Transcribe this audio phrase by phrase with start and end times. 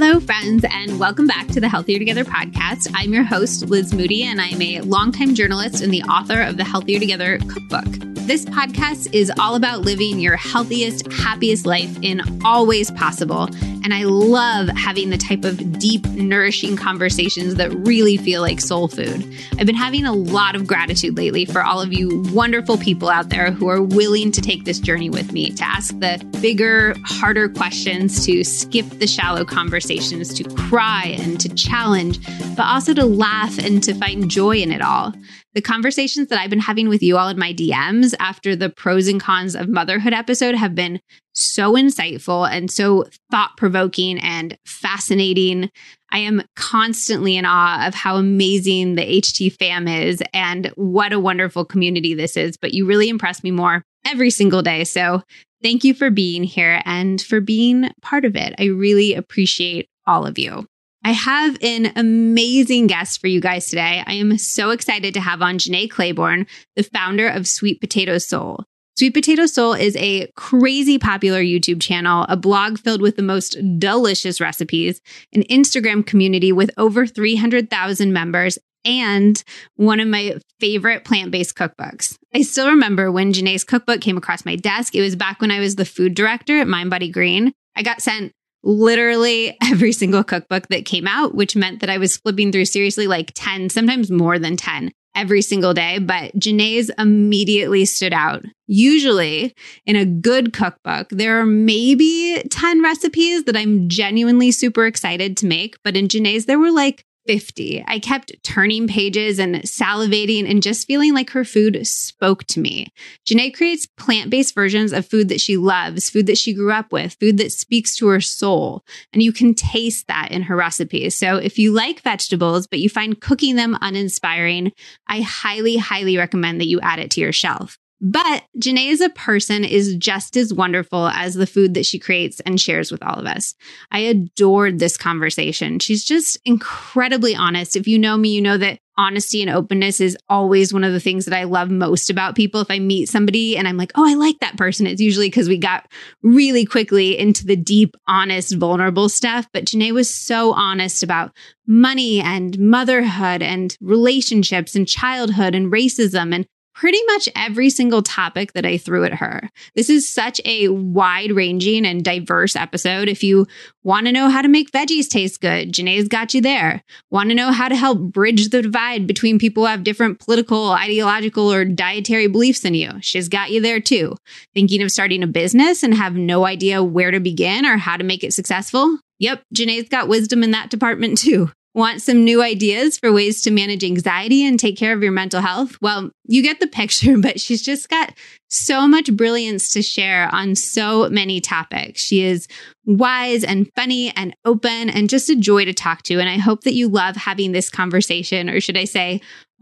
[0.00, 2.88] Hello, friends, and welcome back to the Healthier Together podcast.
[2.94, 6.62] I'm your host, Liz Moody, and I'm a longtime journalist and the author of the
[6.62, 8.17] Healthier Together cookbook.
[8.28, 13.48] This podcast is all about living your healthiest, happiest life in all ways possible.
[13.82, 18.86] And I love having the type of deep, nourishing conversations that really feel like soul
[18.86, 19.26] food.
[19.58, 23.30] I've been having a lot of gratitude lately for all of you wonderful people out
[23.30, 27.48] there who are willing to take this journey with me, to ask the bigger, harder
[27.48, 32.22] questions, to skip the shallow conversations, to cry and to challenge,
[32.54, 35.14] but also to laugh and to find joy in it all.
[35.54, 39.08] The conversations that I've been having with you all in my DMs after the pros
[39.08, 41.00] and cons of motherhood episode have been
[41.32, 45.70] so insightful and so thought provoking and fascinating.
[46.10, 51.20] I am constantly in awe of how amazing the HT fam is and what a
[51.20, 52.56] wonderful community this is.
[52.56, 54.84] But you really impress me more every single day.
[54.84, 55.22] So
[55.62, 58.54] thank you for being here and for being part of it.
[58.58, 60.66] I really appreciate all of you.
[61.08, 64.04] I have an amazing guest for you guys today.
[64.06, 68.64] I am so excited to have on Jenné Claiborne, the founder of Sweet Potato Soul.
[68.98, 73.56] Sweet Potato Soul is a crazy popular YouTube channel, a blog filled with the most
[73.78, 75.00] delicious recipes,
[75.32, 79.42] an Instagram community with over 300,000 members, and
[79.76, 82.18] one of my favorite plant based cookbooks.
[82.34, 84.94] I still remember when Jenné's cookbook came across my desk.
[84.94, 87.54] It was back when I was the food director at Mind Body Green.
[87.74, 88.32] I got sent
[88.62, 93.06] literally every single cookbook that came out, which meant that I was flipping through seriously
[93.06, 95.98] like 10, sometimes more than 10 every single day.
[95.98, 98.44] But Jenné's immediately stood out.
[98.66, 99.54] Usually
[99.84, 105.46] in a good cookbook, there are maybe 10 recipes that I'm genuinely super excited to
[105.46, 105.76] make.
[105.82, 107.84] But in Jenné's, there were like 50.
[107.86, 112.86] I kept turning pages and salivating and just feeling like her food spoke to me.
[113.28, 116.90] Jenné creates plant based versions of food that she loves, food that she grew up
[116.90, 118.82] with, food that speaks to her soul.
[119.12, 121.14] And you can taste that in her recipes.
[121.18, 124.72] So if you like vegetables, but you find cooking them uninspiring,
[125.06, 127.78] I highly, highly recommend that you add it to your shelf.
[128.00, 132.38] But Jenné as a person is just as wonderful as the food that she creates
[132.40, 133.54] and shares with all of us.
[133.90, 135.80] I adored this conversation.
[135.80, 137.74] She's just incredibly honest.
[137.74, 141.00] If you know me, you know that honesty and openness is always one of the
[141.00, 142.60] things that I love most about people.
[142.60, 145.48] If I meet somebody and I'm like, oh, I like that person, it's usually because
[145.48, 145.90] we got
[146.22, 149.46] really quickly into the deep, honest, vulnerable stuff.
[149.52, 151.32] But Jenné was so honest about
[151.66, 156.46] money and motherhood and relationships and childhood and racism and
[156.78, 159.50] pretty much every single topic that I threw at her.
[159.74, 163.08] This is such a wide ranging and diverse episode.
[163.08, 163.48] If you
[163.82, 166.84] want to know how to make veggies taste good, Jenné's got you there.
[167.10, 170.70] Want to know how to help bridge the divide between people who have different political,
[170.70, 172.92] ideological, or dietary beliefs than you?
[173.00, 174.14] She's got you there too.
[174.54, 178.04] Thinking of starting a business and have no idea where to begin or how to
[178.04, 178.98] make it successful?
[179.18, 181.50] Yep, Jenné's got wisdom in that department too.
[181.78, 185.40] Want some new ideas for ways to manage anxiety and take care of your mental
[185.40, 185.76] health?
[185.80, 188.14] Well, you get the picture, but she's just got
[188.48, 192.00] so much brilliance to share on so many topics.
[192.00, 192.48] She is
[192.84, 196.18] wise and funny and open and just a joy to talk to.
[196.18, 199.20] And I hope that you love having this conversation, or should I say,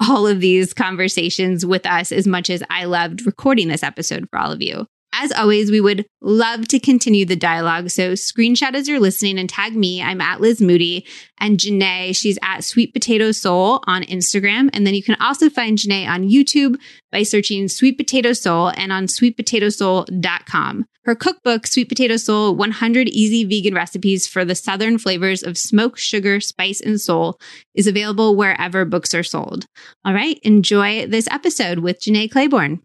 [0.09, 4.38] all of these conversations with us as much as I loved recording this episode for
[4.38, 4.87] all of you.
[5.19, 7.88] As always, we would love to continue the dialogue.
[7.88, 10.03] So screenshot as you're listening and tag me.
[10.03, 11.06] I'm at Liz Moody
[11.38, 12.15] and Jenné.
[12.15, 14.69] She's at Sweet Potato Soul on Instagram.
[14.75, 16.77] And then you can also find Jenné on YouTube
[17.10, 20.84] by searching Sweet Potato Soul and on sweetpotatosoul.com.
[21.04, 25.97] Her cookbook, Sweet Potato Soul 100 Easy Vegan Recipes for the Southern Flavors of Smoke,
[25.97, 27.38] Sugar, Spice, and Soul,
[27.75, 29.66] is available wherever books are sold.
[30.04, 32.83] All right, enjoy this episode with Jenné Claiborne.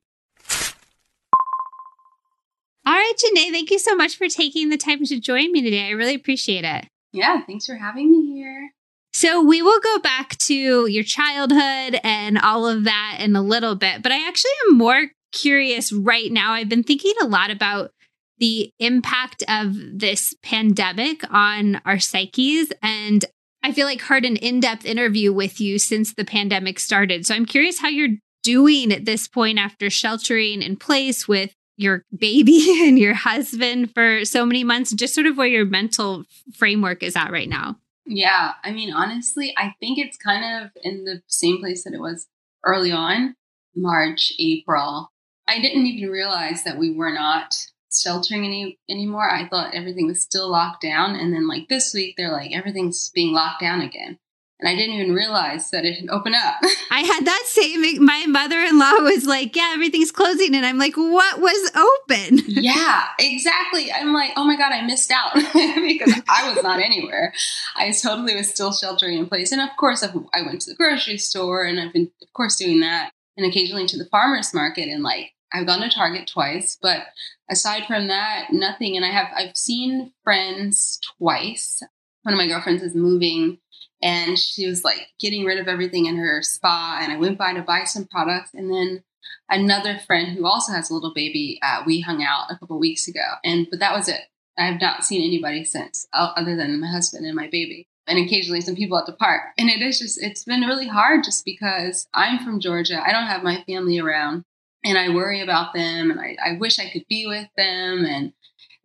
[2.91, 5.88] All right, Jenné, thank you so much for taking the time to join me today.
[5.88, 6.88] I really appreciate it.
[7.13, 8.72] Yeah, thanks for having me here.
[9.13, 13.75] So, we will go back to your childhood and all of that in a little
[13.75, 16.52] bit, but I actually am more curious right now.
[16.52, 17.91] I've been thinking a lot about
[18.40, 22.73] the impact of this pandemic on our psyches.
[22.84, 23.23] And
[23.64, 27.26] I feel like heard an in-depth interview with you since the pandemic started.
[27.26, 32.06] So I'm curious how you're doing at this point after sheltering in place with your
[32.16, 36.23] baby and your husband for so many months, just sort of where your mental
[36.53, 37.78] framework is at right now.
[38.06, 42.02] Yeah, I mean, honestly, I think it's kind of in the same place that it
[42.02, 42.28] was
[42.66, 43.35] early on
[43.76, 45.12] March, April.
[45.47, 47.56] I didn't even realize that we were not
[47.94, 49.29] sheltering any anymore.
[49.29, 51.16] I thought everything was still locked down.
[51.16, 54.18] And then, like this week, they're like, everything's being locked down again.
[54.61, 56.55] And I didn't even realize that it had opened up.
[56.91, 58.05] I had that same.
[58.05, 63.91] My mother-in-law was like, "Yeah, everything's closing," and I'm like, "What was open?" yeah, exactly.
[63.91, 67.34] I'm like, "Oh my god, I missed out because I was not anywhere.
[67.75, 71.17] I totally was still sheltering in place." And of course, I went to the grocery
[71.17, 75.02] store, and I've been, of course, doing that, and occasionally to the farmers market, and
[75.02, 77.08] like I've gone to Target twice, but
[77.49, 78.96] aside from that, nothing.
[78.96, 81.81] And I have I've seen friends twice.
[82.23, 83.58] One of my girlfriends is moving
[84.01, 87.53] and she was like getting rid of everything in her spa and i went by
[87.53, 88.51] to buy some products.
[88.53, 89.03] And then
[89.49, 93.07] another friend who also has a little baby uh, we hung out a couple weeks
[93.07, 93.25] ago.
[93.43, 94.21] And but that was it.
[94.57, 97.87] I have not seen anybody since other than my husband and my baby.
[98.07, 99.41] And occasionally some people at the park.
[99.57, 103.01] And it is just it's been really hard just because i'm from georgia.
[103.05, 104.43] I don't have my family around.
[104.83, 108.05] And i worry about them and I, I wish i could be with them.
[108.05, 108.33] And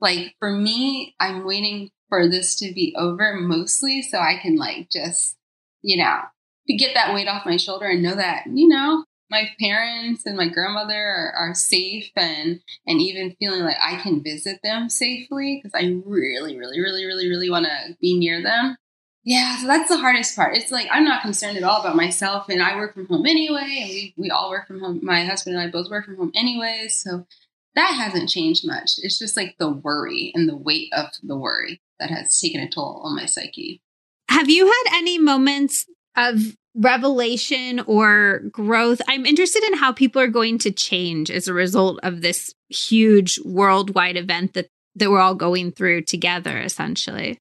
[0.00, 4.88] like for me i'm waiting for this to be over mostly so I can like
[4.90, 5.36] just,
[5.82, 6.20] you know,
[6.78, 10.48] get that weight off my shoulder and know that, you know, my parents and my
[10.48, 15.78] grandmother are, are safe and and even feeling like I can visit them safely because
[15.78, 18.76] I really, really, really, really, really want to be near them.
[19.24, 20.56] Yeah, so that's the hardest part.
[20.56, 23.78] It's like I'm not concerned at all about myself, and I work from home anyway,
[23.80, 25.00] and we we all work from home.
[25.02, 27.26] My husband and I both work from home anyways, so
[27.76, 28.93] that hasn't changed much.
[28.99, 32.69] It's just like the worry and the weight of the worry that has taken a
[32.69, 33.81] toll on my psyche.
[34.28, 35.87] Have you had any moments
[36.17, 39.00] of revelation or growth?
[39.08, 43.38] I'm interested in how people are going to change as a result of this huge
[43.44, 47.38] worldwide event that, that we're all going through together, essentially.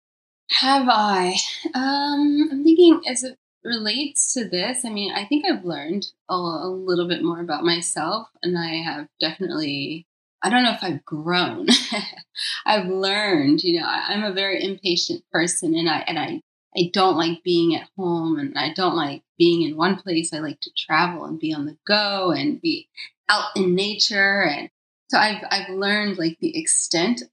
[0.52, 1.36] Have I?
[1.74, 6.36] Um, I'm thinking as it relates to this, I mean, I think I've learned a,
[6.36, 10.06] a little bit more about myself, and I have definitely
[10.46, 11.68] I don't know if I've grown.
[12.68, 16.42] I've learned, you know, I, am a very impatient person and I and I
[16.78, 20.34] I don't like being at home and I don't like being in one place.
[20.34, 22.90] I like to travel and be on the go and be
[23.28, 24.70] out in nature and
[25.10, 27.24] so I've I've learned like the extent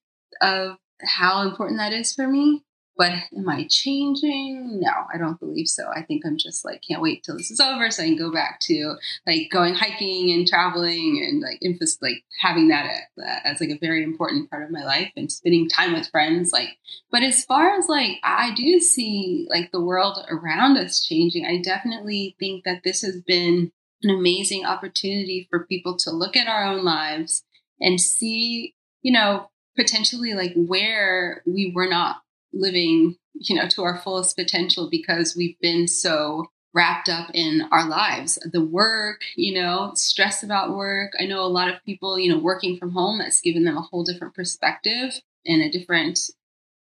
[0.41, 2.64] of how important that is for me.
[2.96, 4.80] But am I changing?
[4.80, 5.88] No, I don't believe so.
[5.94, 8.30] I think I'm just like, can't wait till this is over so I can go
[8.30, 8.96] back to
[9.26, 12.86] like going hiking and traveling and like emphasis, like having that
[13.18, 16.52] uh, as like a very important part of my life and spending time with friends.
[16.52, 16.76] Like,
[17.10, 21.46] but as far as like, I do see like the world around us changing.
[21.46, 23.72] I definitely think that this has been
[24.02, 27.42] an amazing opportunity for people to look at our own lives
[27.80, 32.16] and see, you know, potentially like where we were not
[32.52, 37.87] living, you know, to our fullest potential because we've been so wrapped up in our
[37.87, 41.12] lives the work you know stress about work.
[41.20, 43.82] I know a lot of people you know working from home that's given them a
[43.82, 46.19] whole different perspective and a different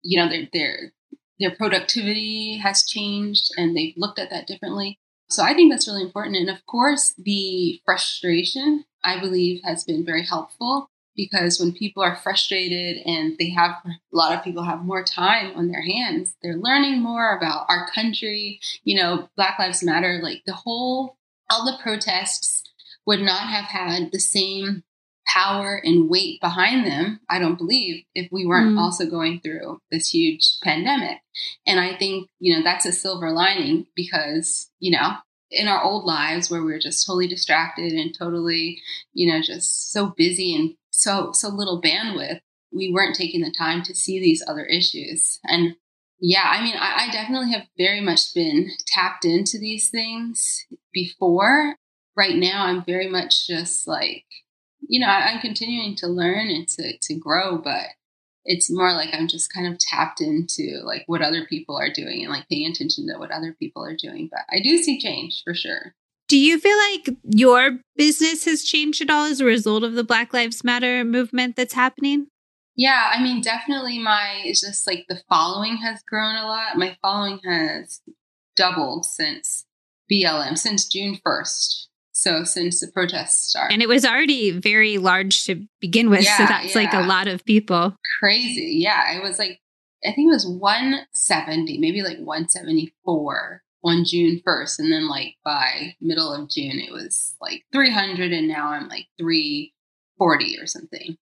[0.04, 0.92] you know their their
[1.40, 5.00] their productivity has changed and they've looked at that differently.
[5.30, 6.36] So i think that's really important.
[6.36, 10.90] And of course the frustration i believe has been very helpful
[11.20, 15.52] because when people are frustrated and they have a lot of people have more time
[15.56, 20.42] on their hands they're learning more about our country you know black lives matter like
[20.46, 21.18] the whole
[21.50, 22.64] all the protests
[23.06, 24.82] would not have had the same
[25.28, 28.80] power and weight behind them i don't believe if we weren't mm.
[28.80, 31.18] also going through this huge pandemic
[31.68, 35.16] and i think you know that's a silver lining because you know
[35.52, 38.80] in our old lives where we are just totally distracted and totally
[39.14, 42.42] you know just so busy and so so little bandwidth
[42.72, 45.40] we weren't taking the time to see these other issues.
[45.44, 45.76] And
[46.22, 51.76] yeah i mean I, I, definitely have very much been tapped into these things before.
[52.18, 54.26] Right now i'm very much just like
[54.82, 57.86] you know I, i'm continuing to learn and to, to grow but
[58.44, 62.22] it's more like i'm just kind of tapped into like what other people are doing
[62.22, 64.28] and like paying attention to what other people are doing.
[64.30, 65.96] But i do see change for sure
[66.30, 70.04] do you feel like your business has changed at all as a result of the
[70.04, 72.28] Black Lives Matter movement that's happening?
[72.76, 76.78] Yeah, I mean, definitely my, it's just like the following has grown a lot.
[76.78, 78.00] My following has
[78.56, 79.66] doubled since
[80.10, 81.88] BLM, since June 1st.
[82.12, 83.74] So since the protests started.
[83.74, 86.24] And it was already very large to begin with.
[86.24, 86.82] Yeah, so that's yeah.
[86.82, 87.96] like a lot of people.
[88.20, 88.76] Crazy.
[88.78, 89.18] Yeah.
[89.18, 89.60] It was like,
[90.06, 94.80] I think it was 170, maybe like 174 on June 1st.
[94.80, 99.08] And then, like, by middle of June, it was like 300, and now I'm like
[99.18, 101.18] 340 or something.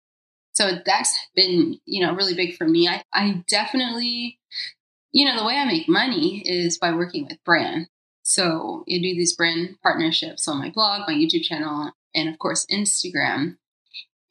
[0.53, 2.87] So that's been, you know, really big for me.
[2.87, 4.39] I, I definitely,
[5.11, 7.87] you know, the way I make money is by working with brand.
[8.23, 12.65] So I do these brand partnerships on my blog, my YouTube channel, and of course,
[12.71, 13.57] Instagram.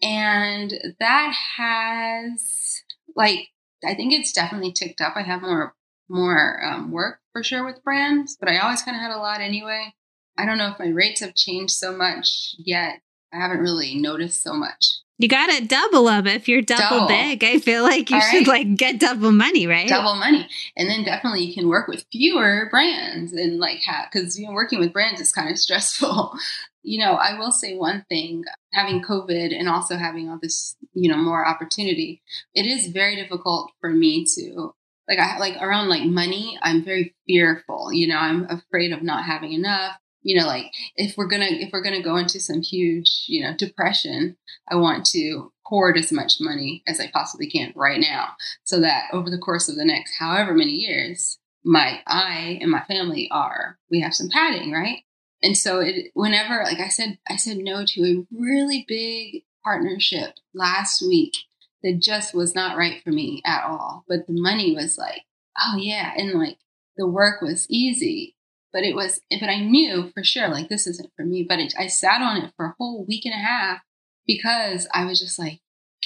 [0.02, 2.82] And that has,
[3.14, 3.48] like,
[3.86, 5.14] I think it's definitely ticked up.
[5.16, 5.74] I have more
[6.08, 9.42] more um, work for sure with brands, but I always kind of had a lot
[9.42, 9.92] anyway.
[10.38, 13.00] I don't know if my rates have changed so much yet.
[13.30, 14.86] I haven't really noticed so much.
[15.18, 17.08] You got to double them if you're double, double.
[17.08, 17.44] big.
[17.44, 18.66] I feel like you All should right.
[18.66, 19.86] like get double money, right?
[19.86, 20.48] Double money.
[20.78, 24.54] And then definitely you can work with fewer brands and like have, cause you know,
[24.54, 26.38] working with brands is kind of stressful.
[26.82, 31.10] you know, I will say one thing having COVID and also having all this, you
[31.10, 32.22] know, more opportunity,
[32.54, 34.74] it is very difficult for me to
[35.08, 37.92] like I like around like money, I'm very fearful.
[37.92, 41.70] You know, I'm afraid of not having enough you know like if we're gonna if
[41.72, 44.36] we're gonna go into some huge you know depression
[44.68, 48.30] i want to hoard as much money as i possibly can right now
[48.64, 52.82] so that over the course of the next however many years my i and my
[52.88, 54.98] family are we have some padding right
[55.42, 60.34] and so it whenever like i said i said no to a really big partnership
[60.54, 61.34] last week
[61.82, 64.04] that just was not right for me at all.
[64.08, 65.22] But the money was like
[65.58, 66.58] oh yeah and like
[66.96, 68.34] the work was easy.
[68.72, 71.72] But it was but i knew for sure like this isn't for me but it,
[71.78, 73.80] i sat on it for a whole week and a half
[74.26, 75.60] because i was just like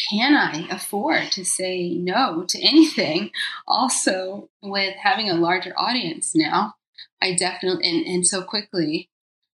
[0.09, 3.31] can i afford to say no to anything?
[3.67, 6.75] Also with having a larger audience now
[7.21, 9.11] i definitely and, and so quickly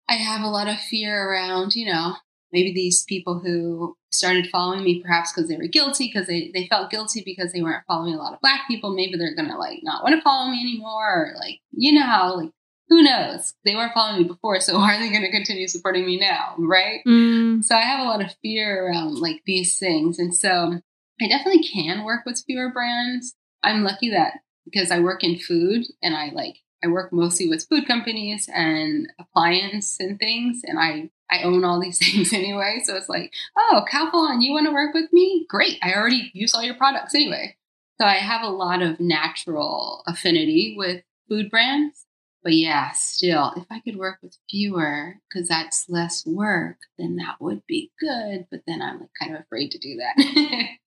[0.07, 2.15] i have a lot of fear around you know
[2.51, 6.67] maybe these people who started following me perhaps because they were guilty because they, they
[6.67, 9.79] felt guilty because they weren't following a lot of black people maybe they're gonna like
[9.83, 12.51] not want to follow me anymore or like you know how like
[12.91, 13.53] who knows?
[13.63, 16.55] They weren't following me before, so why are they going to continue supporting me now?
[16.59, 16.99] Right.
[17.07, 17.63] Mm.
[17.63, 20.19] So I have a lot of fear around like these things.
[20.19, 20.81] And so
[21.21, 23.33] I definitely can work with fewer brands.
[23.63, 24.33] I'm lucky that
[24.65, 29.07] because I work in food and I like, I work mostly with food companies and
[29.17, 30.61] appliance and things.
[30.65, 32.81] And I, I own all these things anyway.
[32.83, 35.45] So it's like, oh, Calphalon, you want to work with me?
[35.49, 35.77] Great.
[35.81, 37.55] I already use all your products anyway.
[37.99, 42.05] So I have a lot of natural affinity with food brands.
[42.43, 47.35] But yeah, still, if I could work with fewer, because that's less work, then that
[47.39, 48.47] would be good.
[48.49, 50.65] But then I'm like kind of afraid to do that.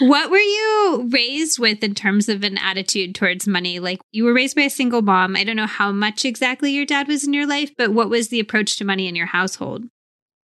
[0.00, 3.78] what were you raised with in terms of an attitude towards money?
[3.78, 5.36] Like you were raised by a single mom.
[5.36, 8.28] I don't know how much exactly your dad was in your life, but what was
[8.28, 9.84] the approach to money in your household?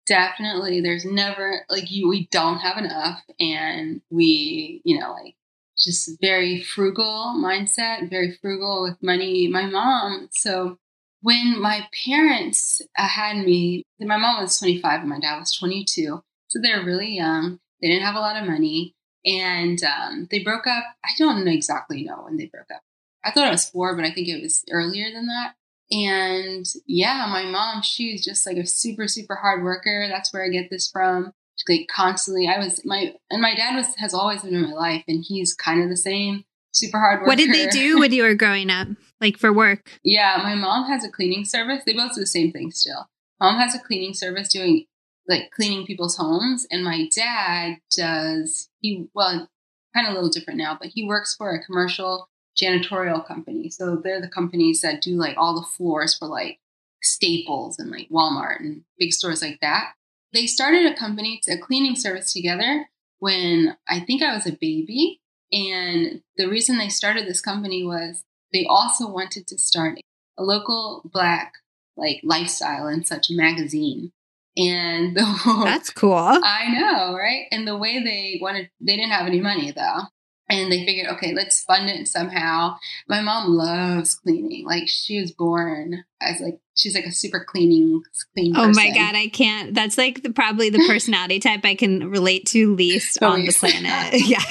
[0.05, 0.81] Definitely.
[0.81, 5.35] There's never like you we don't have enough and we, you know, like
[5.77, 9.47] just very frugal mindset, very frugal with money.
[9.47, 10.77] My mom, so
[11.21, 16.21] when my parents had me, my mom was 25 and my dad was 22.
[16.47, 17.59] So they're really young.
[17.81, 18.95] They didn't have a lot of money.
[19.25, 20.83] And um, they broke up.
[21.03, 22.81] I don't exactly know when they broke up.
[23.23, 25.55] I thought it was four, but I think it was earlier than that.
[25.89, 30.07] And yeah, my mom, she's just like a super, super hard worker.
[30.09, 31.33] That's where I get this from
[31.67, 35.03] like constantly i was my and my dad was has always been in my life
[35.07, 37.27] and he's kind of the same super hard worker.
[37.27, 38.87] what did they do when you were growing up
[39.19, 42.51] like for work yeah my mom has a cleaning service they both do the same
[42.51, 43.09] thing still
[43.39, 44.85] mom has a cleaning service doing
[45.27, 49.49] like cleaning people's homes and my dad does he well
[49.93, 52.29] kind of a little different now but he works for a commercial
[52.59, 56.59] janitorial company so they're the companies that do like all the floors for like
[57.03, 59.93] staples and like walmart and big stores like that
[60.33, 65.19] they started a company, a cleaning service together when I think I was a baby.
[65.51, 69.99] And the reason they started this company was they also wanted to start
[70.37, 71.53] a local black
[71.95, 74.11] like lifestyle and such magazine.
[74.57, 76.13] And the, that's cool.
[76.13, 77.45] I know, right?
[77.51, 80.01] And the way they wanted, they didn't have any money though
[80.49, 82.77] and they figured, okay, let's fund it somehow.
[83.07, 84.65] My mom loves cleaning.
[84.65, 88.01] Like she was born as like she's like a super cleaning
[88.33, 88.55] clean.
[88.55, 89.73] Oh my god, I can't.
[89.73, 93.51] That's like the, probably the personality type I can relate to least oh, on the
[93.51, 94.13] planet.
[94.25, 94.39] yeah,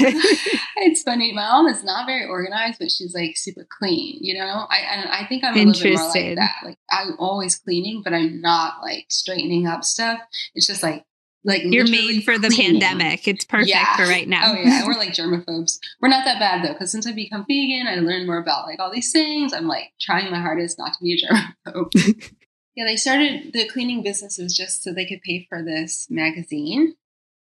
[0.77, 1.33] it's funny.
[1.33, 4.19] My mom is not very organized, but she's like super clean.
[4.21, 6.57] You know, I and I think I'm a little bit more like that.
[6.63, 10.21] Like I'm always cleaning, but I'm not like straightening up stuff.
[10.55, 11.07] It's just like
[11.47, 13.29] like you're made for the pandemic.
[13.29, 13.97] It's perfect yeah.
[13.97, 14.53] for right now.
[14.53, 15.79] Oh yeah, we're like germaphobes.
[16.01, 18.81] We're not that bad though, because since I become vegan, I learned more about like
[18.81, 19.53] all these things.
[19.53, 22.33] I'm like trying my hardest not to be a germaphobe.
[22.75, 26.97] yeah, they started the cleaning businesses just so they could pay for this magazine,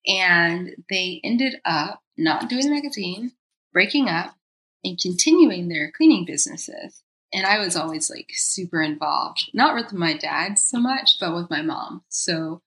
[0.05, 3.31] and they ended up not doing the magazine,
[3.71, 4.35] breaking up,
[4.83, 7.01] and continuing their cleaning businesses.
[7.31, 11.49] And I was always like super involved, not with my dad so much, but with
[11.49, 12.03] my mom.
[12.09, 12.61] So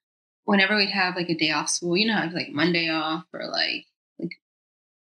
[0.46, 3.46] whenever we'd have like a day off school, you know, I'd like Monday off or
[3.48, 3.84] like
[4.18, 4.32] like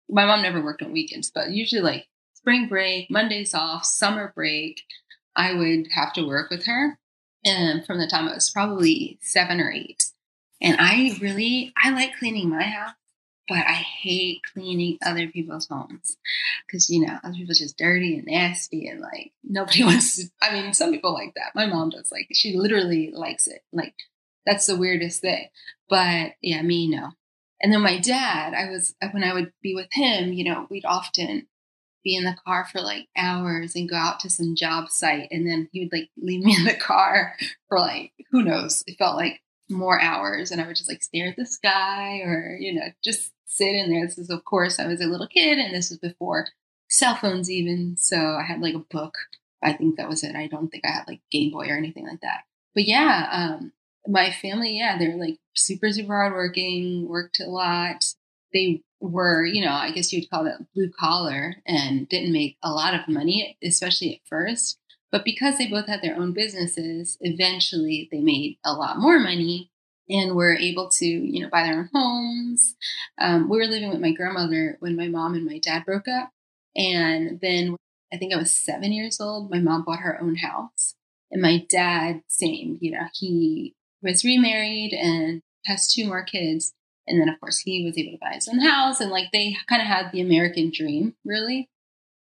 [0.10, 4.82] my mom never worked on weekends, but usually like spring break, Mondays off, summer break,
[5.36, 6.98] I would have to work with her.
[7.46, 10.04] And from the time I was probably seven or eight.
[10.62, 12.94] And I really I like cleaning my house.
[13.50, 16.18] but I hate cleaning other people's homes
[16.66, 20.30] because you know other people's just dirty and nasty and like nobody wants to.
[20.42, 21.54] I mean, some people like that.
[21.54, 22.12] My mom does.
[22.12, 23.62] Like she literally likes it.
[23.74, 23.96] Like
[24.46, 25.48] that's the weirdest thing.
[25.90, 27.12] But yeah, me no.
[27.62, 30.86] And then my dad, I was when I would be with him, you know, we'd
[30.86, 31.48] often
[32.04, 35.48] be in the car for like hours and go out to some job site and
[35.48, 37.36] then he would like leave me in the car
[37.70, 38.84] for like who knows?
[38.86, 42.58] It felt like more hours and i would just like stare at the sky or
[42.60, 44.06] you know just sit in there.
[44.06, 46.48] This is of course i was a little kid and this was before
[46.90, 49.16] cell phones even so i had like a book.
[49.64, 50.36] I think that was it.
[50.36, 52.42] I don't think i had like game boy or anything like that.
[52.76, 53.72] But yeah um
[54.08, 58.14] my family yeah they're like super super hardworking worked a lot
[58.54, 62.72] they were, you know, I guess you'd call that blue collar and didn't make a
[62.72, 64.78] lot of money, especially at first.
[65.12, 69.70] But because they both had their own businesses, eventually they made a lot more money
[70.10, 72.76] and were able to, you know, buy their own homes.
[73.20, 76.32] Um, we were living with my grandmother when my mom and my dad broke up.
[76.76, 77.76] And then
[78.12, 80.96] I think I was seven years old, my mom bought her own house.
[81.32, 86.74] And my dad, same, you know, he was remarried and has two more kids.
[87.08, 89.02] And then, of course, he was able to buy his own house.
[89.02, 91.70] And like they kind of had the American dream, really.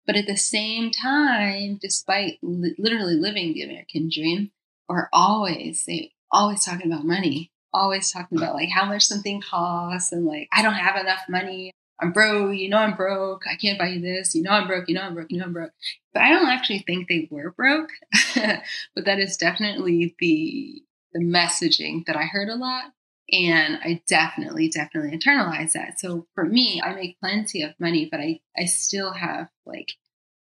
[0.07, 4.51] But at the same time, despite li- literally living the American dream,
[4.89, 10.13] are always, they always talking about money, always talking about like how much something costs
[10.13, 11.73] and like, I don't have enough money.
[12.01, 12.57] I'm broke.
[12.57, 13.43] You know, I'm broke.
[13.47, 14.35] I can't buy you this.
[14.35, 14.89] You know, I'm broke.
[14.89, 15.31] You know, I'm broke.
[15.31, 15.73] You know, I'm broke.
[16.15, 17.91] But I don't actually think they were broke.
[18.35, 22.93] but that is definitely the the messaging that I heard a lot.
[23.33, 26.01] And I definitely, definitely internalize that.
[26.01, 29.93] So for me, I make plenty of money, but I, I still have like,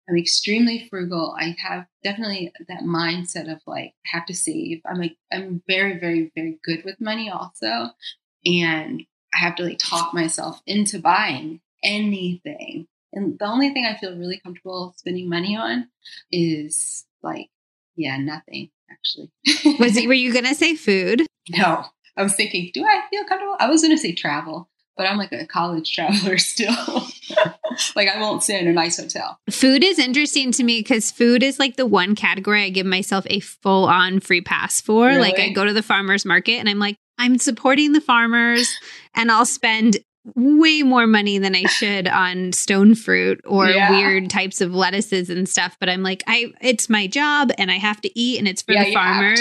[0.07, 1.35] I'm extremely frugal.
[1.39, 4.81] I have definitely that mindset of like, have to save.
[4.85, 7.89] I'm like, I'm very, very, very good with money also.
[8.45, 9.03] And
[9.33, 12.87] I have to like talk myself into buying anything.
[13.13, 15.87] And the only thing I feel really comfortable spending money on
[16.31, 17.49] is like,
[17.95, 19.31] yeah, nothing actually.
[19.79, 21.25] Was it, were you going to say food?
[21.49, 21.85] No,
[22.17, 23.55] I was thinking, do I feel comfortable?
[23.59, 26.73] I was going to say travel, but I'm like a college traveler still.
[27.95, 29.39] like I won't stay in a nice hotel.
[29.49, 33.25] Food is interesting to me because food is like the one category I give myself
[33.29, 35.07] a full on free pass for.
[35.07, 35.19] Really?
[35.19, 38.67] Like I go to the farmer's market and I'm like, I'm supporting the farmers
[39.13, 39.97] and I'll spend
[40.33, 43.91] way more money than I should on stone fruit or yeah.
[43.91, 45.77] weird types of lettuces and stuff.
[45.79, 48.73] But I'm like, I it's my job and I have to eat and it's for
[48.73, 49.39] yeah, the farmers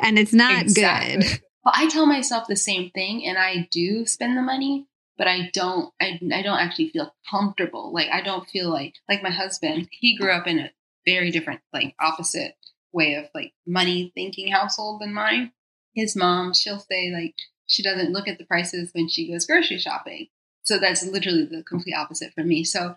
[0.00, 1.22] and it's not exactly.
[1.22, 1.40] good.
[1.64, 4.86] But I tell myself the same thing and I do spend the money,
[5.18, 7.92] but I don't I, I don't actually feel comfortable.
[7.92, 10.70] Like I don't feel like like my husband, he grew up in a
[11.06, 12.54] very different, like opposite
[12.92, 15.52] way of like money thinking household than mine.
[15.94, 17.34] His mom, she'll say like
[17.70, 20.26] she doesn't look at the prices when she goes grocery shopping.
[20.62, 22.64] So that's literally the complete opposite for me.
[22.64, 22.94] So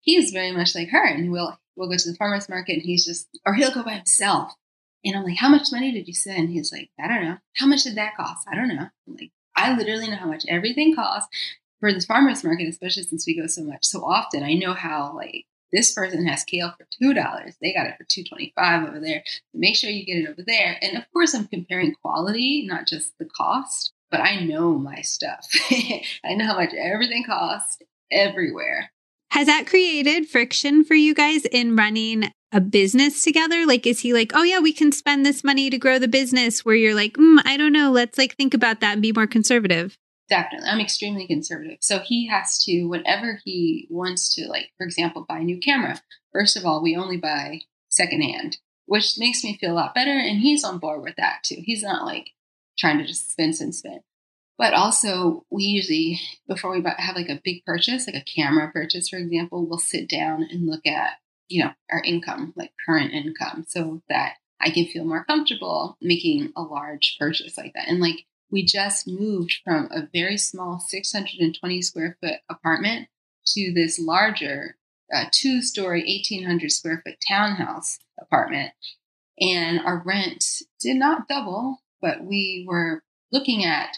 [0.00, 3.04] he's very much like her and we'll we'll go to the farmer's market and he's
[3.04, 4.54] just or he'll go by himself
[5.04, 6.50] and I'm like, how much money did you spend?
[6.50, 7.38] He's like, I don't know.
[7.56, 8.46] How much did that cost?
[8.50, 8.86] I don't know.
[9.08, 11.28] I'm like, I literally know how much everything costs
[11.80, 14.42] for this farmer's market, especially since we go so much so often.
[14.42, 17.56] I know how like this person has kale for two dollars.
[17.60, 19.24] They got it for two twenty five over there.
[19.52, 20.78] Make sure you get it over there.
[20.80, 23.92] And of course, I'm comparing quality, not just the cost.
[24.12, 25.48] But I know my stuff.
[26.24, 27.78] I know how much everything costs
[28.12, 28.92] everywhere.
[29.30, 33.64] Has that created friction for you guys in running a business together?
[33.66, 36.62] Like, is he like, oh, yeah, we can spend this money to grow the business?
[36.62, 39.26] Where you're like, mm, I don't know, let's like think about that and be more
[39.26, 39.96] conservative.
[40.28, 40.68] Definitely.
[40.68, 41.78] I'm extremely conservative.
[41.80, 46.02] So he has to, whenever he wants to, like, for example, buy a new camera,
[46.32, 50.10] first of all, we only buy secondhand, which makes me feel a lot better.
[50.10, 51.62] And he's on board with that too.
[51.64, 52.30] He's not like
[52.78, 54.00] trying to just spend and spend.
[54.58, 59.08] But also, we usually, before we have like a big purchase, like a camera purchase,
[59.08, 61.14] for example, we'll sit down and look at,
[61.48, 66.52] you know, our income, like current income, so that I can feel more comfortable making
[66.56, 67.88] a large purchase like that.
[67.88, 73.08] And like, we just moved from a very small 620 square foot apartment
[73.46, 74.76] to this larger
[75.12, 78.72] uh, two story, 1800 square foot townhouse apartment.
[79.40, 80.44] And our rent
[80.80, 83.96] did not double, but we were looking at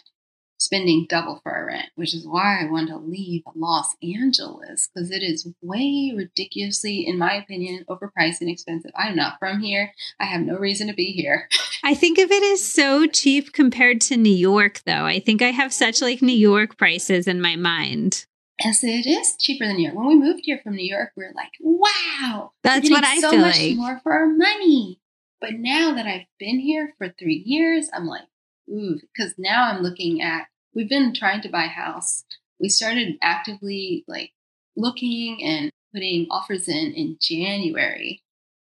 [0.59, 5.11] spending double for our rent, which is why I wanted to leave Los Angeles because
[5.11, 8.93] it is way ridiculously, in my opinion, overpriced and expensive.
[8.97, 9.93] I'm not from here.
[10.21, 11.49] I have no reason to be here.
[11.85, 15.05] I think of it as so cheap compared to New York, though.
[15.05, 18.27] I think I have such like New York prices in my mind.
[18.62, 19.97] Yes, it is cheaper than New York.
[19.97, 23.31] When we moved here from New York, we are like, wow, that's what I so
[23.31, 23.77] feel much like.
[23.77, 25.01] more for our money.
[25.44, 28.24] But now that I've been here for three years, I'm like,
[28.66, 32.24] ooh, because now I'm looking at we've been trying to buy a house
[32.61, 34.33] we started actively like
[34.74, 38.22] looking and putting offers in in January.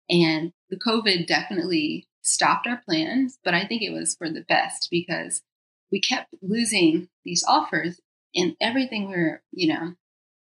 [0.10, 4.88] And the COVID definitely stopped our plans, but I think it was for the best
[4.90, 5.44] because
[5.92, 8.00] we kept losing these offers
[8.34, 9.94] and everything we were, you know,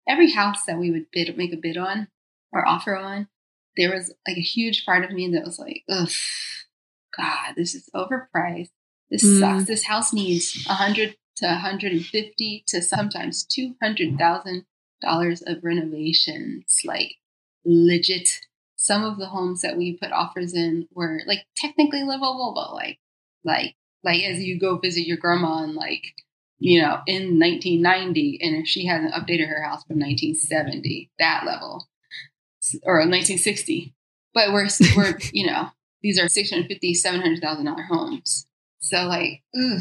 [0.08, 2.08] every house that we would bid make a bid on
[2.50, 3.28] or offer on,
[3.76, 6.08] there was like a huge part of me that was like, ugh,
[7.16, 8.70] God, this is overpriced.
[9.10, 9.40] This mm.
[9.40, 9.64] sucks.
[9.64, 14.64] This house needs a hundred to 150 to sometimes $200,000
[15.46, 17.16] of renovations, like
[17.64, 18.28] legit.
[18.76, 22.98] Some of the homes that we put offers in were like technically livable, but like,
[23.44, 26.02] like, like as you go visit your grandma and like
[26.58, 31.88] you know, in 1990, and if she hasn't updated her house from 1970, that level,
[32.82, 33.94] or 1960.
[34.32, 35.68] But we're, we're you know,
[36.02, 38.46] these are 650, 700,000 dollar homes.
[38.80, 39.80] So like, ugh.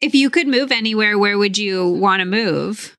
[0.00, 2.96] if you could move anywhere, where would you want to move?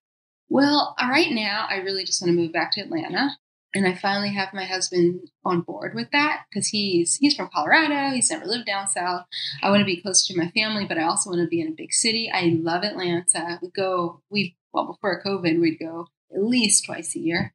[0.49, 3.37] Well, uh, right now, I really just want to move back to Atlanta
[3.73, 8.13] and I finally have my husband on board with that because he's he's from Colorado.
[8.15, 9.25] He's never lived down south.
[9.61, 11.67] I want to be closer to my family, but I also want to be in
[11.67, 12.31] a big city.
[12.33, 13.59] I love Atlanta.
[13.61, 17.53] We go we well before COVID we'd go at least twice a year.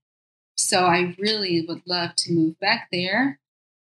[0.68, 3.40] So I really would love to move back there.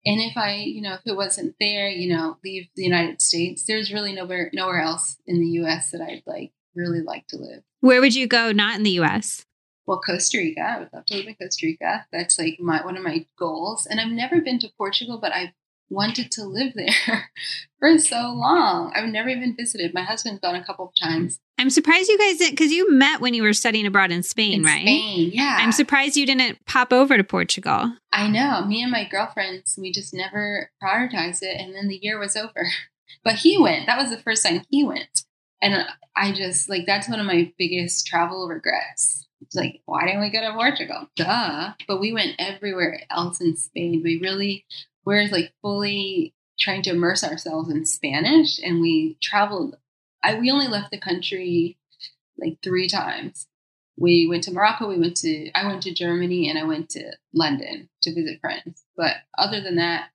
[0.06, 3.64] And if I, you know, if it wasn't there, you know, leave the United States,
[3.64, 7.62] there's really nowhere nowhere else in the US that I'd like really like to live.
[7.80, 9.44] Where would you go not in the US?
[9.88, 10.60] well, Costa Rica.
[10.60, 12.06] I would love to live in Costa Rica.
[12.12, 13.86] That's like my one of my goals.
[13.86, 15.54] And I've never been to Portugal, but I've
[15.88, 17.30] wanted to live there
[17.78, 18.92] for so long.
[18.94, 19.94] I've never even visited.
[19.94, 21.40] My husband's gone a couple of times.
[21.58, 24.60] I'm surprised you guys didn't because you met when you were studying abroad in Spain,
[24.60, 24.82] in right?
[24.82, 25.58] Spain, yeah.
[25.60, 27.92] I'm surprised you didn't pop over to Portugal.
[28.12, 28.64] I know.
[28.64, 32.66] Me and my girlfriends, we just never prioritized it, and then the year was over.
[33.24, 33.86] But he went.
[33.86, 35.24] That was the first time he went,
[35.60, 40.20] and I just like that's one of my biggest travel regrets it's like, why didn't
[40.20, 41.08] we go to Portugal?
[41.16, 41.72] Duh.
[41.86, 44.02] But we went everywhere else in Spain.
[44.04, 44.64] We really,
[45.04, 49.76] we're like fully trying to immerse ourselves in Spanish and we traveled.
[50.22, 51.78] I, we only left the country
[52.38, 53.46] like three times.
[53.96, 57.12] We went to Morocco, we went to, I went to Germany and I went to
[57.32, 58.84] London to visit friends.
[58.96, 60.10] But other than that,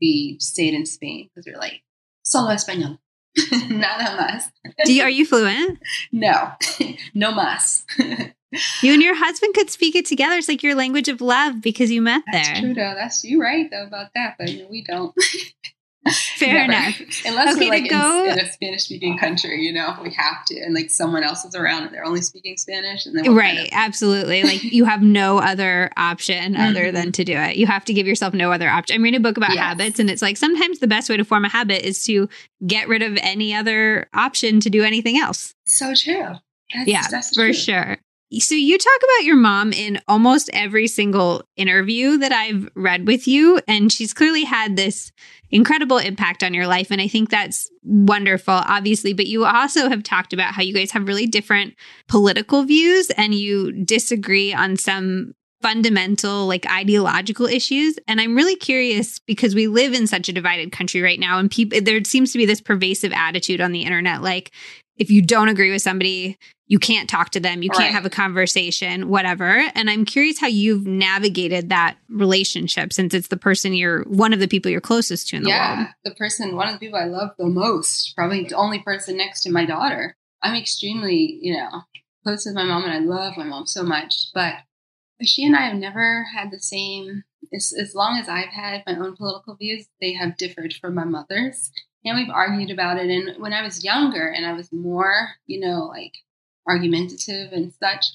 [0.00, 1.82] we stayed in Spain because we are like,
[2.22, 2.98] solo español.
[3.68, 4.50] Nada más.
[4.84, 5.78] Do you, are you fluent?
[6.10, 6.52] No,
[7.14, 7.84] no más.
[8.82, 10.34] you and your husband could speak it together.
[10.34, 12.60] It's like your language of love because you met That's there.
[12.60, 12.94] True though.
[12.94, 15.14] That's you right though about that, but we don't.
[16.36, 16.72] Fair Never.
[16.72, 17.00] enough.
[17.24, 18.24] Unless okay, we're like go...
[18.24, 21.44] in, in, a Spanish speaking country, you know, we have to, and like someone else
[21.44, 23.72] is around and they're only speaking Spanish, and then right, kind of...
[23.72, 24.42] absolutely.
[24.42, 26.62] Like you have no other option mm-hmm.
[26.62, 27.56] other than to do it.
[27.56, 28.96] You have to give yourself no other option.
[28.96, 29.58] I'm reading a book about yes.
[29.58, 32.28] habits, and it's like sometimes the best way to form a habit is to
[32.66, 35.54] get rid of any other option to do anything else.
[35.64, 36.34] So true.
[36.74, 37.98] That's, yeah, that's for sure.
[38.30, 43.26] So you talk about your mom in almost every single interview that I've read with
[43.26, 45.10] you and she's clearly had this
[45.50, 50.02] incredible impact on your life and I think that's wonderful obviously but you also have
[50.02, 51.74] talked about how you guys have really different
[52.06, 59.18] political views and you disagree on some fundamental like ideological issues and i'm really curious
[59.18, 62.38] because we live in such a divided country right now and people there seems to
[62.38, 64.52] be this pervasive attitude on the internet like
[64.98, 68.10] if you don't agree with somebody, you can't talk to them, you can't have a
[68.10, 69.64] conversation, whatever.
[69.74, 74.40] And I'm curious how you've navigated that relationship since it's the person you're one of
[74.40, 75.88] the people you're closest to in the yeah, world.
[76.04, 79.42] The person, one of the people I love the most, probably the only person next
[79.42, 80.16] to my daughter.
[80.42, 81.82] I'm extremely, you know,
[82.24, 84.14] close with my mom and I love my mom so much.
[84.34, 84.54] But
[85.26, 88.96] she and I have never had the same as, as long as I've had my
[88.96, 91.70] own political views, they have differed from my mother's
[92.04, 93.10] and we've argued about it.
[93.10, 96.14] And when I was younger and I was more, you know, like
[96.66, 98.06] argumentative and such,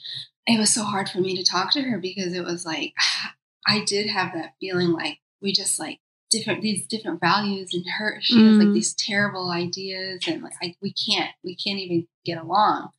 [0.48, 2.94] it was so hard for me to talk to her because it was like
[3.68, 8.18] I did have that feeling like we just like different these different values and her
[8.20, 8.48] she mm.
[8.48, 8.74] has like mm.
[8.74, 12.90] these terrible ideas and like I, we can't we can't even get along.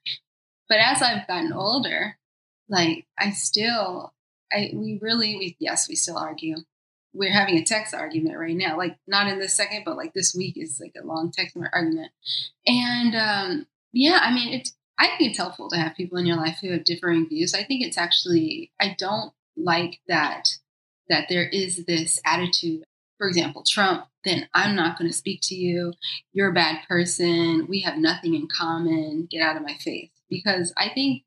[0.69, 2.17] But as I've gotten older,
[2.69, 4.13] like I still
[4.53, 6.57] I we really we yes we still argue
[7.15, 8.77] we're having a text argument right now.
[8.77, 12.11] Like not in this second, but like this week is like a long text argument.
[12.67, 16.37] And um, yeah, I mean, it's I think it's helpful to have people in your
[16.37, 17.55] life who have differing views.
[17.55, 20.49] I think it's actually I don't like that
[21.09, 22.83] that there is this attitude.
[23.17, 24.07] For example, Trump.
[24.25, 25.93] Then I'm not going to speak to you.
[26.33, 27.67] You're a bad person.
[27.69, 29.29] We have nothing in common.
[29.31, 30.11] Get out of my face.
[30.31, 31.23] Because I think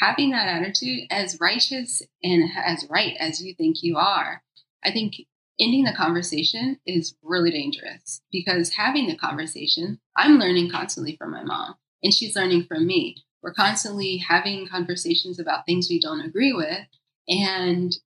[0.00, 4.42] having that attitude, as righteous and as right as you think you are,
[4.84, 5.14] I think
[5.60, 11.42] ending the conversation is really dangerous because having the conversation, I'm learning constantly from my
[11.42, 13.24] mom and she's learning from me.
[13.42, 16.86] We're constantly having conversations about things we don't agree with.
[17.28, 17.96] And,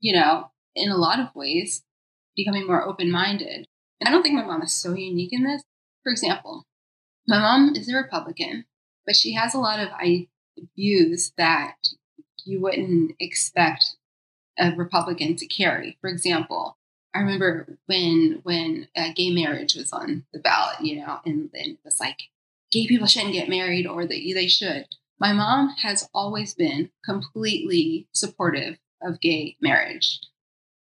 [0.00, 1.84] you know, in a lot of ways,
[2.36, 3.66] becoming more open minded.
[4.00, 5.62] And I don't think my mom is so unique in this.
[6.02, 6.66] For example,
[7.28, 8.64] my mom is a Republican,
[9.06, 9.88] but she has a lot of
[10.76, 11.76] views that
[12.44, 13.96] you wouldn't expect
[14.58, 15.96] a Republican to carry.
[16.00, 16.76] For example,
[17.14, 21.72] I remember when when uh, gay marriage was on the ballot, you know, and, and
[21.72, 22.18] it was like
[22.70, 24.86] gay people shouldn't get married or that they should.
[25.18, 30.20] My mom has always been completely supportive of gay marriage.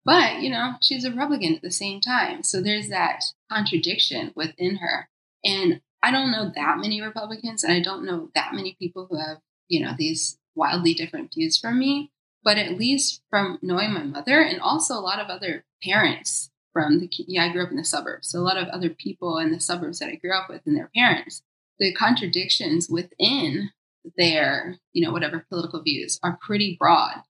[0.06, 2.44] But, you know, she's a Republican at the same time.
[2.44, 5.10] So there's that contradiction within her.
[5.44, 9.18] And I don't know that many Republicans, and I don't know that many people who
[9.18, 12.12] have, you know, these wildly different views from me.
[12.44, 17.00] But at least from knowing my mother and also a lot of other parents from
[17.00, 18.30] the, yeah, I grew up in the suburbs.
[18.30, 20.78] So a lot of other people in the suburbs that I grew up with and
[20.78, 21.42] their parents,
[21.80, 23.72] the contradictions within
[24.18, 27.24] their, you know, whatever political views are pretty broad.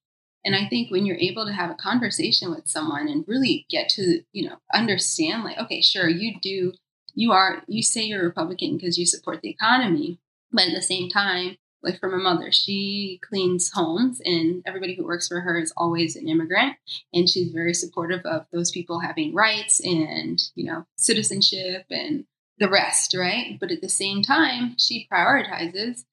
[0.46, 3.90] And I think when you're able to have a conversation with someone and really get
[3.90, 6.74] to, you know, understand like, okay, sure, you do,
[7.14, 10.20] you are, you say you're Republican because you support the economy,
[10.52, 15.06] but at the same time, like for my mother, she cleans homes and everybody who
[15.06, 16.76] works for her is always an immigrant.
[17.14, 22.26] And she's very supportive of those people having rights and, you know, citizenship and
[22.60, 23.58] the rest, right?
[23.60, 26.04] But at the same time, she prioritizes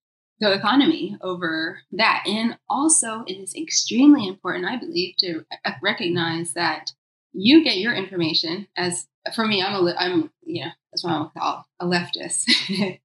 [0.41, 2.25] the economy over that.
[2.27, 5.45] And also, it is extremely important, I believe, to
[5.83, 6.93] recognize that
[7.33, 11.67] you get your information as for me, I'm a, I'm, yeah, that's what I'm call
[11.81, 12.45] a leftist.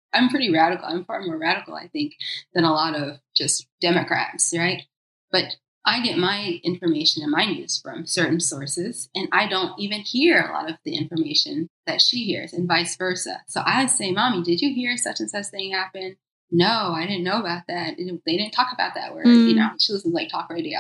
[0.14, 0.86] I'm pretty radical.
[0.86, 2.14] I'm far more radical, I think,
[2.54, 4.84] than a lot of just Democrats, right?
[5.32, 5.56] But
[5.86, 10.42] I get my information and my news from certain sources, and I don't even hear
[10.42, 13.42] a lot of the information that she hears, and vice versa.
[13.48, 16.18] So I say, Mommy, did you hear such and such thing happen?
[16.52, 17.96] No, I didn't know about that.
[17.98, 19.28] They didn't talk about that word.
[19.28, 19.50] Mm.
[19.50, 20.80] You know, she listens like talk radio.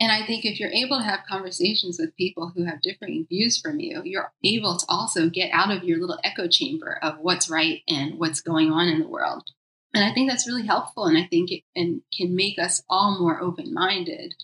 [0.00, 3.60] And I think if you're able to have conversations with people who have differing views
[3.60, 7.48] from you, you're able to also get out of your little echo chamber of what's
[7.48, 9.50] right and what's going on in the world.
[9.94, 11.06] And I think that's really helpful.
[11.06, 14.34] And I think it and can make us all more open minded.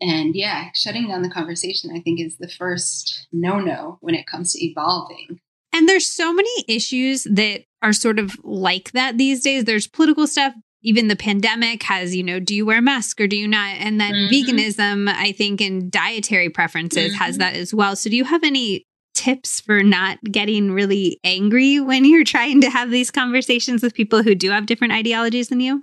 [0.00, 4.26] And yeah, shutting down the conversation, I think, is the first no no when it
[4.26, 5.38] comes to evolving.
[5.72, 9.64] And there's so many issues that are sort of like that these days.
[9.64, 13.26] There's political stuff, even the pandemic has, you know, do you wear a mask or
[13.26, 13.76] do you not?
[13.76, 14.34] And then mm-hmm.
[14.34, 17.22] veganism, I think, and dietary preferences mm-hmm.
[17.22, 17.96] has that as well.
[17.96, 22.70] So, do you have any tips for not getting really angry when you're trying to
[22.70, 25.82] have these conversations with people who do have different ideologies than you?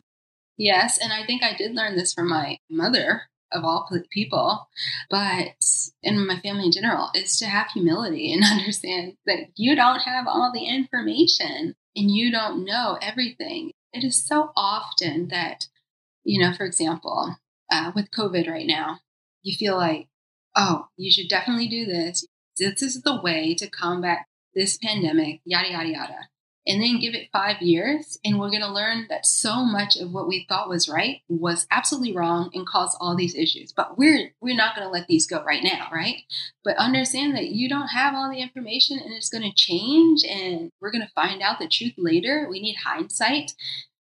[0.57, 0.97] Yes.
[1.01, 4.67] And I think I did learn this from my mother of all people,
[5.09, 5.53] but
[6.03, 10.27] in my family in general, is to have humility and understand that you don't have
[10.27, 15.67] all the information and you don't know everything it is so often that,
[16.23, 17.37] you know, for example,
[17.71, 18.99] uh, with COVID right now,
[19.43, 20.07] you feel like,
[20.55, 22.25] oh, you should definitely do this.
[22.57, 26.29] This is the way to combat this pandemic, yada, yada, yada
[26.69, 30.11] and then give it five years and we're going to learn that so much of
[30.11, 33.73] what we thought was right was absolutely wrong and caused all these issues.
[33.73, 36.17] But we're we're not going to let these go right now right?
[36.63, 40.71] But understand that you don't have all the information and it's going to change and
[40.79, 42.47] we're going to find out the truth later.
[42.49, 43.53] We need hindsight.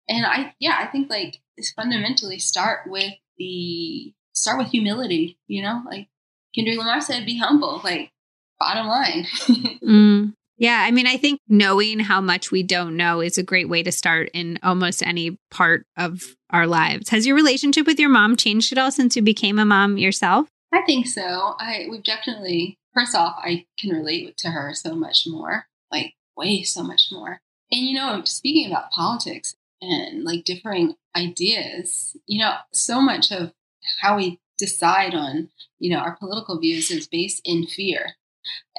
[0.10, 5.62] And i yeah i think like it's fundamentally start with the start with humility you
[5.62, 5.84] know?
[5.86, 6.08] Like
[6.56, 8.12] kendrick lamar said be humble like
[8.60, 9.28] bottom line.
[9.88, 10.34] Mm.
[10.58, 13.84] Yeah, I mean, I think knowing how much we don't know is a great way
[13.84, 17.10] to start in almost any part of our lives.
[17.10, 20.48] Has your relationship with your mom changed at all since you became a mom yourself?
[20.74, 21.56] I think so.
[21.60, 26.64] I we've definitely first off, I can relate to her so much more, like way
[26.64, 27.42] so much more.
[27.72, 33.54] And you know, speaking about politics and like differing ideas, you know, so much of
[34.02, 38.16] how we decide on, you know, our political views is based in fear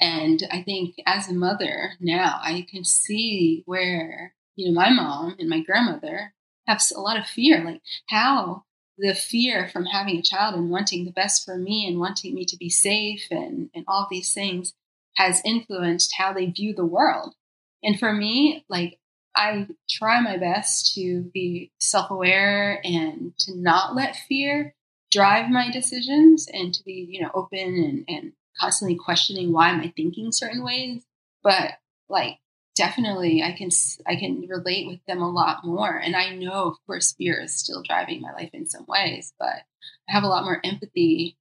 [0.00, 5.36] and I think as a mother now, I can see where, you know, my mom
[5.38, 6.34] and my grandmother
[6.66, 8.64] have a lot of fear, like how
[8.98, 12.44] the fear from having a child and wanting the best for me and wanting me
[12.44, 14.74] to be safe and, and all these things
[15.16, 17.34] has influenced how they view the world.
[17.82, 18.98] And for me, like,
[19.36, 24.74] I try my best to be self aware and to not let fear
[25.12, 29.80] drive my decisions and to be, you know, open and, and constantly questioning why am
[29.80, 31.04] I thinking certain ways.
[31.42, 31.74] But
[32.08, 32.38] like
[32.74, 33.70] definitely I can
[34.06, 35.96] I can relate with them a lot more.
[35.96, 39.62] And I know of course fear is still driving my life in some ways, but
[40.08, 41.36] I have a lot more empathy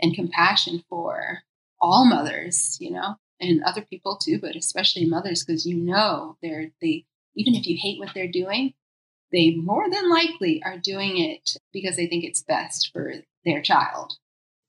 [0.00, 1.42] and compassion for
[1.80, 6.70] all mothers, you know, and other people too, but especially mothers because you know they're
[6.82, 7.06] they
[7.36, 8.74] even if you hate what they're doing,
[9.32, 14.14] they more than likely are doing it because they think it's best for their child.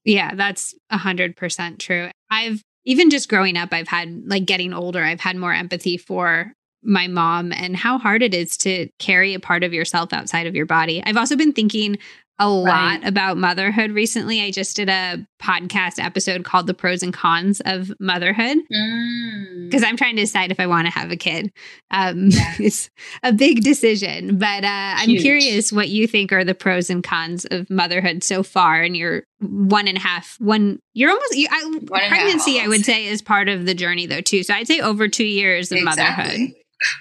[0.03, 2.09] Yeah, that's a hundred percent true.
[2.29, 6.53] I've even just growing up, I've had like getting older, I've had more empathy for
[6.83, 10.55] my mom and how hard it is to carry a part of yourself outside of
[10.55, 11.03] your body.
[11.05, 11.99] I've also been thinking
[12.41, 12.99] a right.
[12.99, 14.41] lot about motherhood recently.
[14.41, 19.85] I just did a podcast episode called The Pros and Cons of Motherhood because mm.
[19.85, 21.51] I'm trying to decide if I want to have a kid.
[21.91, 22.55] Um, yeah.
[22.61, 22.89] It's
[23.23, 27.45] a big decision, but uh, I'm curious what you think are the pros and cons
[27.49, 28.81] of motherhood so far.
[28.81, 33.05] And you're one and a half, one, you're almost, you, I, pregnancy, I would say,
[33.05, 34.43] is part of the journey though, too.
[34.43, 36.23] So I'd say over two years of exactly.
[36.23, 36.55] motherhood.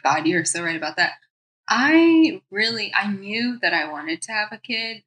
[0.05, 1.13] God, you're so right about that.
[1.69, 5.03] I really, I knew that I wanted to have a kid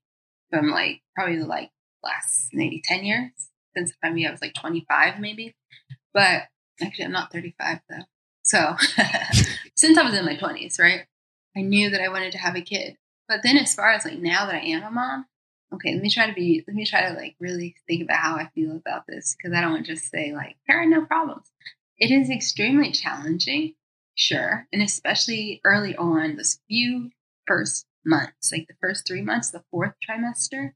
[0.54, 1.72] from like probably like
[2.04, 3.32] last maybe 10 years
[3.76, 5.56] since mean I was like 25 maybe.
[6.14, 6.44] But
[6.82, 8.04] actually I'm not 35 though.
[8.44, 8.76] So
[9.76, 11.06] since I was in my 20s, right?
[11.58, 12.98] I knew that I wanted to have a kid.
[13.28, 15.26] But then as far as like now that I am a mom,
[15.74, 18.36] okay, let me try to be let me try to like really think about how
[18.36, 21.52] I feel about this because I don't want to just say like parent no problems.
[21.98, 23.76] It is extremely challenging,
[24.16, 27.12] sure, and especially early on, those few
[27.48, 30.74] first months, like the first three months, the fourth trimester,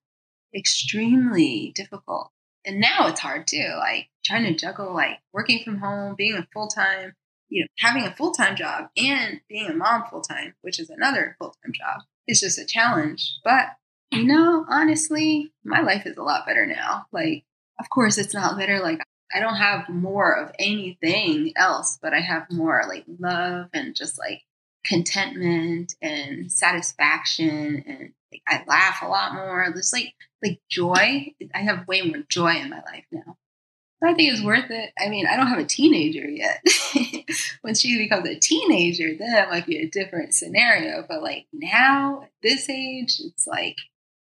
[0.55, 2.31] extremely difficult.
[2.65, 6.47] And now it's hard too, like trying to juggle like working from home, being a
[6.53, 7.13] full time,
[7.49, 10.89] you know, having a full time job and being a mom full time, which is
[10.89, 12.01] another full time job.
[12.27, 13.39] It's just a challenge.
[13.43, 13.67] But,
[14.11, 17.05] you know, honestly, my life is a lot better now.
[17.13, 17.45] Like,
[17.79, 18.79] of course, it's not better.
[18.79, 18.99] Like,
[19.33, 24.17] I don't have more of anything else, but I have more like love and just
[24.17, 24.41] like
[24.87, 29.69] contentment and satisfaction and like, I laugh a lot more.
[29.73, 31.33] There's like like joy.
[31.53, 33.37] I have way more joy in my life now.
[34.01, 34.45] So I think it's mm.
[34.45, 34.91] worth it.
[34.99, 36.63] I mean, I don't have a teenager yet.
[37.61, 41.03] when she becomes a teenager, then it might be a different scenario.
[41.07, 43.77] But like now, at this age, it's like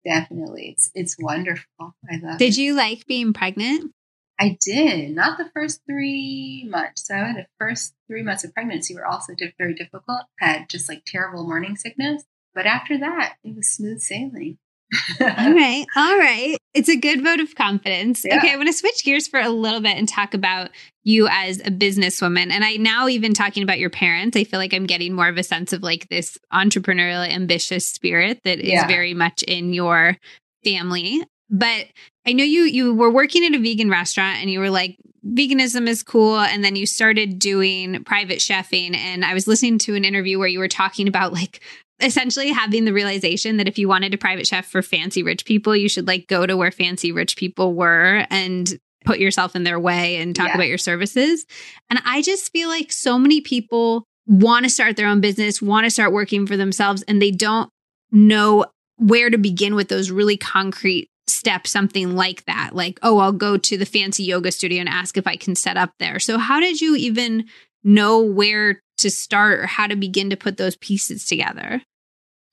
[0.05, 1.95] definitely it's it's wonderful.
[2.11, 2.39] I love.
[2.39, 2.59] Did it.
[2.59, 3.93] you like being pregnant?
[4.39, 5.15] I did.
[5.15, 7.07] Not the first three months.
[7.07, 10.23] So I had the first three months of pregnancy were also very difficult.
[10.39, 12.25] Had just like terrible morning sickness.
[12.55, 14.59] But after that, it was smooth sailing.
[15.21, 15.85] all right.
[15.97, 16.57] All right.
[16.73, 18.25] It's a good vote of confidence.
[18.25, 18.39] Yeah.
[18.39, 18.53] Okay.
[18.53, 20.71] I want to switch gears for a little bit and talk about
[21.05, 22.51] you as a businesswoman.
[22.51, 25.37] And I now, even talking about your parents, I feel like I'm getting more of
[25.37, 28.87] a sense of like this entrepreneurial, ambitious spirit that is yeah.
[28.87, 30.17] very much in your
[30.65, 31.23] family.
[31.51, 31.87] But
[32.29, 35.89] I know you you were working at a vegan restaurant and you were like veganism
[35.89, 40.05] is cool and then you started doing private chefing and I was listening to an
[40.05, 41.61] interview where you were talking about like
[42.01, 45.75] essentially having the realization that if you wanted a private chef for fancy rich people
[45.75, 49.81] you should like go to where fancy rich people were and put yourself in their
[49.81, 50.55] way and talk yeah.
[50.55, 51.47] about your services.
[51.89, 55.85] And I just feel like so many people want to start their own business, want
[55.85, 57.71] to start working for themselves and they don't
[58.13, 62.71] know where to begin with those really concrete step something like that.
[62.75, 65.77] Like oh i'll go to the fancy yoga studio and ask if i can set
[65.77, 66.19] up there.
[66.19, 67.47] So how did you even
[67.85, 71.83] know where to start or how to begin to put those pieces together?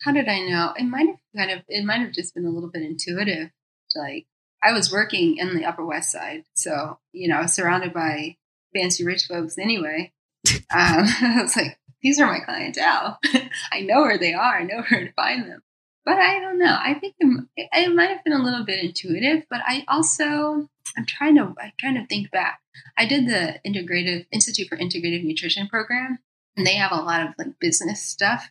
[0.04, 0.74] How did i know?
[0.78, 3.50] It might have kind of it might have just been a little bit intuitive.
[3.96, 4.26] Like
[4.64, 8.36] i was working in the upper west side so you know surrounded by
[8.76, 10.12] fancy rich folks anyway.
[10.74, 13.18] Um, i was like these are my clientele.
[13.72, 14.60] I know where they are.
[14.60, 15.64] I know where to find them
[16.06, 16.78] but I don't know.
[16.80, 21.06] I think it, it might have been a little bit intuitive, but I also I'm
[21.06, 22.62] trying to I'm trying to think back.
[22.98, 26.20] I did the Integrative Institute for Integrative Nutrition program,
[26.56, 28.50] and they have a lot of like business stuff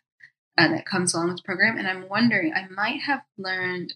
[0.58, 1.78] uh, that comes along with the program.
[1.78, 3.94] And I'm wondering, I might have learned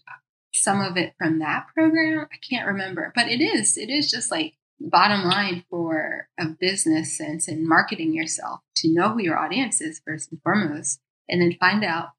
[0.53, 2.27] some of it from that program.
[2.31, 6.45] I can't remember, but it is it is just like the bottom line for a
[6.45, 11.41] business sense and marketing yourself to know who your audience is first and foremost, and
[11.41, 12.09] then find out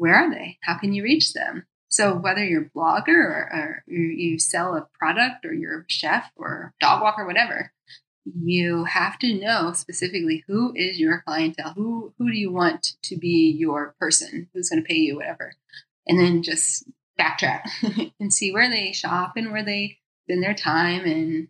[0.00, 0.56] where are they?
[0.62, 1.66] How can you reach them?
[1.88, 6.30] So whether you're a blogger or, or you sell a product or you're a chef
[6.36, 7.70] or dog walker, whatever,
[8.24, 11.74] you have to know specifically who is your clientele.
[11.74, 14.48] Who who do you want to be your person?
[14.54, 15.52] Who's going to pay you, whatever,
[16.06, 16.84] and then just
[17.20, 17.62] backtrack
[18.20, 21.04] and see where they shop and where they spend their time.
[21.04, 21.48] And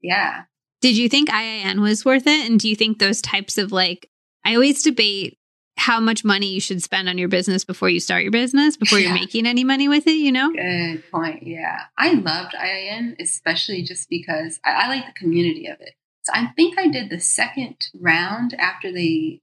[0.00, 0.44] yeah,
[0.80, 2.50] did you think IIN was worth it?
[2.50, 4.10] And do you think those types of like
[4.44, 5.38] I always debate
[5.76, 8.98] how much money you should spend on your business before you start your business, before
[8.98, 10.52] you're making any money with it, you know?
[10.52, 11.42] Good point.
[11.42, 11.80] Yeah.
[11.98, 15.94] I loved IIN, especially just because I, I like the community of it.
[16.22, 19.40] So I think I did the second round after they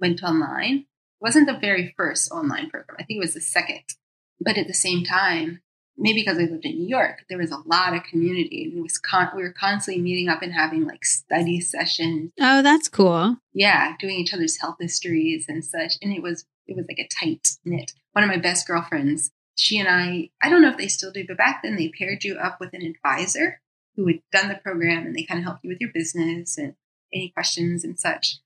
[0.00, 0.78] went online.
[0.78, 0.86] It
[1.20, 2.96] wasn't the very first online program.
[2.98, 3.84] I think it was the second.
[4.40, 5.60] But at the same time,
[5.96, 8.64] maybe because I lived in New York, there was a lot of community.
[8.64, 12.32] And it was con- we were constantly meeting up and having like study sessions.
[12.40, 13.36] Oh, that's cool.
[13.52, 15.94] Yeah, doing each other's health histories and such.
[16.02, 17.92] And it was it was like a tight knit.
[18.12, 21.24] One of my best girlfriends, she and I, I don't know if they still do,
[21.26, 23.60] but back then they paired you up with an advisor
[23.96, 26.74] who had done the program and they kind of helped you with your business and
[27.12, 28.38] any questions and such.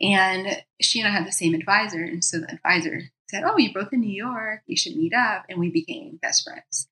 [0.00, 2.02] And she and I had the same advisor.
[2.02, 4.62] And so the advisor said, Oh, you're both in New York.
[4.66, 5.44] You should meet up.
[5.48, 6.88] And we became best friends.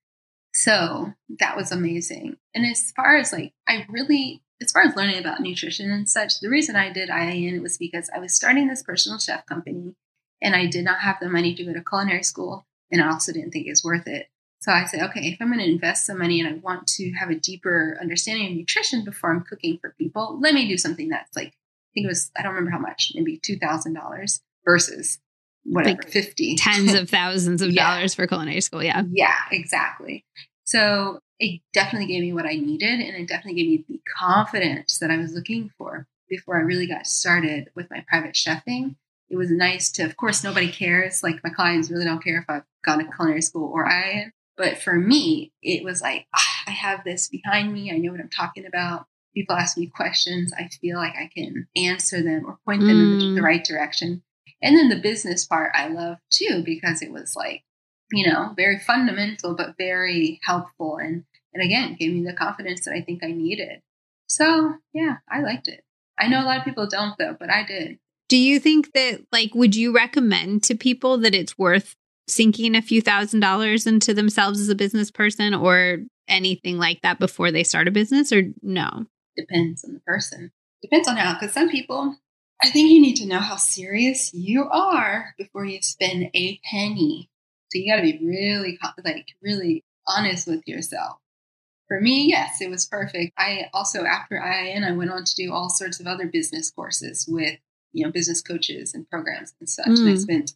[0.55, 2.37] So that was amazing.
[2.55, 6.41] And as far as like, I really, as far as learning about nutrition and such,
[6.41, 9.95] the reason I did IIN was because I was starting this personal chef company
[10.43, 12.66] and I did not have the money to go to culinary school.
[12.91, 14.28] And I also didn't think it was worth it.
[14.61, 17.11] So I said, okay, if I'm going to invest some money and I want to
[17.12, 21.09] have a deeper understanding of nutrition before I'm cooking for people, let me do something
[21.09, 25.18] that's like, I think it was, I don't remember how much, maybe $2,000 versus
[25.65, 26.57] whatever, like 50.
[26.59, 27.95] Tens of thousands of yeah.
[27.95, 28.83] dollars for culinary school.
[28.83, 29.03] Yeah.
[29.11, 30.25] Yeah, exactly.
[30.65, 34.99] So it definitely gave me what I needed and it definitely gave me the confidence
[34.99, 38.97] that I was looking for before I really got started with my private chefing.
[39.29, 41.23] It was nice to, of course, nobody cares.
[41.23, 44.79] Like my clients really don't care if I've gone to culinary school or I but
[44.79, 47.91] for me, it was like, ah, I have this behind me.
[47.91, 49.07] I know what I'm talking about.
[49.35, 50.53] People ask me questions.
[50.57, 53.13] I feel like I can answer them or point them mm.
[53.13, 53.45] in the, the mm.
[53.45, 54.23] right direction.
[54.63, 57.63] And then the business part I love too, because it was like,
[58.13, 60.99] you know, very fundamental, but very helpful.
[60.99, 63.81] And, and again, gave me the confidence that I think I needed.
[64.27, 65.83] So yeah, I liked it.
[66.19, 67.99] I know a lot of people don't though, but I did.
[68.29, 71.97] Do you think that, like, would you recommend to people that it's worth
[72.29, 75.99] sinking a few thousand dollars into themselves as a business person or
[76.29, 79.07] anything like that before they start a business or no?
[79.37, 80.51] Depends on the person.
[80.81, 82.17] Depends on how, because some people,
[82.63, 87.29] I think you need to know how serious you are before you spend a penny.
[87.71, 91.19] So you got to be really, like, really honest with yourself.
[91.89, 93.33] For me, yes, it was perfect.
[93.37, 97.27] I also, after IIN, I went on to do all sorts of other business courses
[97.29, 97.59] with,
[97.93, 99.87] you know, business coaches and programs and such.
[99.87, 100.01] Mm.
[100.01, 100.19] And I hmm.
[100.19, 100.53] spent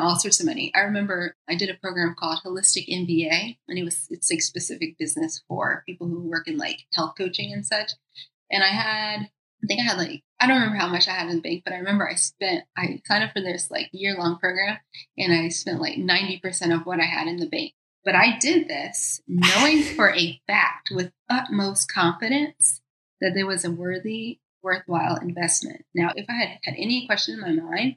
[0.00, 0.72] all sorts of money.
[0.74, 4.98] I remember I did a program called Holistic MBA, and it was it's like specific
[4.98, 7.92] business for people who work in like health coaching and such.
[8.50, 9.20] And I had,
[9.62, 11.62] I think I had like I don't remember how much I had in the bank,
[11.64, 14.78] but I remember I spent I signed up for this like year long program,
[15.18, 17.72] and I spent like ninety percent of what I had in the bank.
[18.04, 22.80] But I did this knowing for a fact with utmost confidence
[23.20, 25.84] that there was a worthy, worthwhile investment.
[25.94, 27.96] Now, if I had had any question in my mind,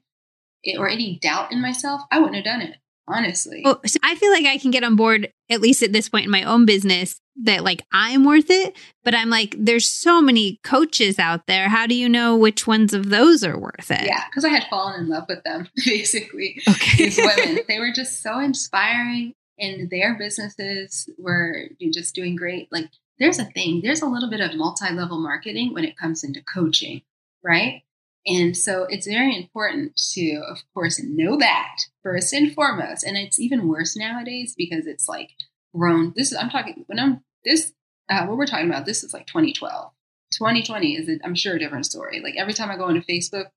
[0.78, 2.76] or any doubt in myself, I wouldn't have done it,
[3.08, 3.62] honestly.
[3.64, 6.26] Well, so I feel like I can get on board, at least at this point
[6.26, 8.76] in my own business, that like I'm worth it.
[9.04, 11.70] But I'm like, there's so many coaches out there.
[11.70, 14.06] How do you know which ones of those are worth it?
[14.06, 16.62] Yeah, because I had fallen in love with them, basically.
[16.68, 17.06] Okay.
[17.06, 22.72] These women, they were just so inspiring, and their businesses were just doing great.
[22.72, 26.24] Like, there's a thing, there's a little bit of multi level marketing when it comes
[26.24, 27.02] into coaching,
[27.44, 27.84] right?
[28.26, 33.04] And so it's very important to, of course, know that first and foremost.
[33.04, 35.32] And it's even worse nowadays because it's like
[35.76, 36.14] grown.
[36.16, 37.74] This is, I'm talking, when I'm, this,
[38.10, 39.92] uh, what we're talking about, this is like 2012.
[40.34, 42.20] 2020 is, I'm sure, a different story.
[42.22, 43.48] Like every time I go into Facebook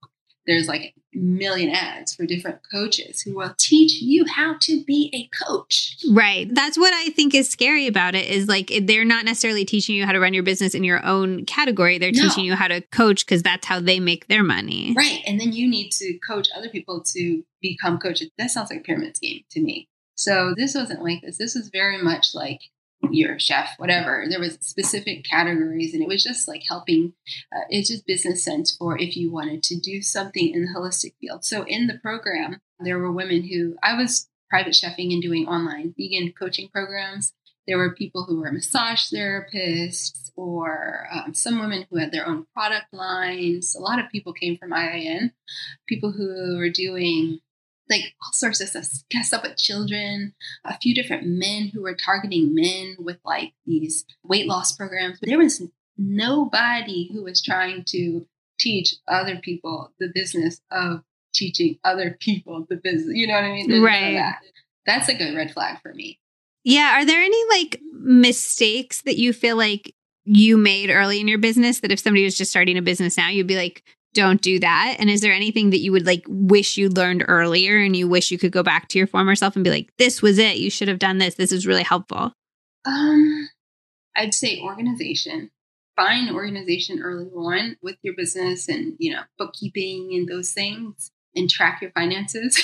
[0.46, 5.10] there's like a million ads for different coaches who will teach you how to be
[5.12, 5.96] a coach.
[6.10, 6.52] Right.
[6.52, 10.06] That's what I think is scary about it is like they're not necessarily teaching you
[10.06, 11.98] how to run your business in your own category.
[11.98, 12.22] They're no.
[12.22, 14.94] teaching you how to coach because that's how they make their money.
[14.96, 15.20] Right.
[15.26, 18.30] And then you need to coach other people to become coaches.
[18.38, 19.88] That sounds like a pyramid scheme to me.
[20.16, 21.38] So this wasn't like this.
[21.38, 22.60] This was very much like
[23.10, 24.24] your chef, whatever.
[24.28, 27.12] There was specific categories, and it was just like helping.
[27.54, 31.14] Uh, it's just business sense for if you wanted to do something in the holistic
[31.20, 31.44] field.
[31.44, 35.94] So in the program, there were women who I was private chefing and doing online
[35.96, 37.32] vegan coaching programs.
[37.66, 42.46] There were people who were massage therapists, or um, some women who had their own
[42.54, 43.74] product lines.
[43.74, 45.32] A lot of people came from IIN,
[45.88, 47.40] people who were doing
[47.88, 48.84] like all sorts of stuff,
[49.22, 50.34] stuff with children,
[50.64, 55.20] a few different men who were targeting men with like these weight loss programs.
[55.20, 55.62] But there was
[55.96, 58.26] nobody who was trying to
[58.58, 61.02] teach other people the business of
[61.34, 63.14] teaching other people the business.
[63.14, 63.68] You know what I mean?
[63.68, 64.14] There's right.
[64.14, 64.40] That.
[64.86, 66.18] That's a red flag for me.
[66.64, 67.00] Yeah.
[67.00, 71.80] Are there any like mistakes that you feel like you made early in your business
[71.80, 73.84] that if somebody was just starting a business now, you'd be like,
[74.16, 74.96] don't do that?
[74.98, 78.30] And is there anything that you would like wish you learned earlier and you wish
[78.30, 80.56] you could go back to your former self and be like, this was it.
[80.56, 81.36] You should have done this.
[81.36, 82.32] This is really helpful.
[82.84, 83.48] Um,
[84.16, 85.50] I'd say organization.
[85.94, 91.48] Find organization early on with your business and, you know, bookkeeping and those things and
[91.48, 92.62] track your finances.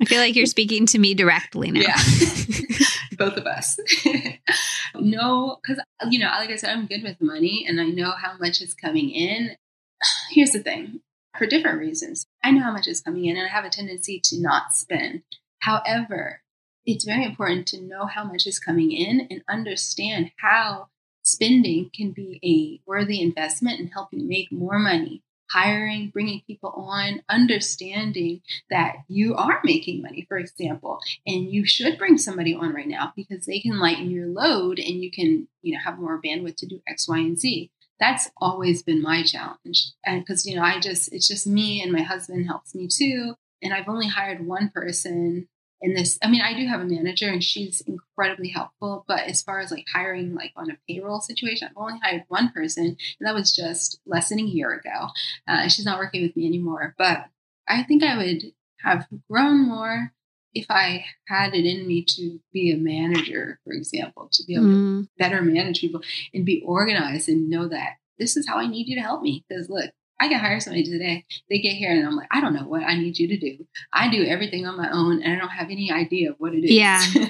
[0.00, 1.80] I feel like you're speaking to me directly now.
[1.80, 1.96] Yeah.
[3.18, 3.78] Both of us.
[4.94, 8.36] no, because, you know, like I said, I'm good with money and I know how
[8.38, 9.56] much is coming in
[10.30, 11.00] here's the thing
[11.36, 12.26] for different reasons.
[12.42, 15.22] I know how much is coming in and I have a tendency to not spend.
[15.60, 16.42] However,
[16.86, 20.88] it's very important to know how much is coming in and understand how
[21.22, 25.22] spending can be a worthy investment and help you make more money.
[25.50, 31.96] Hiring, bringing people on, understanding that you are making money, for example, and you should
[31.96, 35.72] bring somebody on right now because they can lighten your load and you can, you
[35.72, 37.70] know, have more bandwidth to do X, Y, and Z
[38.00, 39.92] that's always been my challenge.
[40.04, 43.34] And because, you know, I just, it's just me and my husband helps me too.
[43.62, 45.48] And I've only hired one person
[45.80, 46.18] in this.
[46.22, 49.04] I mean, I do have a manager and she's incredibly helpful.
[49.08, 52.52] But as far as like hiring, like on a payroll situation, I've only hired one
[52.52, 52.96] person.
[53.18, 55.08] And that was just less than a year ago.
[55.46, 56.94] Uh, she's not working with me anymore.
[56.98, 57.26] But
[57.66, 58.42] I think I would
[58.82, 60.12] have grown more
[60.54, 64.66] if I had it in me to be a manager, for example, to be able
[64.66, 65.02] mm.
[65.02, 66.00] to better manage people
[66.32, 69.44] and be organized and know that this is how I need you to help me.
[69.48, 69.90] Because look,
[70.20, 71.24] I can hire somebody today.
[71.48, 73.66] They get here and I'm like, I don't know what I need you to do.
[73.92, 76.64] I do everything on my own and I don't have any idea of what it
[76.64, 76.72] is.
[76.72, 77.02] Yeah.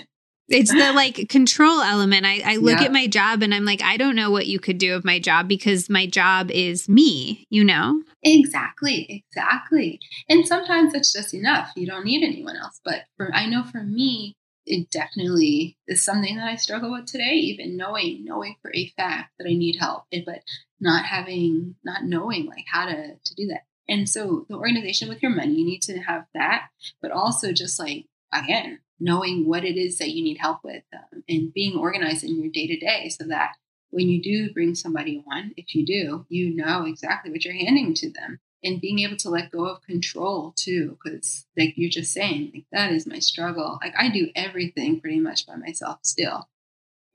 [0.48, 2.24] It's the like control element.
[2.24, 2.86] I, I look yeah.
[2.86, 5.18] at my job and I'm like, I don't know what you could do of my
[5.18, 8.02] job because my job is me, you know?
[8.22, 10.00] Exactly, exactly.
[10.28, 11.72] And sometimes it's just enough.
[11.76, 12.80] You don't need anyone else.
[12.84, 17.34] But for I know for me, it definitely is something that I struggle with today,
[17.34, 20.42] even knowing, knowing for a fact that I need help, eh, but
[20.80, 23.64] not having, not knowing like how to, to do that.
[23.88, 26.68] And so the organization with your money, you need to have that,
[27.00, 31.22] but also just like, again, knowing what it is that you need help with um,
[31.28, 33.52] and being organized in your day to day so that
[33.90, 37.94] when you do bring somebody on, if you do, you know exactly what you're handing
[37.94, 40.98] to them and being able to let go of control too.
[41.04, 43.78] Cause like you're just saying, like that is my struggle.
[43.82, 46.48] Like I do everything pretty much by myself still.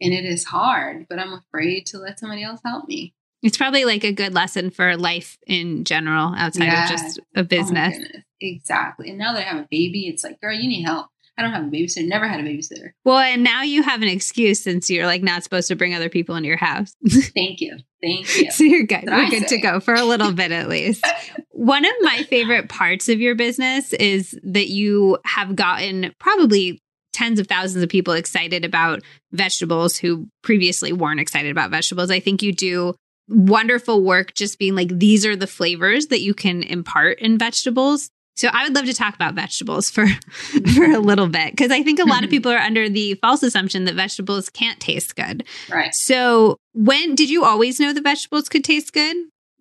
[0.02, 3.14] And it is hard, but I'm afraid to let somebody else help me.
[3.42, 7.44] It's probably like a good lesson for life in general outside of just a oh
[7.44, 7.98] business.
[8.00, 9.10] Oh exactly.
[9.10, 11.08] And now that I have a baby, it's like, girl, you need help.
[11.38, 12.08] I don't have a babysitter.
[12.08, 12.92] Never had a babysitter.
[13.04, 16.10] Well, and now you have an excuse since you're like not supposed to bring other
[16.10, 16.96] people into your house.
[17.10, 17.78] Thank you.
[18.02, 18.52] Thank you.
[18.52, 19.04] so you're good.
[19.04, 19.58] You're good say.
[19.58, 21.06] to go for a little bit at least.
[21.50, 26.82] One of my favorite parts of your business is that you have gotten probably
[27.14, 32.12] tens of thousands of people excited about vegetables who previously weren't excited about vegetables.
[32.12, 32.96] I think you do
[33.30, 38.10] wonderful work just being like these are the flavors that you can impart in vegetables
[38.36, 40.08] so I would love to talk about vegetables for
[40.76, 42.30] for a little bit because I think a lot of mm-hmm.
[42.32, 45.46] people are under the false assumption that vegetables can't taste good.
[45.70, 45.94] Right.
[45.94, 49.16] So when did you always know that vegetables could taste good?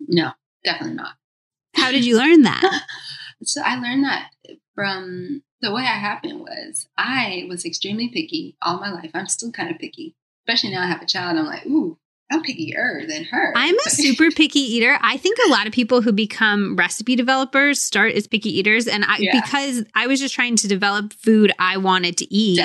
[0.07, 0.31] No,
[0.63, 1.13] definitely not.
[1.75, 2.83] How did you learn that?
[3.43, 4.29] so I learned that
[4.75, 9.11] from the way it happened was I was extremely picky all my life.
[9.13, 11.37] I'm still kind of picky, especially now I have a child.
[11.37, 11.97] I'm like, ooh,
[12.33, 13.53] I'm pickier than her.
[13.55, 14.97] I'm a super picky eater.
[15.01, 18.87] I think a lot of people who become recipe developers start as picky eaters.
[18.87, 19.41] And I, yeah.
[19.41, 22.59] because I was just trying to develop food I wanted to eat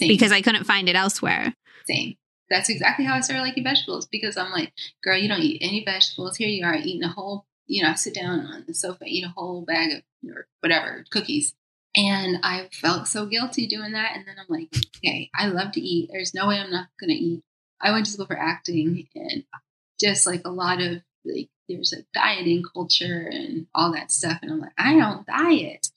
[0.00, 1.54] because I couldn't find it elsewhere.
[1.86, 2.16] Same.
[2.50, 5.84] That's exactly how I started liking vegetables because I'm like, girl, you don't eat any
[5.84, 6.36] vegetables.
[6.36, 9.24] Here you are eating a whole, you know, I sit down on the sofa, eat
[9.24, 11.54] a whole bag of or whatever, cookies.
[11.94, 14.16] And I felt so guilty doing that.
[14.16, 14.68] And then I'm like,
[14.98, 16.10] okay, I love to eat.
[16.12, 17.42] There's no way I'm not going to eat
[17.82, 19.44] I went to school for acting and
[20.00, 24.38] just like a lot of like there's a dieting culture and all that stuff.
[24.42, 25.88] And I'm like, I don't diet,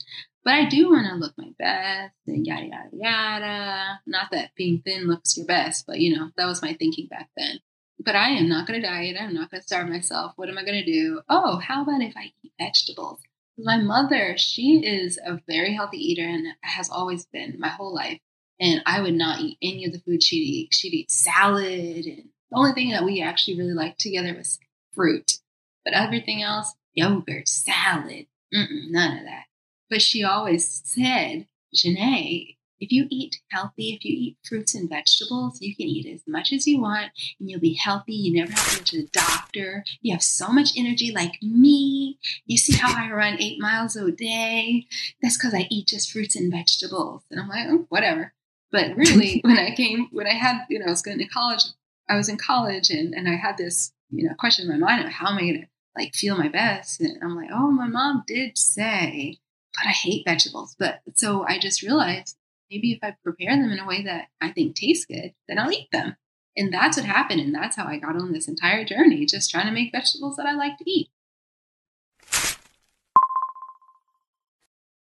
[0.44, 4.00] but I do want to look my best and yada, yada, yada.
[4.06, 7.30] Not that being thin looks your best, but you know, that was my thinking back
[7.36, 7.60] then.
[8.00, 9.18] But I am not going to diet.
[9.20, 10.34] I'm not going to starve myself.
[10.36, 11.22] What am I going to do?
[11.30, 13.20] Oh, how about if I eat vegetables?
[13.58, 18.20] My mother, she is a very healthy eater and has always been my whole life
[18.60, 20.74] and I would not eat any of the food she'd eat.
[20.74, 24.60] She'd eat salad, and the only thing that we actually really liked together was
[24.94, 25.40] fruit.
[25.84, 29.46] But everything else, yogurt, salad, none of that.
[29.90, 35.62] But she always said, Jenné, if you eat healthy, if you eat fruits and vegetables,
[35.62, 38.14] you can eat as much as you want and you'll be healthy.
[38.14, 39.84] You never have to go to the doctor.
[40.02, 42.20] You have so much energy like me.
[42.46, 44.88] You see how I run eight miles a day?
[45.22, 47.24] That's because I eat just fruits and vegetables.
[47.32, 48.34] And I'm like, oh, whatever.
[48.72, 51.62] But really, when I came, when I had, you know, I was going to college,
[52.10, 55.06] I was in college and, and I had this, you know, question in my mind
[55.06, 57.02] of how am I going to like feel my best?
[57.02, 59.40] And I'm like, oh, my mom did say,
[59.76, 60.76] but I hate vegetables.
[60.78, 62.38] But so I just realized
[62.70, 65.72] maybe if I prepare them in a way that I think tastes good, then I'll
[65.72, 66.16] eat them.
[66.58, 67.42] And that's what happened.
[67.42, 70.46] And that's how I got on this entire journey, just trying to make vegetables that
[70.46, 71.10] I like to eat.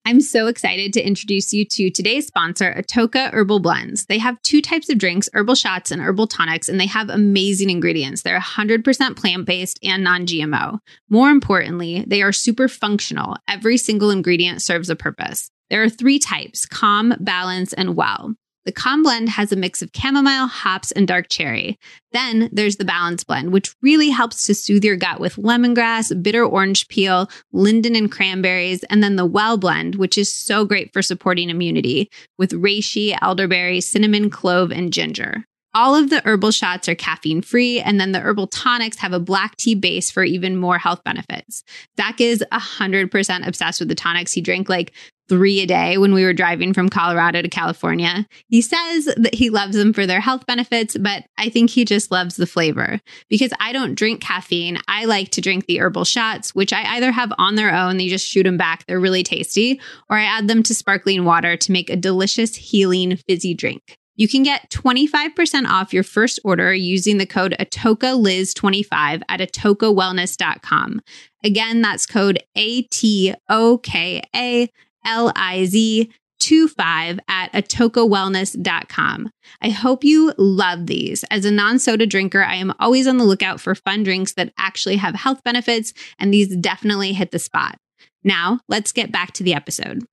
[0.07, 4.05] I'm so excited to introduce you to today's sponsor, Atoka Herbal Blends.
[4.05, 7.71] They have two types of drinks, herbal shots and herbal tonics, and they have amazing
[7.71, 8.21] ingredients.
[8.21, 10.79] They're 100% plant based and non GMO.
[11.09, 13.37] More importantly, they are super functional.
[13.49, 15.51] Every single ingredient serves a purpose.
[15.71, 18.35] There are three types calm, balance, and well.
[18.65, 21.79] The calm blend has a mix of chamomile, hops, and dark cherry.
[22.13, 26.45] Then there's the balance blend, which really helps to soothe your gut with lemongrass, bitter
[26.45, 28.83] orange peel, linden, and cranberries.
[28.85, 33.81] And then the well blend, which is so great for supporting immunity with reishi, elderberry,
[33.83, 35.45] cinnamon, clove, and ginger.
[35.75, 39.19] All of the herbal shots are caffeine free, and then the herbal tonics have a
[39.19, 41.65] black tea base for even more health benefits.
[41.97, 44.33] Zach is 100% obsessed with the tonics.
[44.33, 44.93] He drank like
[45.29, 48.27] three a day when we were driving from Colorado to California.
[48.49, 52.11] He says that he loves them for their health benefits, but I think he just
[52.11, 53.01] loves the flavor.
[53.29, 57.11] Because I don't drink caffeine, I like to drink the herbal shots, which I either
[57.11, 60.47] have on their own, they just shoot them back, they're really tasty, or I add
[60.47, 63.99] them to sparkling water to make a delicious, healing, fizzy drink.
[64.17, 71.01] You can get 25% off your first order using the code ATOKALIZ25 at atokawellness.com.
[71.43, 74.71] Again, that's code A T O K A
[75.05, 76.11] L I Z
[76.41, 79.31] 25 at atokawellness.com.
[79.63, 81.25] I hope you love these.
[81.31, 84.53] As a non soda drinker, I am always on the lookout for fun drinks that
[84.59, 87.77] actually have health benefits, and these definitely hit the spot.
[88.23, 90.05] Now, let's get back to the episode.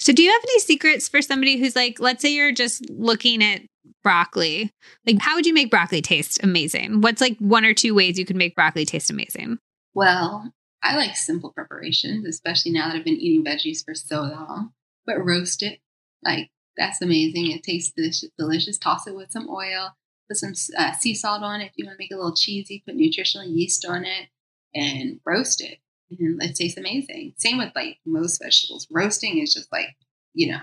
[0.00, 3.42] So, do you have any secrets for somebody who's like, let's say you're just looking
[3.42, 3.62] at
[4.02, 4.72] broccoli?
[5.06, 7.00] Like, how would you make broccoli taste amazing?
[7.00, 9.58] What's like one or two ways you could make broccoli taste amazing?
[9.94, 14.72] Well, I like simple preparations, especially now that I've been eating veggies for so long.
[15.06, 15.80] But roast it,
[16.22, 17.50] like that's amazing.
[17.50, 18.30] It tastes delicious.
[18.38, 18.78] delicious.
[18.78, 19.96] Toss it with some oil,
[20.28, 21.66] put some uh, sea salt on it.
[21.66, 24.28] If you want to make it a little cheesy, put nutritional yeast on it
[24.74, 25.78] and roast it.
[26.10, 27.34] And it tastes amazing.
[27.36, 28.86] Same with like most vegetables.
[28.90, 29.96] Roasting is just like,
[30.34, 30.60] you know,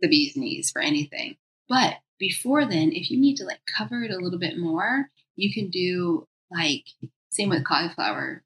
[0.00, 1.36] the bee's knees for anything.
[1.68, 5.52] But before then, if you need to like cover it a little bit more, you
[5.52, 6.84] can do like,
[7.30, 8.44] same with cauliflower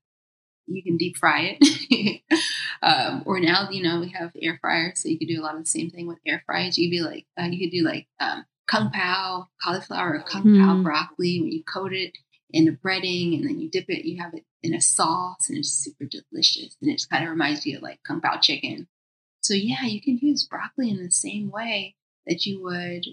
[0.69, 2.21] you can deep fry it.
[2.83, 5.55] um, or now, you know, we have air fryers, so you could do a lot
[5.55, 6.79] of the same thing with air fryers.
[6.79, 10.45] You could be like, uh, you could do like um, kung pao cauliflower or kung
[10.45, 10.65] mm.
[10.65, 10.83] pao hmm.
[10.83, 12.17] broccoli when you coat it
[12.51, 14.05] in the breading and then you dip it.
[14.05, 16.77] You have it in a sauce and it's super delicious.
[16.81, 18.89] And it kind of reminds you of like kung pao chicken.
[19.41, 21.95] So yeah, you can use broccoli in the same way
[22.27, 23.07] that you would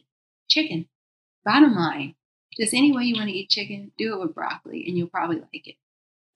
[0.49, 0.87] chicken.
[1.43, 2.15] Bottom line,
[2.57, 5.37] just any way you want to eat chicken, do it with broccoli and you'll probably
[5.37, 5.75] like it.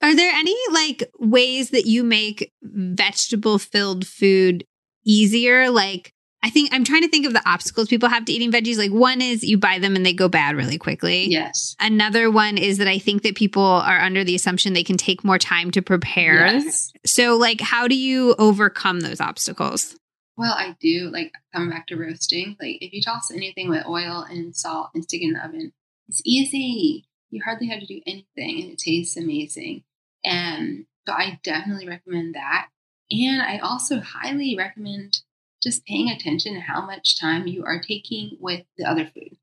[0.01, 4.65] Are there any like ways that you make vegetable filled food
[5.03, 5.69] easier?
[5.69, 8.77] Like, I think I'm trying to think of the obstacles people have to eating veggies.
[8.77, 11.25] Like, one is you buy them and they go bad really quickly.
[11.29, 11.75] Yes.
[11.79, 15.23] Another one is that I think that people are under the assumption they can take
[15.23, 16.47] more time to prepare.
[16.47, 16.93] Yes.
[17.05, 19.97] So, like, how do you overcome those obstacles?
[20.37, 21.09] Well, I do.
[21.11, 25.03] Like, coming back to roasting, like, if you toss anything with oil and salt and
[25.03, 25.73] stick it in the oven,
[26.07, 27.05] it's easy.
[27.31, 29.83] You hardly have to do anything and it tastes amazing.
[30.23, 32.69] And so I definitely recommend that.
[33.11, 35.21] And I also highly recommend
[35.61, 39.37] just paying attention to how much time you are taking with the other food.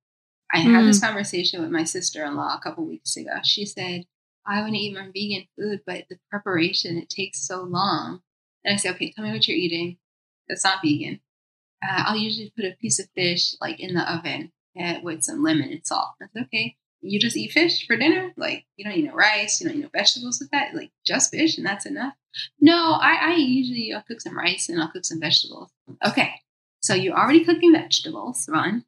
[0.52, 0.74] I mm.
[0.74, 1.06] had this mm.
[1.06, 3.30] conversation with my sister in law a couple weeks ago.
[3.44, 4.04] She said,
[4.46, 8.20] I want to eat more vegan food, but the preparation, it takes so long.
[8.64, 9.98] And I said, okay, tell me what you're eating.
[10.48, 11.20] That's not vegan.
[11.82, 15.42] Uh, I'll usually put a piece of fish like in the oven uh, with some
[15.42, 16.10] lemon and salt.
[16.20, 18.32] That's okay you just eat fish for dinner?
[18.36, 21.30] Like you don't eat no rice, you don't eat no vegetables with that, like just
[21.30, 22.14] fish and that's enough?
[22.60, 25.70] No, I, I usually I'll cook some rice and I'll cook some vegetables.
[26.06, 26.32] Okay.
[26.80, 28.84] So you're already cooking vegetables, Ron.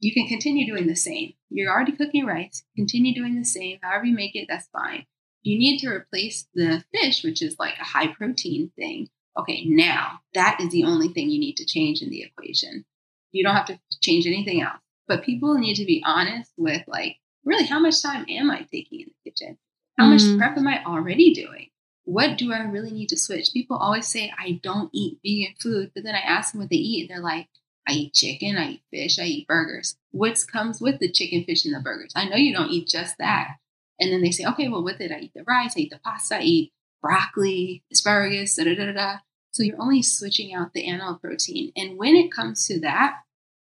[0.00, 1.32] You can continue doing the same.
[1.48, 3.78] You're already cooking rice, continue doing the same.
[3.82, 5.06] However you make it, that's fine.
[5.42, 9.08] You need to replace the fish, which is like a high protein thing.
[9.38, 12.84] Okay, now that is the only thing you need to change in the equation.
[13.32, 14.80] You don't have to change anything else.
[15.08, 19.00] But people need to be honest with like, really how much time am I taking
[19.00, 19.58] in the kitchen?
[19.98, 20.38] How mm much mm-hmm.
[20.38, 21.68] prep am I already doing?
[22.06, 23.52] What do I really need to switch?
[23.52, 26.76] People always say I don't eat vegan food, but then I ask them what they
[26.76, 27.48] eat, and they're like,
[27.86, 29.96] I eat chicken, I eat fish, I eat burgers.
[30.12, 32.12] What comes with the chicken, fish, and the burgers?
[32.14, 33.56] I know you don't eat just that.
[33.98, 35.98] And then they say, okay, well, with it, I eat the rice, I eat the
[35.98, 39.16] pasta, I eat broccoli, asparagus, da da da da.
[39.50, 41.72] So you're only switching out the animal protein.
[41.76, 43.16] And when it comes to that,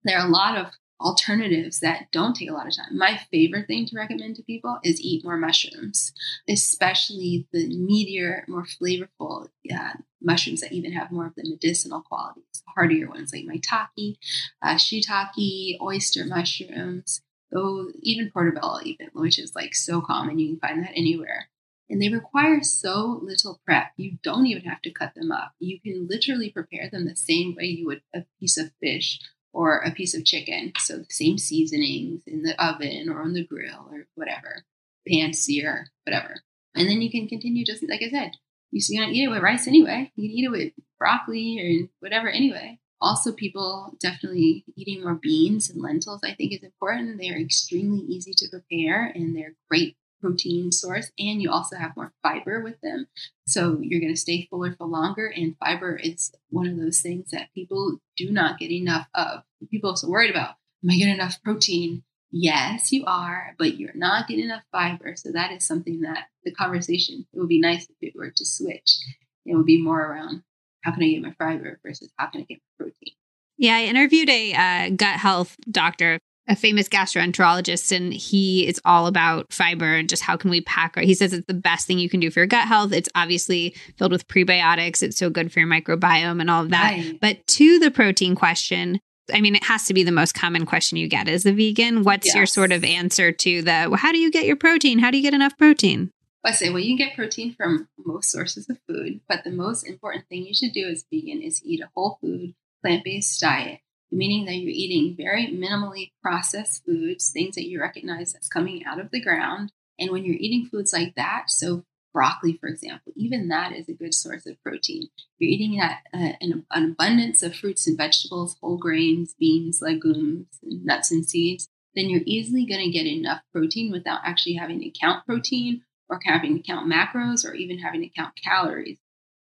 [0.04, 2.96] there are a lot of alternatives that don't take a lot of time.
[2.96, 6.12] My favorite thing to recommend to people is eat more mushrooms,
[6.48, 12.62] especially the meatier, more flavorful uh, mushrooms that even have more of the medicinal qualities,
[12.74, 14.16] hardier ones like maitake,
[14.62, 17.20] uh, shiitake, oyster mushrooms,
[17.50, 21.48] though even portobello, even which is like so common, you can find that anywhere.
[21.88, 23.92] And they require so little prep.
[23.96, 25.52] You don't even have to cut them up.
[25.60, 29.20] You can literally prepare them the same way you would a piece of fish
[29.56, 30.70] or a piece of chicken.
[30.78, 34.64] So the same seasonings in the oven or on the grill or whatever,
[35.08, 36.42] pan sear, whatever.
[36.74, 38.32] And then you can continue just like I said,
[38.70, 40.12] you're gonna eat it with rice anyway.
[40.14, 42.78] You can eat it with broccoli or whatever anyway.
[43.00, 47.18] Also, people definitely eating more beans and lentils, I think, is important.
[47.18, 51.10] They're extremely easy to prepare and they're great protein source.
[51.18, 53.06] And you also have more fiber with them.
[53.46, 55.26] So you're going to stay fuller for longer.
[55.34, 59.42] And fiber is one of those things that people do not get enough of.
[59.70, 62.02] People are so worried about, am I getting enough protein?
[62.30, 65.14] Yes, you are, but you're not getting enough fiber.
[65.16, 68.44] So that is something that the conversation, it would be nice if it were to
[68.44, 68.98] switch.
[69.44, 70.42] It would be more around
[70.82, 73.14] how can I get my fiber versus how can I get my protein.
[73.58, 79.06] Yeah, I interviewed a uh, gut health doctor, a famous gastroenterologist, and he is all
[79.06, 80.98] about fiber and just how can we pack.
[80.98, 82.92] He says it's the best thing you can do for your gut health.
[82.92, 85.02] It's obviously filled with prebiotics.
[85.02, 86.92] It's so good for your microbiome and all of that.
[86.92, 87.18] Right.
[87.20, 89.00] But to the protein question,
[89.32, 92.04] I mean, it has to be the most common question you get as a vegan.
[92.04, 92.36] What's yes.
[92.36, 94.98] your sort of answer to the well, how do you get your protein?
[95.00, 96.10] How do you get enough protein?
[96.44, 99.82] I say, well, you can get protein from most sources of food, but the most
[99.82, 103.80] important thing you should do as vegan is eat a whole food, plant based diet,
[104.10, 109.00] meaning that you're eating very minimally processed foods, things that you recognize that's coming out
[109.00, 109.72] of the ground.
[109.98, 113.92] And when you're eating foods like that, so broccoli, for example, even that is a
[113.94, 115.08] good source of protein.
[115.38, 120.46] You're eating that, uh, an, an abundance of fruits and vegetables, whole grains, beans, legumes,
[120.62, 124.80] and nuts and seeds, then you're easily going to get enough protein without actually having
[124.80, 128.98] to count protein or having to count macros or even having to count calories.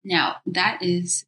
[0.05, 1.27] Now, that is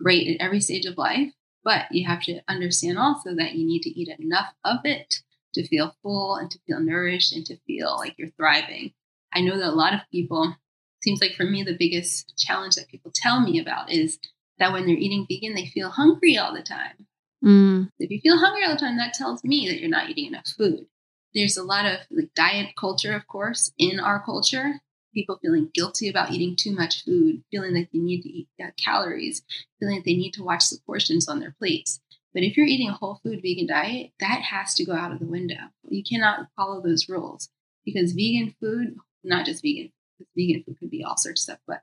[0.00, 1.32] great at every stage of life,
[1.64, 5.22] but you have to understand also that you need to eat enough of it
[5.54, 8.92] to feel full and to feel nourished and to feel like you're thriving.
[9.32, 10.56] I know that a lot of people,
[11.02, 14.18] seems like for me, the biggest challenge that people tell me about is
[14.58, 17.06] that when they're eating vegan, they feel hungry all the time.
[17.44, 17.90] Mm.
[17.98, 20.46] If you feel hungry all the time, that tells me that you're not eating enough
[20.46, 20.86] food
[21.34, 24.80] there's a lot of like diet culture, of course, in our culture.
[25.14, 28.70] People feeling guilty about eating too much food, feeling like they need to eat uh,
[28.82, 29.42] calories,
[29.78, 32.00] feeling like they need to watch the portions on their plates.
[32.32, 35.18] But if you're eating a whole food vegan diet, that has to go out of
[35.18, 35.56] the window.
[35.88, 37.50] You cannot follow those rules
[37.84, 39.92] because vegan food, not just vegan,
[40.34, 41.82] vegan food could be all sorts of stuff, but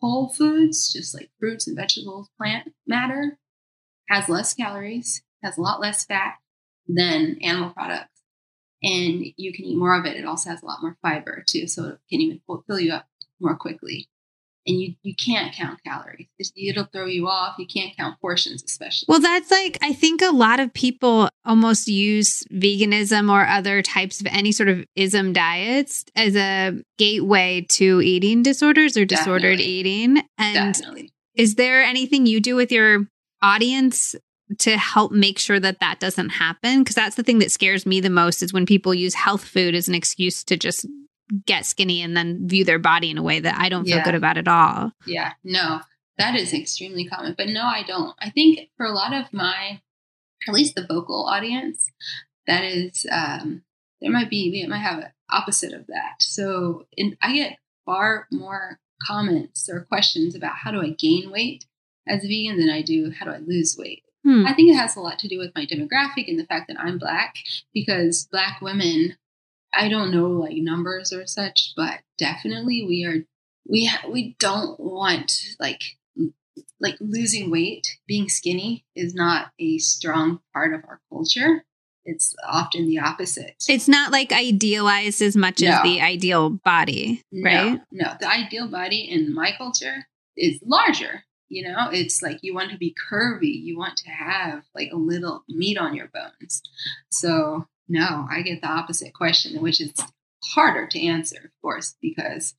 [0.00, 3.38] whole foods, just like fruits and vegetables, plant matter,
[4.08, 6.36] has less calories, has a lot less fat
[6.86, 8.17] than animal products
[8.82, 10.16] and you can eat more of it.
[10.16, 13.06] It also has a lot more fiber too, so it can even fill you up
[13.40, 14.08] more quickly.
[14.66, 16.26] And you, you can't count calories.
[16.54, 17.54] It'll throw you off.
[17.58, 19.06] You can't count portions, especially.
[19.08, 24.20] Well, that's like, I think a lot of people almost use veganism or other types
[24.20, 29.64] of any sort of ism diets as a gateway to eating disorders or disordered Definitely.
[29.64, 30.22] eating.
[30.36, 31.12] And Definitely.
[31.34, 33.06] is there anything you do with your
[33.40, 34.14] audience
[34.58, 38.00] to help make sure that that doesn't happen because that's the thing that scares me
[38.00, 40.86] the most is when people use health food as an excuse to just
[41.46, 44.04] get skinny and then view their body in a way that I don't feel yeah.
[44.04, 44.92] good about at all.
[45.06, 45.80] Yeah, no,
[46.16, 47.34] that is extremely common.
[47.36, 48.14] But no, I don't.
[48.18, 49.80] I think for a lot of my,
[50.46, 51.90] at least the vocal audience,
[52.46, 53.62] that is, um,
[54.00, 56.14] there might be, we might have an opposite of that.
[56.20, 61.66] So in, I get far more comments or questions about how do I gain weight
[62.06, 64.02] as a vegan than I do how do I lose weight.
[64.28, 64.46] Hmm.
[64.46, 66.78] I think it has a lot to do with my demographic and the fact that
[66.78, 67.36] I'm black
[67.72, 69.16] because black women,
[69.72, 73.24] I don't know like numbers or such, but definitely we are
[73.66, 75.80] we ha- we don't want like
[76.78, 81.64] like losing weight, being skinny is not a strong part of our culture.
[82.04, 83.54] It's often the opposite.
[83.66, 85.70] It's not like idealized as much no.
[85.70, 87.80] as the ideal body, right?
[87.90, 90.06] No, no, the ideal body in my culture
[90.36, 94.64] is larger you know, it's like you want to be curvy, you want to have
[94.74, 96.62] like a little meat on your bones.
[97.10, 99.92] So, no, I get the opposite question, which is
[100.44, 102.54] harder to answer, of course, because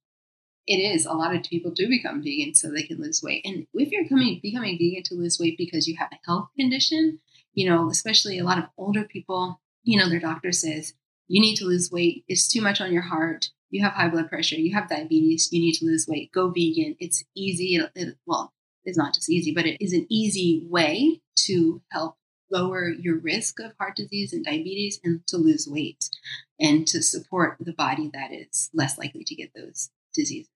[0.67, 3.41] it is a lot of people do become vegan so they can lose weight.
[3.45, 7.19] And if you're coming becoming vegan to lose weight because you have a health condition,
[7.53, 10.93] you know, especially a lot of older people, you know, their doctor says
[11.27, 12.23] you need to lose weight.
[12.27, 13.49] It's too much on your heart.
[13.71, 14.55] You have high blood pressure.
[14.55, 15.49] You have diabetes.
[15.51, 16.31] You need to lose weight.
[16.31, 16.95] Go vegan.
[16.99, 17.75] It's easy.
[17.75, 18.51] It, it, well,
[18.89, 22.15] is not just easy, but it is an easy way to help
[22.51, 26.09] lower your risk of heart disease and diabetes and to lose weight
[26.59, 30.49] and to support the body that is less likely to get those diseases.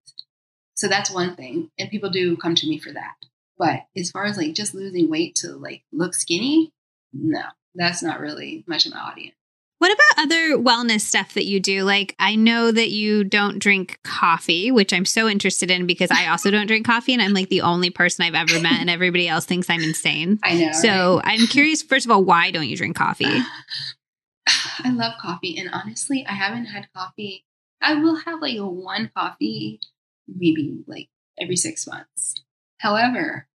[0.75, 1.69] So that's one thing.
[1.77, 3.13] And people do come to me for that.
[3.57, 6.71] But as far as like just losing weight to like look skinny,
[7.13, 7.43] no,
[7.75, 9.35] that's not really much of my audience.
[9.83, 11.83] What about other wellness stuff that you do?
[11.83, 16.27] Like, I know that you don't drink coffee, which I'm so interested in because I
[16.27, 19.27] also don't drink coffee and I'm like the only person I've ever met and everybody
[19.27, 20.39] else thinks I'm insane.
[20.43, 20.71] I know.
[20.71, 21.37] So right?
[21.37, 23.25] I'm curious, first of all, why don't you drink coffee?
[24.47, 25.57] I love coffee.
[25.57, 27.43] And honestly, I haven't had coffee.
[27.81, 29.81] I will have like one coffee
[30.29, 32.35] maybe like every six months.
[32.77, 33.49] However,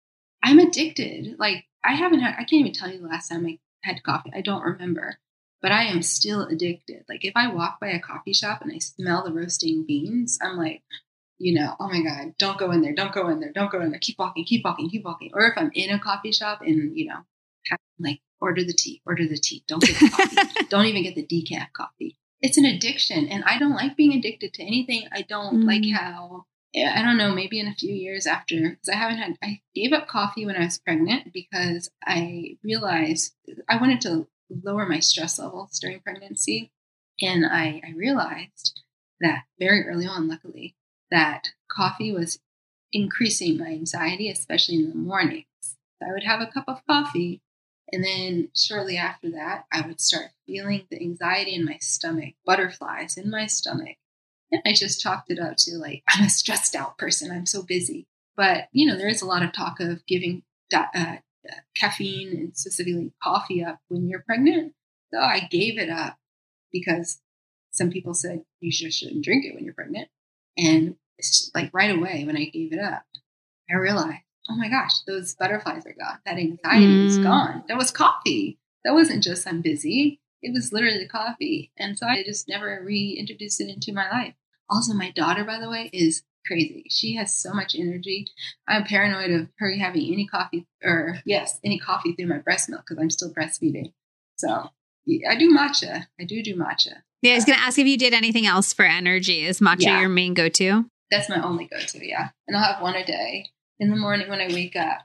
[0.43, 1.37] I'm addicted.
[1.39, 4.31] Like, I haven't had, I can't even tell you the last time I had coffee.
[4.35, 5.19] I don't remember
[5.65, 7.07] but I am still addicted.
[7.09, 10.59] Like if I walk by a coffee shop and I smell the roasting beans, I'm
[10.59, 10.83] like,
[11.39, 13.81] you know, oh my God, don't go in there, don't go in there, don't go
[13.81, 15.31] in there, keep walking, keep walking, keep walking.
[15.33, 17.21] Or if I'm in a coffee shop and, you know,
[17.71, 21.15] have, like order the tea, order the tea, don't get the coffee, don't even get
[21.15, 22.19] the decaf coffee.
[22.43, 23.27] It's an addiction.
[23.29, 25.09] And I don't like being addicted to anything.
[25.13, 25.67] I don't mm.
[25.67, 26.45] like how,
[26.77, 29.95] I don't know, maybe in a few years after, because I haven't had, I gave
[29.95, 33.33] up coffee when I was pregnant because I realized
[33.67, 36.73] I wanted to lower my stress levels during pregnancy.
[37.21, 38.83] And I, I realized
[39.21, 40.75] that very early on, luckily,
[41.11, 42.41] that coffee was
[42.93, 45.47] increasing my anxiety, especially in the mornings.
[46.03, 47.41] I would have a cup of coffee,
[47.93, 53.17] and then shortly after that, I would start feeling the anxiety in my stomach, butterflies
[53.17, 53.97] in my stomach.
[54.51, 57.31] And I just chalked it up to like, I'm a stressed out person.
[57.31, 58.07] I'm so busy.
[58.37, 60.43] But, you know, there is a lot of talk of giving
[60.73, 61.17] uh,
[61.75, 64.75] caffeine and specifically coffee up when you're pregnant.
[65.13, 66.17] So I gave it up
[66.73, 67.21] because
[67.71, 70.09] some people said you just shouldn't drink it when you're pregnant.
[70.57, 73.03] And it's like right away when I gave it up,
[73.71, 76.19] I realized, oh my gosh, those butterflies are gone.
[76.27, 77.07] That anxiety mm.
[77.07, 77.65] is gone.
[77.69, 78.59] That was coffee.
[78.85, 80.21] That wasn't just I'm busy.
[80.43, 81.73] It was literally coffee.
[81.79, 84.35] And so I just never reintroduced it into my life.
[84.69, 86.87] Also, my daughter, by the way, is crazy.
[86.91, 88.27] She has so much energy.
[88.69, 92.83] I'm paranoid of her having any coffee or yes, any coffee through my breast milk
[92.87, 93.93] because I'm still breastfeeding.
[94.37, 94.71] So
[95.29, 96.07] I do matcha.
[96.21, 97.03] I do do matcha.
[97.23, 99.45] Yeah, I was going to ask if you did anything else for energy.
[99.45, 100.01] Is matcha yeah.
[100.01, 100.85] your main go-to?
[101.11, 102.07] That's my only go-to.
[102.07, 103.47] Yeah, and I'll have one a day
[103.79, 105.01] in the morning when I wake up.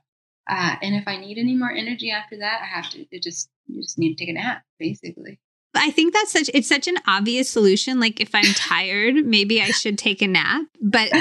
[0.50, 3.06] Uh, and if I need any more energy after that, I have to.
[3.12, 5.40] It just you just need to take a nap, basically.
[5.76, 8.00] I think that's such it's such an obvious solution.
[8.00, 10.64] Like if I'm tired, maybe I should take a nap.
[10.82, 11.12] But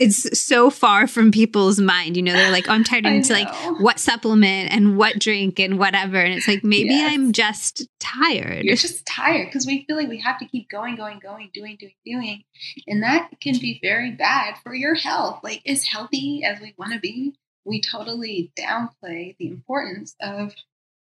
[0.00, 2.16] it's so far from people's mind.
[2.16, 3.04] You know, they're like, oh, I'm tired.
[3.04, 3.48] And it's like
[3.80, 6.18] what supplement and what drink and whatever.
[6.18, 7.12] And it's like maybe yes.
[7.12, 8.64] I'm just tired.
[8.64, 11.76] You're just tired because we feel like we have to keep going, going, going, doing,
[11.78, 12.44] doing, doing.
[12.86, 15.40] And that can be very bad for your health.
[15.42, 17.34] Like as healthy as we want to be,
[17.66, 20.54] we totally downplay the importance of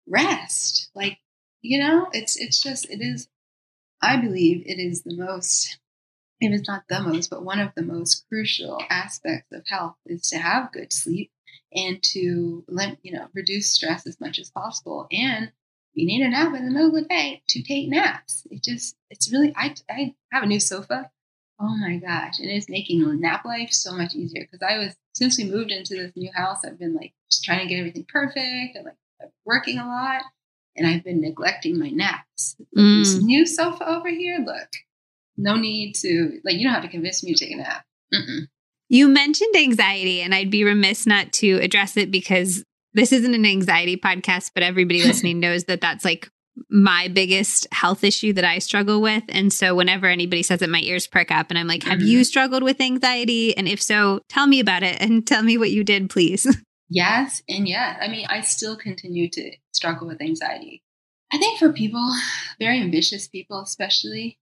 [0.06, 0.90] rest.
[0.94, 1.18] Like
[1.62, 3.28] you know, it's it's just it is.
[4.02, 5.78] I believe it is the most,
[6.40, 10.28] if it's not the most, but one of the most crucial aspects of health is
[10.30, 11.30] to have good sleep
[11.72, 12.64] and to
[13.02, 15.06] you know reduce stress as much as possible.
[15.12, 15.52] And
[15.94, 18.46] you need a nap in the middle of the day to take naps.
[18.50, 21.10] It just it's really I I have a new sofa.
[21.60, 24.96] Oh my gosh, and it is making nap life so much easier because I was
[25.14, 28.06] since we moved into this new house, I've been like just trying to get everything
[28.08, 30.22] perfect and like working a lot
[30.76, 32.56] and I've been neglecting my naps.
[32.76, 33.02] Mm.
[33.02, 34.68] This new sofa over here, look,
[35.36, 37.84] no need to, like, you don't have to convince me to take a nap.
[38.12, 38.46] Mm-mm.
[38.88, 42.62] You mentioned anxiety, and I'd be remiss not to address it because
[42.94, 46.28] this isn't an anxiety podcast, but everybody listening knows that that's like
[46.68, 49.22] my biggest health issue that I struggle with.
[49.30, 52.24] And so whenever anybody says it, my ears prick up and I'm like, have you
[52.24, 53.56] struggled with anxiety?
[53.56, 56.46] And if so, tell me about it and tell me what you did, please.
[56.94, 57.98] Yes, and yes.
[58.02, 60.82] I mean, I still continue to struggle with anxiety.
[61.32, 62.14] I think for people,
[62.58, 64.38] very ambitious people, especially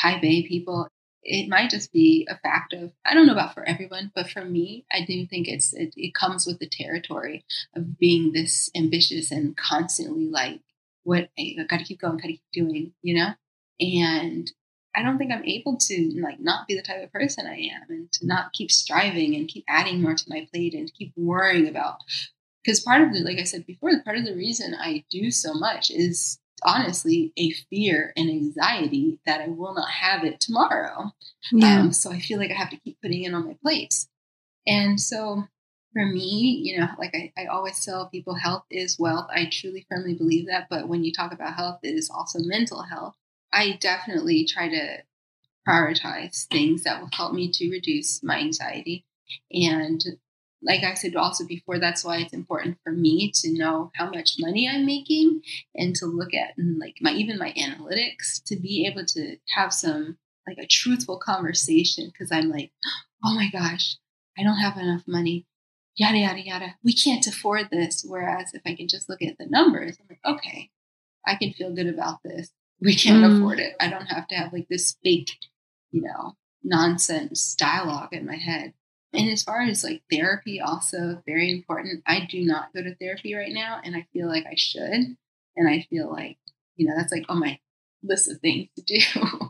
[0.00, 0.88] type A people,
[1.22, 4.44] it might just be a fact of I don't know about for everyone, but for
[4.44, 7.44] me, I do think it's it, it comes with the territory
[7.76, 10.60] of being this ambitious and constantly like
[11.04, 13.34] what I got to keep going, got to keep doing, you know.
[13.80, 14.50] And
[14.94, 17.82] I don't think I'm able to like not be the type of person I am
[17.88, 21.68] and to not keep striving and keep adding more to my plate and keep worrying
[21.68, 21.98] about
[22.62, 25.54] because part of the like I said before, part of the reason I do so
[25.54, 31.12] much is honestly a fear and anxiety that I will not have it tomorrow.
[31.50, 31.80] Yeah.
[31.80, 34.08] Um, so I feel like I have to keep putting in on my plates.
[34.66, 35.44] And so
[35.92, 39.26] for me, you know, like I, I always tell people, health is wealth.
[39.34, 40.68] I truly firmly believe that.
[40.70, 43.16] But when you talk about health, it is also mental health.
[43.52, 44.98] I definitely try to
[45.66, 49.04] prioritize things that will help me to reduce my anxiety.
[49.52, 50.00] And
[50.62, 54.36] like I said also before, that's why it's important for me to know how much
[54.38, 55.42] money I'm making
[55.74, 59.72] and to look at and like my even my analytics to be able to have
[59.72, 62.72] some like a truthful conversation because I'm like,
[63.24, 63.96] oh my gosh,
[64.38, 65.46] I don't have enough money,
[65.96, 66.74] yada yada yada.
[66.84, 68.04] We can't afford this.
[68.06, 70.70] Whereas if I can just look at the numbers, I'm like, okay,
[71.26, 72.50] I can feel good about this
[72.82, 73.36] We can't mm.
[73.36, 73.76] afford it.
[73.80, 75.30] I don't have to have like this fake,
[75.92, 78.74] you know, nonsense dialogue in my head.
[79.12, 82.02] And as far as like therapy, also very important.
[82.06, 85.16] I do not go to therapy right now, and I feel like I should.
[85.54, 86.38] And I feel like,
[86.76, 87.58] you know, that's like on my
[88.02, 88.98] list of things to do.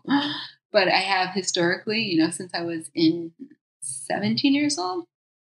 [0.73, 3.33] but I have historically, you know, since I was in
[3.81, 5.07] 17 years old.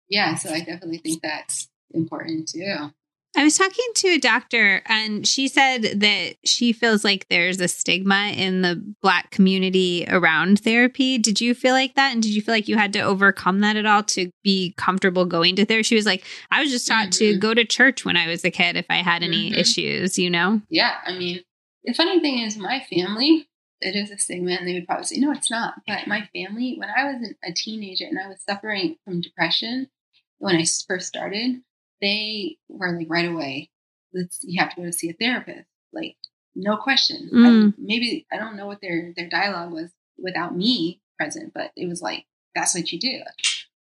[0.09, 2.91] Yeah, so I definitely think that's important too.
[3.35, 7.67] I was talking to a doctor and she said that she feels like there's a
[7.67, 11.17] stigma in the Black community around therapy.
[11.17, 12.13] Did you feel like that?
[12.13, 15.25] And did you feel like you had to overcome that at all to be comfortable
[15.25, 15.83] going to therapy?
[15.83, 17.33] She was like, I was just taught mm-hmm.
[17.33, 19.59] to go to church when I was a kid if I had any mm-hmm.
[19.59, 20.61] issues, you know?
[20.69, 20.97] Yeah.
[21.05, 21.41] I mean,
[21.85, 23.47] the funny thing is, my family,
[23.81, 25.73] it is a stigma, and they would probably say, no, it's not.
[25.87, 29.89] But my family, when I was a teenager and I was suffering from depression,
[30.37, 31.61] when I first started,
[32.03, 33.69] they were like right away,
[34.13, 35.65] let's you have to go to see a therapist.
[35.93, 36.17] Like
[36.55, 37.29] no question.
[37.33, 37.69] Mm.
[37.69, 41.87] I, maybe I don't know what their their dialogue was without me present, but it
[41.87, 43.21] was like that's what you do.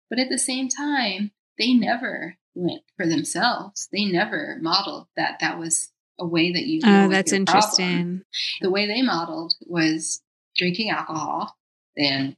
[0.10, 3.90] But at the same time, they never went for themselves.
[3.92, 6.82] They never modeled that that was a way that you.
[6.86, 7.98] Oh, that's interesting.
[7.98, 8.26] Problem.
[8.62, 10.22] The way they modeled was
[10.56, 11.56] drinking alcohol,
[11.98, 12.38] and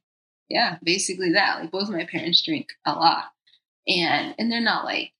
[0.49, 1.61] yeah, basically that.
[1.61, 3.25] Like both of my parents drink a lot,
[3.87, 5.11] and and they're not like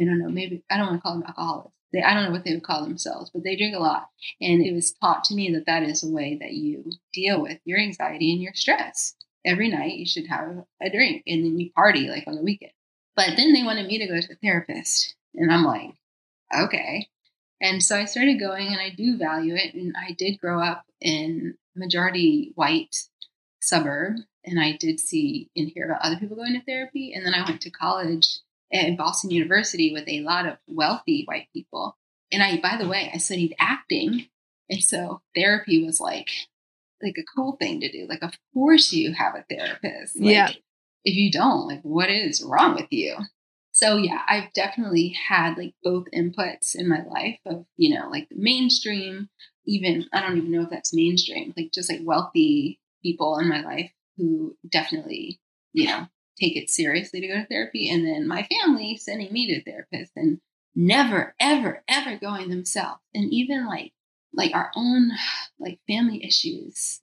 [0.00, 1.72] I don't know, maybe I don't want to call them alcoholics.
[1.92, 4.08] They, I don't know what they would call themselves, but they drink a lot.
[4.40, 7.58] And it was taught to me that that is a way that you deal with
[7.64, 9.14] your anxiety and your stress.
[9.44, 12.72] Every night you should have a drink and then you party like on the weekend.
[13.14, 15.14] But then they wanted me to go to a therapist.
[15.34, 15.94] And I'm like,
[16.54, 17.08] okay.
[17.60, 19.74] And so I started going and I do value it.
[19.74, 22.96] And I did grow up in majority white
[23.60, 27.12] suburb and I did see and hear about other people going to therapy.
[27.14, 28.38] And then I went to college
[28.72, 31.96] at Boston University with a lot of wealthy white people.
[32.32, 34.26] And I, by the way, I studied acting.
[34.68, 36.30] And so therapy was like,
[37.02, 38.06] like a cool thing to do.
[38.08, 40.18] Like, of course you have a therapist.
[40.18, 40.50] Like, yeah.
[41.04, 43.16] If you don't, like, what is wrong with you?
[43.70, 48.28] So yeah, I've definitely had like both inputs in my life of, you know, like
[48.28, 49.28] the mainstream,
[49.66, 53.60] even, I don't even know if that's mainstream, like just like wealthy people in my
[53.60, 55.38] life who definitely,
[55.72, 56.08] you know,
[56.38, 57.90] take it seriously to go to therapy.
[57.90, 60.40] And then my family sending me to a therapist and
[60.74, 63.00] never, ever, ever going themselves.
[63.14, 63.92] And even like,
[64.32, 65.10] like our own
[65.58, 67.00] like family issues,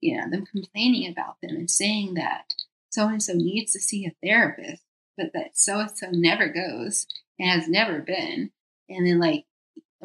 [0.00, 2.54] you know, them complaining about them and saying that
[2.90, 4.82] so and so needs to see a therapist,
[5.16, 7.06] but that so and so never goes
[7.38, 8.50] and has never been.
[8.88, 9.44] And then like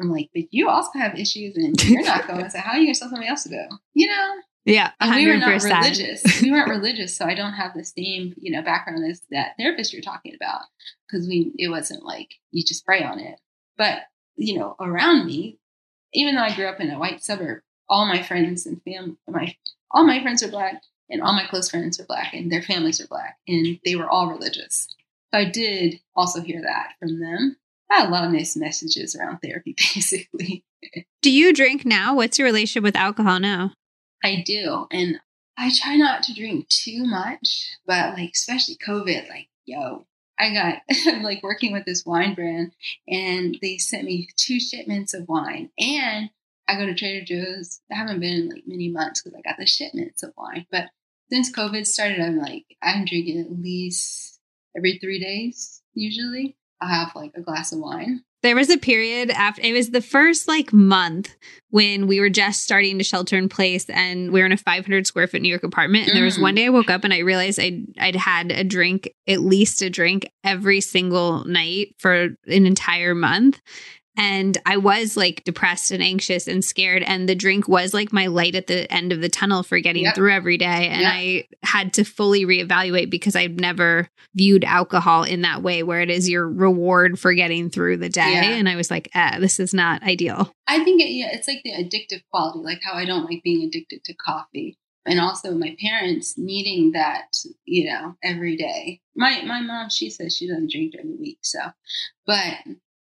[0.00, 2.48] I'm like, but you also have issues and you're not going.
[2.50, 3.66] So how are you gonna tell somebody else to go?
[3.94, 4.34] You know?
[4.68, 5.14] Yeah, 100%.
[5.14, 6.42] we were not religious.
[6.42, 9.92] we weren't religious, so I don't have the same you know background as that therapist
[9.92, 10.62] you're talking about
[11.08, 13.40] because we it wasn't like you just pray on it.
[13.78, 14.02] But
[14.36, 15.58] you know, around me,
[16.12, 19.56] even though I grew up in a white suburb, all my friends and family, my
[19.90, 23.00] all my friends are black, and all my close friends are black, and their families
[23.00, 24.86] are black, and they were all religious.
[25.32, 27.56] So I did also hear that from them.
[27.90, 30.62] I had a lot of nice messages around therapy, basically.
[31.22, 32.14] Do you drink now?
[32.14, 33.72] What's your relationship with alcohol now?
[34.22, 34.86] I do.
[34.90, 35.20] And
[35.56, 40.06] I try not to drink too much, but like, especially COVID, like, yo,
[40.38, 40.82] I got
[41.22, 42.72] like working with this wine brand
[43.08, 45.70] and they sent me two shipments of wine.
[45.78, 46.30] And
[46.68, 47.80] I go to Trader Joe's.
[47.90, 50.66] I haven't been in like many months because I got the shipments of wine.
[50.70, 50.84] But
[51.30, 54.38] since COVID started, I'm like, I'm drinking at least
[54.76, 56.56] every three days, usually.
[56.80, 58.22] I'll have like a glass of wine.
[58.42, 61.34] There was a period after it was the first like month
[61.70, 65.06] when we were just starting to shelter in place and we were in a 500
[65.06, 66.04] square foot New York apartment.
[66.04, 66.14] And mm.
[66.14, 66.56] there was one mm.
[66.56, 69.90] day I woke up and I realized I'd, I'd had a drink, at least a
[69.90, 72.14] drink every single night for
[72.46, 73.60] an entire month
[74.18, 77.04] and I was like depressed and anxious and scared.
[77.04, 80.02] And the drink was like my light at the end of the tunnel for getting
[80.02, 80.16] yep.
[80.16, 80.88] through every day.
[80.88, 81.12] And yep.
[81.12, 86.10] I had to fully reevaluate because I'd never viewed alcohol in that way, where it
[86.10, 88.32] is your reward for getting through the day.
[88.32, 88.56] Yeah.
[88.56, 90.52] And I was like, eh, this is not ideal.
[90.66, 93.62] I think it, yeah, it's like the addictive quality, like how I don't like being
[93.62, 94.76] addicted to coffee.
[95.06, 99.00] And also my parents needing that, you know, every day.
[99.16, 101.38] My my mom, she says she doesn't drink during the week.
[101.42, 101.60] So,
[102.26, 102.54] but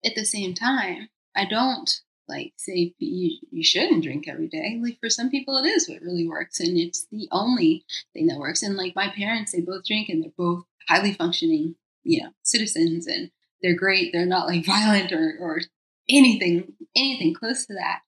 [0.06, 1.90] at the same time, I don't
[2.28, 4.80] like say you, you shouldn't drink every day.
[4.82, 8.40] Like for some people, it is what really works, and it's the only thing that
[8.40, 8.64] works.
[8.64, 13.08] And like my parents, they both drink, and they're both highly functioning, you know, citizens,
[13.08, 13.32] and
[13.62, 14.12] they're great.
[14.12, 15.62] They're not like violent or or
[16.10, 18.00] anything anything close to that.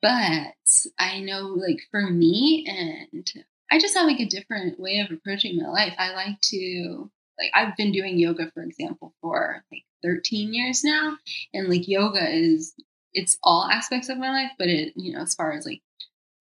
[0.00, 0.54] But
[0.98, 3.26] I know, like for me, and
[3.70, 5.94] I just have like a different way of approaching my life.
[5.98, 11.16] I like to like I've been doing yoga, for example, for like 13 years now.
[11.52, 12.74] And like yoga is
[13.12, 15.80] it's all aspects of my life, but it, you know, as far as like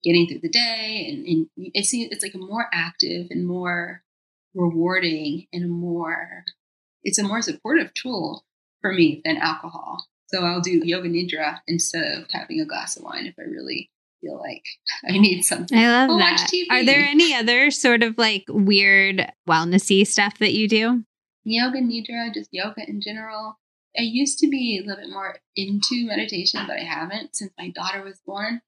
[0.04, 4.04] getting through the day and, and it's, it's like a more active and more
[4.54, 6.44] rewarding and a more,
[7.04, 8.44] it's a more supportive tool
[8.82, 10.06] for me than alcohol.
[10.28, 13.90] So I'll do yoga nidra instead of having a glass of wine if I really
[14.22, 14.64] feel like
[15.10, 15.78] I need something.
[15.78, 16.50] I love that.
[16.70, 21.04] Are there any other sort of like weird wellnessy stuff that you do?
[21.50, 23.58] Yoga nidra, just yoga in general.
[23.98, 27.70] I used to be a little bit more into meditation, but I haven't since my
[27.70, 28.62] daughter was born.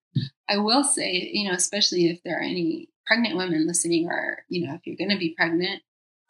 [0.50, 4.66] I will say, you know, especially if there are any pregnant women listening, or, you
[4.66, 5.82] know, if you're going to be pregnant,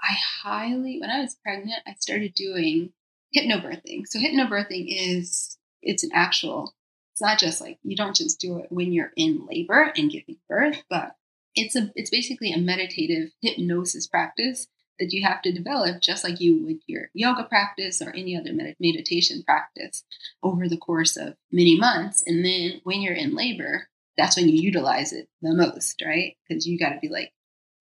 [0.02, 2.94] I highly, when I was pregnant, I started doing
[3.38, 4.08] hypnobirthing.
[4.08, 6.74] So, hypnobirthing is, it's an actual,
[7.14, 10.38] it's not just like, you don't just do it when you're in labor and giving
[10.50, 11.16] birth, but
[11.54, 14.68] it's a, it's basically a meditative hypnosis practice
[15.00, 18.54] that you have to develop just like you would your yoga practice or any other
[18.54, 20.04] med- meditation practice
[20.44, 22.24] over the course of many months.
[22.26, 26.36] And then when you're in labor, that's when you utilize it the most, right?
[26.48, 27.32] Because you got to be like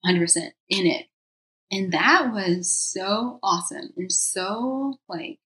[0.06, 0.36] 100%
[0.68, 1.06] in it.
[1.70, 5.38] And that was so awesome and so like,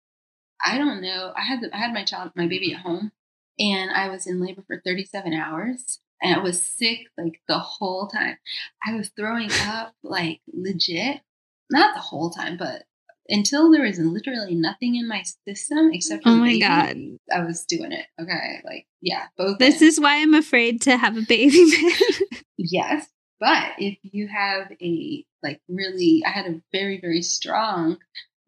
[0.64, 1.32] I don't know.
[1.36, 3.10] I had the, I had my child, my baby at home,
[3.58, 8.06] and I was in labor for 37 hours and I was sick like the whole
[8.06, 8.38] time.
[8.86, 11.20] I was throwing up like legit
[11.72, 12.84] not the whole time, but
[13.28, 16.96] until there was literally nothing in my system except for oh my baby, god.
[17.32, 18.06] I was doing it.
[18.20, 19.82] Okay like yeah both this ends.
[19.82, 21.64] is why i'm afraid to have a baby
[22.56, 23.06] yes
[23.40, 27.98] but if you have a like really i had a very very strong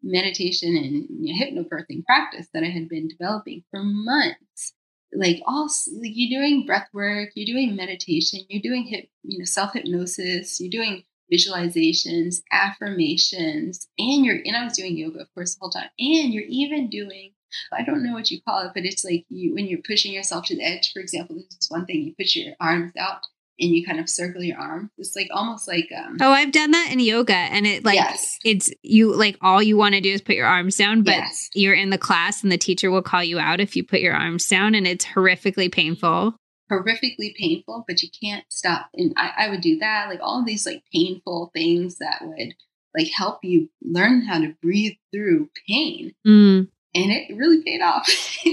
[0.01, 4.73] meditation and hypnobirthing practice that i had been developing for months
[5.13, 5.69] like all
[5.99, 10.59] like you're doing breath work you're doing meditation you're doing hip you know self hypnosis
[10.59, 15.69] you're doing visualizations, affirmations, and you're and I was doing yoga, of course, the whole
[15.69, 15.89] time.
[15.99, 17.31] And you're even doing
[17.71, 20.45] I don't know what you call it, but it's like you when you're pushing yourself
[20.45, 23.21] to the edge, for example, this is one thing, you put your arms out
[23.57, 24.91] and you kind of circle your arm.
[24.97, 28.37] It's like almost like um Oh, I've done that in yoga and it like yes.
[28.43, 31.49] it's you like all you want to do is put your arms down, but yes.
[31.53, 34.15] you're in the class and the teacher will call you out if you put your
[34.15, 36.35] arms down and it's horrifically painful
[36.71, 38.89] horrifically painful, but you can't stop.
[38.93, 42.55] And I, I would do that, like all these like painful things that would
[42.95, 46.13] like help you learn how to breathe through pain.
[46.25, 46.69] Mm.
[46.95, 48.09] And it really paid off.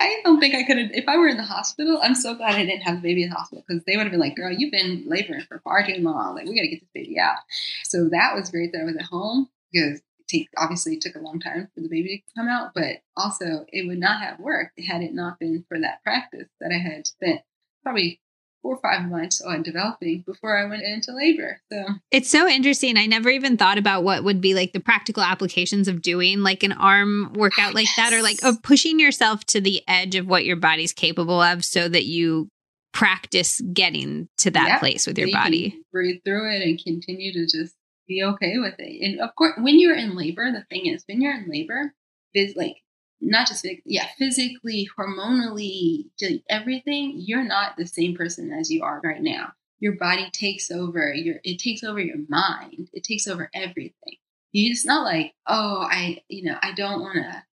[0.00, 2.54] I don't think I could have, if I were in the hospital, I'm so glad
[2.54, 4.52] I didn't have a baby in the hospital because they would have been like, girl,
[4.52, 6.36] you've been laboring for far too long.
[6.36, 7.38] Like, we got to get this baby out.
[7.84, 11.20] So that was great that I was at home because take obviously it took a
[11.20, 14.78] long time for the baby to come out, but also it would not have worked
[14.80, 17.40] had it not been for that practice that I had spent
[17.82, 18.20] probably
[18.62, 21.60] four or five months on developing before I went into labor.
[21.72, 22.96] So it's so interesting.
[22.96, 26.62] I never even thought about what would be like the practical applications of doing like
[26.62, 27.96] an arm workout like yes.
[27.96, 31.64] that or like of pushing yourself to the edge of what your body's capable of
[31.64, 32.48] so that you
[32.92, 34.80] practice getting to that yep.
[34.80, 35.78] place with your body.
[35.92, 37.74] breathe through it and continue to just
[38.08, 39.04] be okay with it.
[39.04, 41.94] And of course, when you're in labor, the thing is, when you're in labor,
[42.34, 42.76] is like
[43.20, 46.06] not just yeah, physically, hormonally,
[46.48, 47.14] everything.
[47.16, 49.52] You're not the same person as you are right now.
[49.80, 51.12] Your body takes over.
[51.12, 52.88] Your it takes over your mind.
[52.92, 54.16] It takes over everything.
[54.52, 57.44] You, it's not like oh, I you know I don't want to.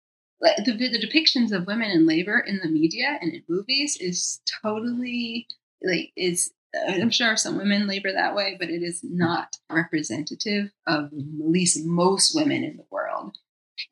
[0.40, 4.40] Like the, the depictions of women in labor in the media and in movies is
[4.62, 5.46] totally
[5.82, 6.52] like is
[6.88, 11.84] I'm sure some women labor that way, but it is not representative of at least
[11.84, 13.36] most women in the world.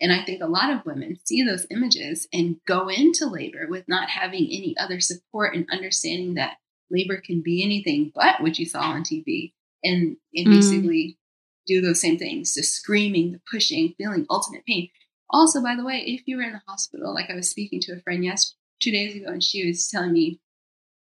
[0.01, 3.89] And I think a lot of women see those images and go into labor with
[3.89, 6.57] not having any other support and understanding that
[6.91, 9.53] labor can be anything but what you saw on TV
[9.83, 10.51] and, and mm.
[10.51, 11.19] basically
[11.67, 14.89] do those same things the screaming, the pushing, feeling ultimate pain.
[15.31, 17.93] Also, by the way, if you were in the hospital, like I was speaking to
[17.93, 20.41] a friend yes two days ago, and she was telling me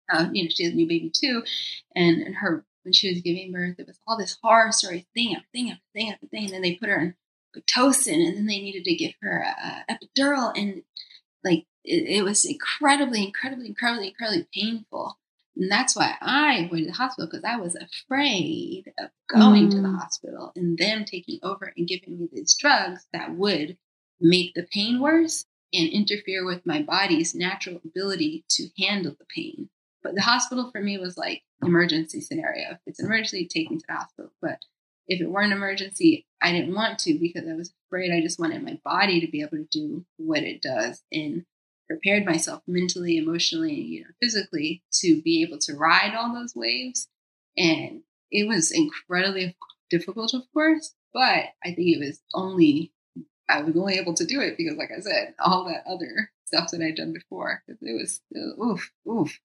[0.09, 1.43] uh, you know, she has a new baby too.
[1.95, 5.35] And, and her, when she was giving birth, it was all this horror story thing
[5.35, 6.45] after thing after thing after thing.
[6.45, 7.15] And then they put her in
[7.57, 10.53] Pitocin and then they needed to give her a, a epidural.
[10.57, 10.83] And
[11.45, 15.19] like, it, it, was incredibly, incredibly, incredibly, incredibly painful.
[15.57, 19.71] And that's why I went to the hospital because I was afraid of going mm.
[19.73, 19.99] to the mm.
[19.99, 23.77] hospital and them taking over and giving me these drugs that would
[24.21, 29.69] make the pain worse and interfere with my body's natural ability to handle the pain.
[30.09, 32.71] But the hospital for me was like emergency scenario.
[32.71, 34.31] If it's an emergency, take me to the hospital.
[34.41, 34.57] But
[35.07, 38.11] if it weren't an emergency, I didn't want to because I was afraid.
[38.11, 41.45] I just wanted my body to be able to do what it does and
[41.87, 47.07] prepared myself mentally, emotionally, you know, physically to be able to ride all those waves.
[47.59, 49.59] And it was incredibly
[49.91, 52.93] difficult, of course, but I think it was only
[53.47, 56.71] I was only able to do it because, like I said, all that other stuff
[56.71, 57.63] that I'd done before.
[57.69, 59.39] It was oof, oof.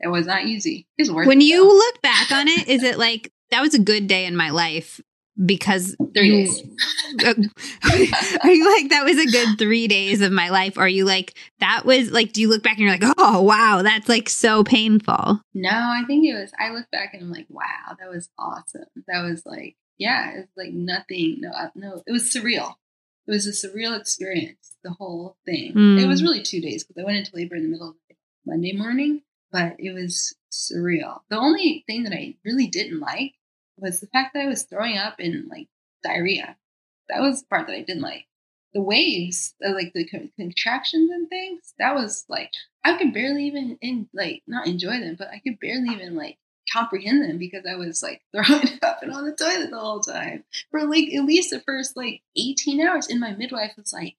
[0.00, 0.86] It was not easy.
[0.98, 3.78] It's worth when it, you look back on it, is it like that was a
[3.78, 5.00] good day in my life
[5.44, 6.62] because three days.
[7.24, 10.76] are you like that was a good three days of my life?
[10.76, 12.32] Or are you like that was like?
[12.32, 15.40] Do you look back and you're like, oh wow, that's like so painful?
[15.54, 16.52] No, I think it was.
[16.58, 18.86] I look back and I'm like, wow, that was awesome.
[19.08, 21.38] That was like, yeah, it's like nothing.
[21.40, 22.74] No, no, it was surreal.
[23.26, 24.76] It was a surreal experience.
[24.84, 25.74] The whole thing.
[25.74, 26.00] Mm.
[26.00, 27.96] It was really two days because I went into labor in the middle of
[28.46, 31.20] Monday morning, but it was surreal.
[31.28, 33.34] The only thing that I really didn't like
[33.76, 35.68] was the fact that I was throwing up and like
[36.02, 36.56] diarrhea.
[37.08, 38.26] That was the part that I didn't like.
[38.74, 42.50] The waves, like the con- contractions and things, that was like
[42.84, 46.38] I could barely even in like not enjoy them, but I could barely even like
[46.72, 50.44] comprehend them because I was like throwing up and on the toilet the whole time
[50.70, 53.08] for like at least the first like 18 hours.
[53.08, 54.16] And my midwife was like,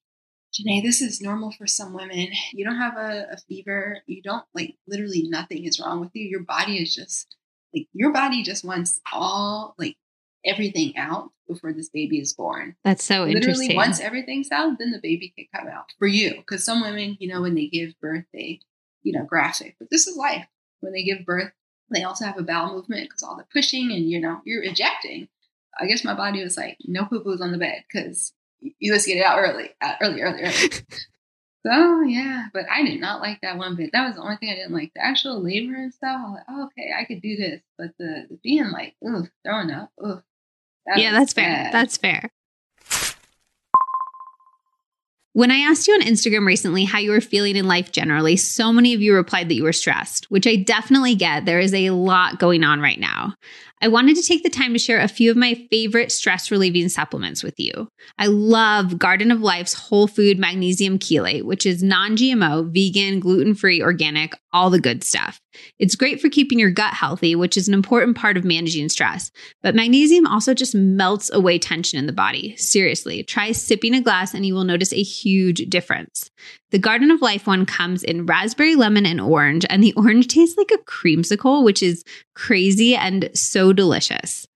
[0.57, 2.29] Jenné, this is normal for some women.
[2.53, 3.99] You don't have a, a fever.
[4.07, 6.27] You don't like literally nothing is wrong with you.
[6.27, 7.35] Your body is just
[7.73, 9.97] like your body just wants all like
[10.45, 12.75] everything out before this baby is born.
[12.83, 13.35] That's so interesting.
[13.35, 13.75] Literally, interesting.
[13.75, 16.35] once everything's out, then the baby can come out for you.
[16.37, 18.61] Because some women, you know, when they give birth, they,
[19.03, 19.75] you know, graphic.
[19.79, 20.47] But this is life.
[20.79, 21.51] When they give birth,
[21.89, 25.27] they also have a bowel movement because all the pushing and you know you're ejecting.
[25.79, 29.05] I guess my body was like, no poo poos on the bed because you let's
[29.05, 30.69] get it out early, uh, early, early, early.
[31.65, 33.91] so yeah, but I did not like that one bit.
[33.93, 34.91] That was the only thing I didn't like.
[34.93, 36.19] The actual labor and stuff.
[36.19, 39.29] I was like, oh, okay, I could do this, but the, the being like, ugh,
[39.45, 40.23] throwing up, ugh.
[40.85, 41.69] that yeah, that's fair.
[41.71, 42.29] That's fair.
[45.37, 48.73] When I asked you on Instagram recently how you were feeling in life generally, so
[48.73, 51.45] many of you replied that you were stressed, which I definitely get.
[51.45, 53.35] There is a lot going on right now.
[53.79, 56.89] I wanted to take the time to share a few of my favorite stress relieving
[56.89, 57.89] supplements with you.
[58.17, 63.53] I love Garden of Life's whole food magnesium chelate, which is non GMO, vegan, gluten
[63.53, 65.39] free, organic, all the good stuff.
[65.77, 69.31] It's great for keeping your gut healthy, which is an important part of managing stress.
[69.61, 72.55] But magnesium also just melts away tension in the body.
[72.57, 76.31] Seriously, try sipping a glass and you will notice a huge difference.
[76.71, 80.57] The Garden of Life one comes in raspberry, lemon, and orange, and the orange tastes
[80.57, 82.03] like a creamsicle, which is
[82.35, 84.47] crazy and so delicious.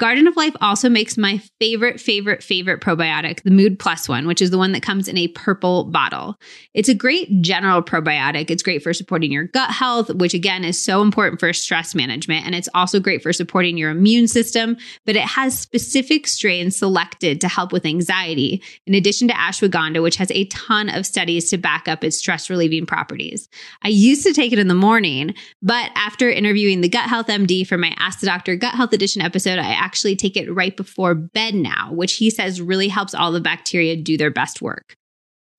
[0.00, 4.40] Garden of Life also makes my favorite, favorite, favorite probiotic, the Mood Plus one, which
[4.40, 6.36] is the one that comes in a purple bottle.
[6.72, 8.50] It's a great general probiotic.
[8.50, 12.46] It's great for supporting your gut health, which again is so important for stress management.
[12.46, 17.38] And it's also great for supporting your immune system, but it has specific strains selected
[17.42, 21.58] to help with anxiety, in addition to ashwagandha, which has a ton of studies to
[21.58, 23.50] back up its stress relieving properties.
[23.82, 27.66] I used to take it in the morning, but after interviewing the Gut Health MD
[27.66, 31.16] for my Ask the Doctor Gut Health Edition episode, I actually take it right before
[31.16, 34.94] bed now, which he says really helps all the bacteria do their best work.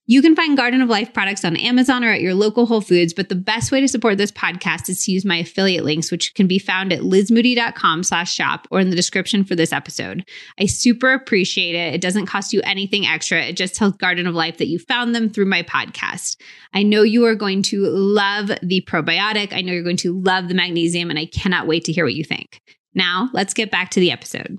[0.05, 3.13] You can find Garden of Life products on Amazon or at your local Whole Foods,
[3.13, 6.33] but the best way to support this podcast is to use my affiliate links, which
[6.33, 10.23] can be found at lizmoody.com slash shop or in the description for this episode.
[10.57, 11.93] I super appreciate it.
[11.93, 13.41] It doesn't cost you anything extra.
[13.41, 16.37] It just tells Garden of Life that you found them through my podcast.
[16.73, 19.51] I know you are going to love the probiotic.
[19.51, 22.15] I know you're going to love the magnesium, and I cannot wait to hear what
[22.15, 22.61] you think.
[22.93, 24.57] Now, let's get back to the episode.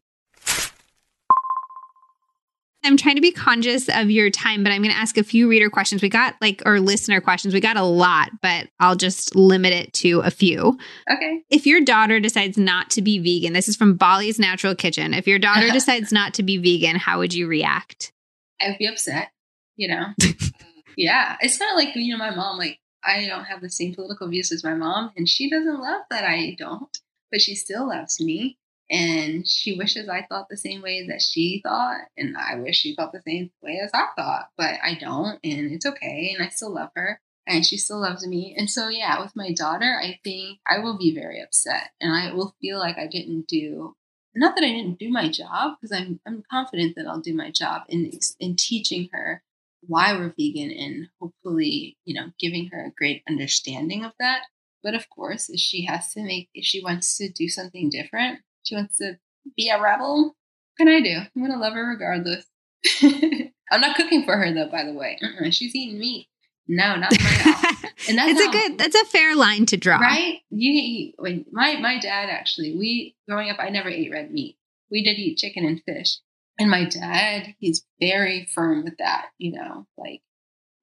[2.84, 5.48] I'm trying to be conscious of your time, but I'm going to ask a few
[5.48, 6.02] reader questions.
[6.02, 7.54] We got like, or listener questions.
[7.54, 10.76] We got a lot, but I'll just limit it to a few.
[11.08, 11.42] Okay.
[11.48, 15.14] If your daughter decides not to be vegan, this is from Bali's Natural Kitchen.
[15.14, 18.12] If your daughter decides not to be vegan, how would you react?
[18.60, 19.30] I would be upset,
[19.76, 20.06] you know?
[20.96, 21.36] yeah.
[21.40, 24.28] It's kind of like, you know, my mom, like, I don't have the same political
[24.28, 26.96] views as my mom, and she doesn't love that I don't,
[27.32, 28.58] but she still loves me.
[28.90, 32.94] And she wishes I thought the same way that she thought, and I wish she
[32.94, 36.50] thought the same way as I thought, but I don't, and it's okay, and I
[36.50, 38.54] still love her, and she still loves me.
[38.58, 42.34] And so, yeah, with my daughter, I think I will be very upset, and I
[42.34, 43.96] will feel like I didn't do
[44.34, 47.50] not that I didn't do my job, because I'm I'm confident that I'll do my
[47.50, 48.10] job in
[48.40, 49.42] in teaching her
[49.86, 54.42] why we're vegan and hopefully, you know, giving her a great understanding of that.
[54.82, 58.40] But of course, if she has to make, if she wants to do something different,
[58.64, 59.18] she wants to
[59.56, 61.18] be a rebel, what can I do?
[61.18, 62.46] I'm going to love her regardless.
[63.70, 65.18] I'm not cooking for her though, by the way.
[65.22, 66.28] Uh-uh, she's eating meat.
[66.68, 67.66] No, not my house.
[68.08, 69.98] And that's it's a good, that's a fair line to draw.
[69.98, 70.40] Right?
[70.50, 74.56] You eat when my my dad actually, we growing up I never ate red meat.
[74.90, 76.18] We did eat chicken and fish.
[76.58, 79.86] And my dad, he's very firm with that, you know.
[79.96, 80.22] Like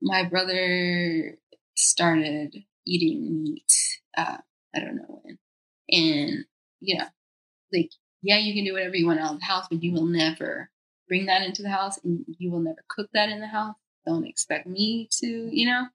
[0.02, 1.38] my brother
[1.76, 3.72] started eating meat,
[4.18, 4.38] uh,
[4.76, 5.38] I don't know when.
[5.90, 6.46] And,
[6.80, 7.06] you know,
[7.74, 7.92] like,
[8.22, 10.70] yeah, you can do whatever you want out of the house, but you will never
[11.08, 13.76] bring that into the house and you will never cook that in the house.
[14.06, 15.88] Don't expect me to, you know.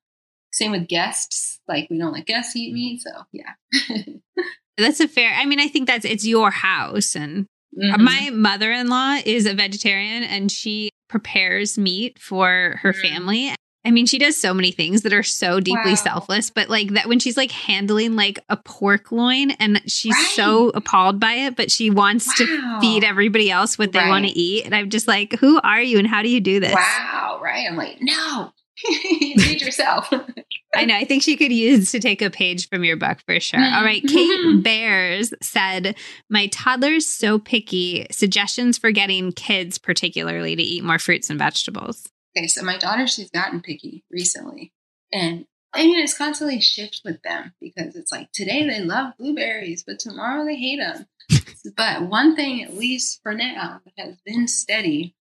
[0.52, 1.60] Same with guests.
[1.66, 3.00] Like we don't let guests eat meat.
[3.00, 3.54] So yeah.
[4.76, 5.32] that's a fair.
[5.34, 7.46] I mean, I think that's it's your house, and
[7.76, 8.02] mm-hmm.
[8.02, 13.02] my mother in law is a vegetarian, and she prepares meat for her mm-hmm.
[13.02, 13.54] family.
[13.84, 15.94] I mean, she does so many things that are so deeply wow.
[15.94, 20.32] selfless, but like that when she's like handling like a pork loin and she's right.
[20.34, 22.34] so appalled by it, but she wants wow.
[22.46, 24.08] to feed everybody else what they right.
[24.08, 24.64] want to eat.
[24.64, 26.74] And I'm just like, who are you and how do you do this?
[26.74, 27.66] Wow, right.
[27.68, 30.10] I'm like, no, feed yourself.
[30.74, 30.96] I know.
[30.96, 33.60] I think she could use to take a page from your book for sure.
[33.60, 34.02] All right.
[34.02, 34.16] Mm-hmm.
[34.16, 34.60] Kate mm-hmm.
[34.60, 35.94] Bears said,
[36.30, 38.06] My toddler's so picky.
[38.10, 42.08] Suggestions for getting kids, particularly, to eat more fruits and vegetables.
[42.36, 44.72] Okay, so my daughter, she's gotten picky recently.
[45.12, 49.84] And I mean, it's constantly shift with them because it's like today they love blueberries,
[49.84, 51.06] but tomorrow they hate them.
[51.76, 55.14] but one thing, at least for now, that has been steady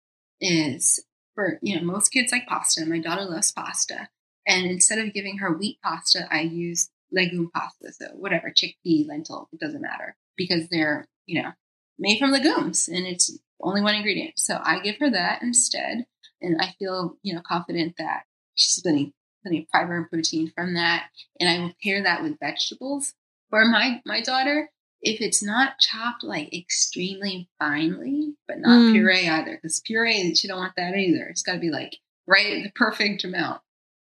[0.41, 1.05] is
[1.35, 2.85] for, you know, most kids like pasta.
[2.87, 4.09] My daughter loves pasta.
[4.47, 7.93] And instead of giving her wheat pasta, I use legume pasta.
[7.93, 11.53] So whatever, chickpea, lentil, it doesn't matter because they're, you know,
[11.99, 14.39] made from legumes and it's only one ingredient.
[14.39, 16.07] So I give her that instead
[16.43, 18.23] and I feel you know confident that
[18.55, 19.13] she's getting
[19.43, 21.07] plenty of fiber and protein from that.
[21.39, 23.15] And I will pair that with vegetables.
[23.49, 24.71] For my my daughter,
[25.03, 28.93] if it's not chopped like extremely finely, but not mm.
[28.93, 31.27] puree either, because puree she don't want that either.
[31.27, 31.97] It's got to be like
[32.27, 33.61] right the perfect amount.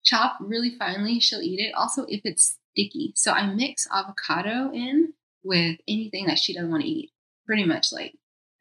[0.04, 1.74] Chop really finely, she'll eat it.
[1.74, 6.84] Also, if it's sticky, so I mix avocado in with anything that she doesn't want
[6.84, 7.12] to eat.
[7.46, 8.14] Pretty much like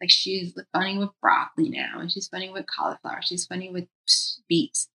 [0.05, 3.21] like she's funny with broccoli now, and she's funny with cauliflower.
[3.23, 3.87] She's funny with
[4.49, 4.89] beets.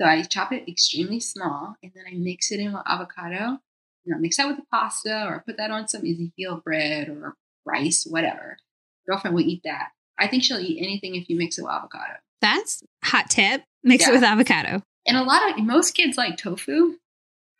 [0.00, 3.58] So I chop it extremely small, and then I mix it in with avocado.
[4.04, 7.34] You know, mix that with the pasta, or put that on some Ezekiel bread or
[7.66, 8.56] rice, whatever.
[9.06, 9.88] Girlfriend will eat that.
[10.18, 12.14] I think she'll eat anything if you mix it with avocado.
[12.40, 13.64] That's hot tip.
[13.82, 14.10] Mix yeah.
[14.10, 14.82] it with avocado.
[15.06, 16.94] And a lot of most kids like tofu,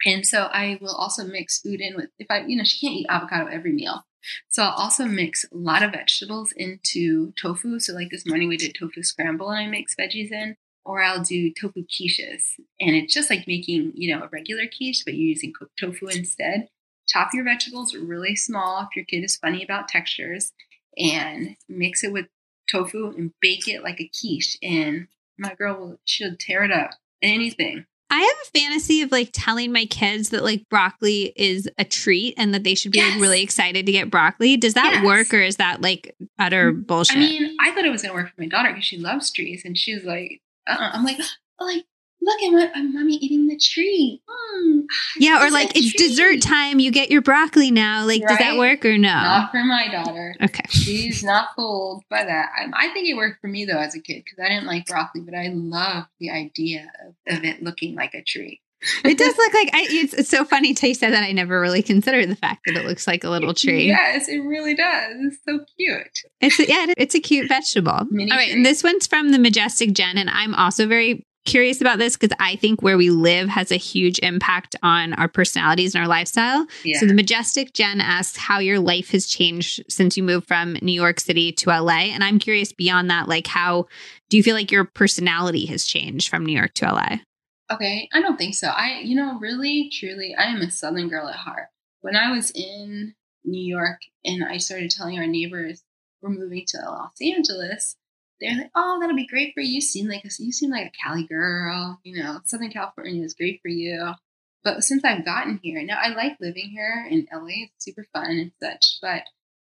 [0.07, 2.99] and so I will also mix food in with if I, you know, she can't
[2.99, 4.05] eat avocado every meal.
[4.49, 7.79] So I'll also mix a lot of vegetables into tofu.
[7.79, 10.57] So like this morning we did tofu scramble and I mix veggies in.
[10.87, 12.61] Or I'll do tofu quiches.
[12.79, 16.09] And it's just like making, you know, a regular quiche, but you're using cooked tofu
[16.09, 16.69] instead.
[17.09, 20.53] Chop your vegetables really small if your kid is funny about textures
[20.99, 22.27] and mix it with
[22.71, 24.59] tofu and bake it like a quiche.
[24.63, 26.91] And my girl will, she'll tear it up.
[27.23, 27.87] Anything.
[28.15, 32.35] I have a fantasy of like telling my kids that like broccoli is a treat
[32.39, 33.13] and that they should be yes.
[33.13, 34.57] like really excited to get broccoli.
[34.57, 35.05] Does that yes.
[35.05, 37.17] work or is that like utter bullshit?
[37.17, 39.33] I mean, I thought it was going to work for my daughter because she loves
[39.33, 40.91] trees and she's like, uh-uh.
[40.93, 41.19] I'm like,
[41.61, 41.85] like
[42.25, 44.21] look at my, my mommy eating the tree.
[44.29, 44.85] Mm,
[45.19, 46.79] yeah, or like it's dessert time.
[46.79, 48.05] You get your broccoli now.
[48.07, 48.31] Like, right?
[48.31, 49.13] does that work or no?
[49.13, 50.35] Not for my daughter.
[50.43, 52.51] Okay, she's not fooled by that.
[52.57, 54.87] I, I think it worked for me though as a kid because I didn't like
[54.87, 58.61] broccoli, but I loved the idea of, of it looking like a tree.
[59.05, 61.83] it does look like I, it's, it's, so funny you said that I never really
[61.83, 63.87] considered the fact that it looks like a little tree.
[63.87, 65.15] Yes, it really does.
[65.21, 66.19] It's so cute.
[66.41, 68.01] It's a, yeah, it's a cute vegetable.
[68.11, 68.57] Mini All right, tree.
[68.57, 72.35] and this one's from the Majestic Jen, and I'm also very curious about this because
[72.41, 76.67] I think where we live has a huge impact on our personalities and our lifestyle.
[76.85, 76.99] Yeah.
[76.99, 80.93] So the majestic Jen asks how your life has changed since you moved from New
[80.93, 82.11] York City to LA.
[82.13, 83.87] And I'm curious beyond that, like how
[84.31, 87.17] do you feel like your personality has changed from New York to LA?
[87.73, 88.69] Okay, I don't think so.
[88.69, 91.69] I, you know, really, truly, I am a Southern girl at heart.
[92.03, 93.15] When I was in
[93.45, 95.83] New York and I started telling our neighbors
[96.21, 97.97] we're moving to Los Angeles,
[98.49, 99.75] they're like, "Oh, that'll be great for you.
[99.75, 102.01] You seem like a, you seem like a Cali girl.
[102.05, 104.13] You know, Southern California is great for you."
[104.65, 107.65] But since I've gotten here, now I like living here in LA.
[107.65, 108.99] It's super fun and such.
[109.03, 109.25] But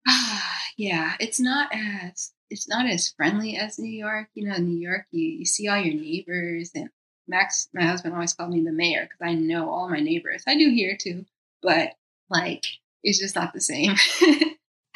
[0.07, 4.27] ah, yeah, it's not as it's not as friendly as New York.
[4.34, 6.89] You know, New York, you you see all your neighbors, and
[7.27, 10.43] Max, my husband, always called me the mayor because I know all my neighbors.
[10.48, 11.26] I do here too,
[11.61, 11.93] but
[12.30, 12.65] like
[13.03, 13.95] it's just not the same.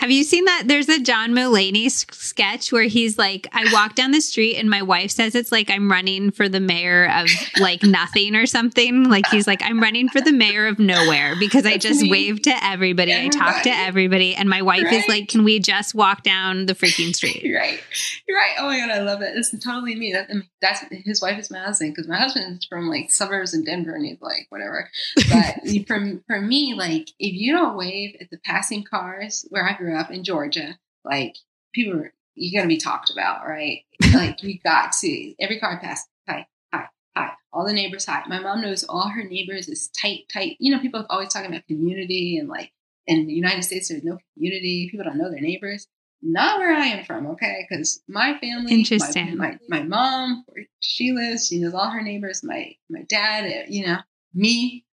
[0.06, 0.65] Have you seen that?
[0.68, 4.84] There's a John Mulaney sketch where he's like, I walk down the street and my
[4.84, 7.27] wife says it's like I'm running for the mayor of
[7.60, 9.10] like nothing or something.
[9.10, 12.52] Like he's like, I'm running for the mayor of nowhere because I just wave to
[12.64, 13.36] everybody, everybody.
[13.36, 14.36] I talk to everybody.
[14.36, 14.94] And my wife right?
[14.94, 17.41] is like, Can we just walk down the freaking street?
[17.41, 17.80] You're right.
[18.27, 18.57] You're right.
[18.60, 19.36] Oh my God, I love it.
[19.36, 20.14] It's totally me.
[20.14, 20.30] That,
[20.61, 24.06] that's his wife is husband because my husband is from like suburbs in Denver and
[24.06, 24.88] he's like, whatever.
[25.32, 29.76] But for, for me, like, if you don't wave at the passing cars where I
[29.76, 31.35] grew grew up in Georgia, like
[31.73, 32.03] people
[32.35, 33.84] you're gonna be talked about, right?
[34.13, 36.85] like you got to every car I pass, hi, hi,
[37.15, 37.31] hi.
[37.53, 38.23] All the neighbors, hi.
[38.27, 40.57] My mom knows all her neighbors is tight, tight.
[40.59, 42.72] You know, people are always talking about community and like
[43.07, 44.89] in the United States there's no community.
[44.91, 45.88] People don't know their neighbors.
[46.22, 47.67] Not where I am from, okay?
[47.69, 49.38] Because my family, Interesting.
[49.38, 50.43] My, my, my mom,
[50.80, 52.43] she lives, she knows all her neighbors.
[52.43, 53.97] My my dad, eh, you know,
[54.34, 54.85] me,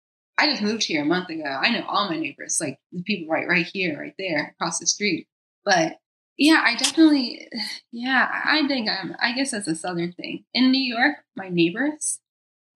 [0.41, 1.43] I just moved here a month ago.
[1.43, 4.87] I know all my neighbors, like the people right right here, right there, across the
[4.87, 5.27] street.
[5.63, 5.97] But
[6.35, 7.47] yeah, I definitely,
[7.91, 9.15] yeah, I think I'm.
[9.21, 10.45] I guess that's a southern thing.
[10.55, 12.19] In New York, my neighbors,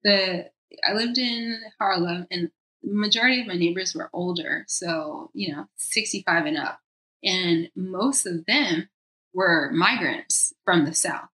[0.04, 0.48] the
[0.88, 2.52] I lived in Harlem, and
[2.84, 6.78] the majority of my neighbors were older, so you know, 65 and up,
[7.24, 8.88] and most of them
[9.34, 11.28] were migrants from the South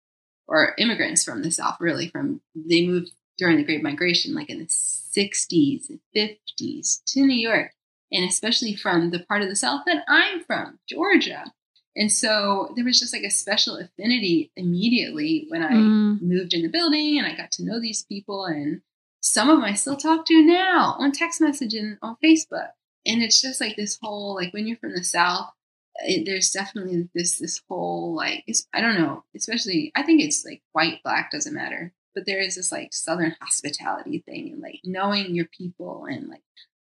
[0.49, 2.09] or immigrants from the South, really.
[2.09, 7.35] From they moved during the Great Migration, like in the 60s and 50s to New
[7.35, 7.73] York,
[8.12, 11.52] and especially from the part of the South that I'm from, Georgia.
[11.97, 16.23] And so there was just like a special affinity immediately when I mm.
[16.23, 18.44] moved in the building and I got to know these people.
[18.44, 18.81] And
[19.20, 22.69] some of them I still talk to now on text message and on Facebook.
[23.05, 25.51] And it's just like this whole, like when you're from the South,
[25.97, 30.62] it, there's definitely this, this whole, like, I don't know, especially, I think it's like
[30.70, 31.93] white, black, doesn't matter.
[32.14, 36.43] But there is this like Southern hospitality thing and like knowing your people and like,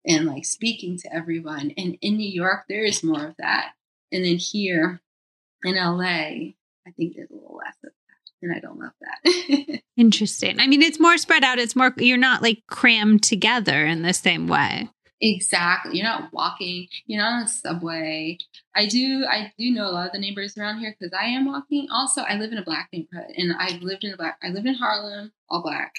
[0.06, 1.72] and like speaking to everyone.
[1.76, 3.72] And in New York, there is more of that
[4.12, 5.00] and then here
[5.64, 8.42] in LA, I think there's a little less of that.
[8.42, 9.80] And I don't love that.
[9.96, 10.60] Interesting.
[10.60, 11.58] I mean, it's more spread out.
[11.58, 14.88] It's more, you're not like crammed together in the same way.
[15.20, 15.96] Exactly.
[15.96, 16.88] You're not walking.
[17.06, 18.38] You're not on the subway.
[18.74, 19.24] I do.
[19.28, 21.88] I do know a lot of the neighbors around here because I am walking.
[21.90, 24.38] Also, I live in a black neighborhood, and I've lived in a black.
[24.42, 25.94] I lived in Harlem, all black.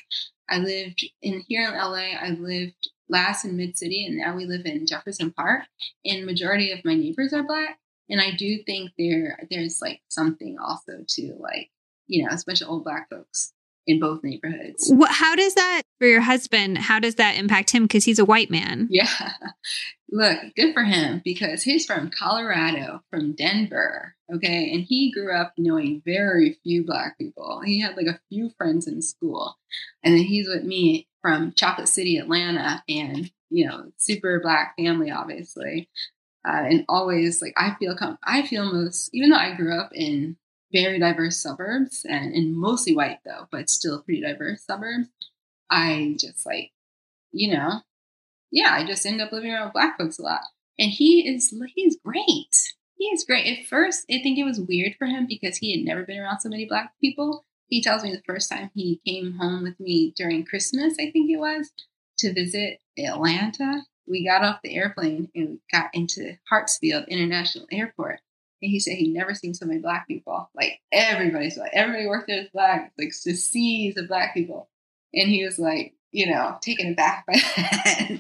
[0.50, 2.16] I lived in here in LA.
[2.20, 5.64] I lived last in Mid City, and now we live in Jefferson Park.
[6.06, 7.80] And majority of my neighbors are black
[8.10, 11.70] and I do think there there's like something also to like
[12.08, 13.54] you know, especially old black folks
[13.88, 14.90] in both neighborhoods.
[14.90, 16.78] What, how does that for your husband?
[16.78, 17.84] How does that impact him?
[17.84, 18.88] Because he's a white man.
[18.92, 19.10] Yeah,
[20.12, 24.16] look, good for him because he's from Colorado, from Denver.
[24.34, 27.62] Okay, and he grew up knowing very few black people.
[27.66, 29.58] He had like a few friends in school,
[30.04, 35.10] and then he's with me from Chocolate City, Atlanta, and you know, super black family,
[35.10, 35.90] obviously
[36.48, 39.92] uh, and always like I feel com- I feel most even though I grew up
[39.94, 40.38] in
[40.72, 45.08] very diverse suburbs and, and mostly white though, but still pretty diverse suburbs.
[45.70, 46.72] I just like,
[47.32, 47.82] you know,
[48.52, 50.42] yeah, I just end up living around black folks a lot.
[50.80, 52.56] And he is he's great.
[52.98, 53.60] He is great.
[53.60, 56.40] At first, I think it was weird for him because he had never been around
[56.40, 57.46] so many black people.
[57.68, 61.30] He tells me the first time he came home with me during Christmas, I think
[61.30, 61.72] it was,
[62.20, 68.22] to visit Atlanta we got off the airplane and got into Hartsfield International Airport.
[68.62, 70.50] And he said he'd never seen so many black people.
[70.56, 74.70] Like everybody's like everybody worked there is black, like just seas of black people.
[75.14, 78.20] And he was like, you know, taken aback by that.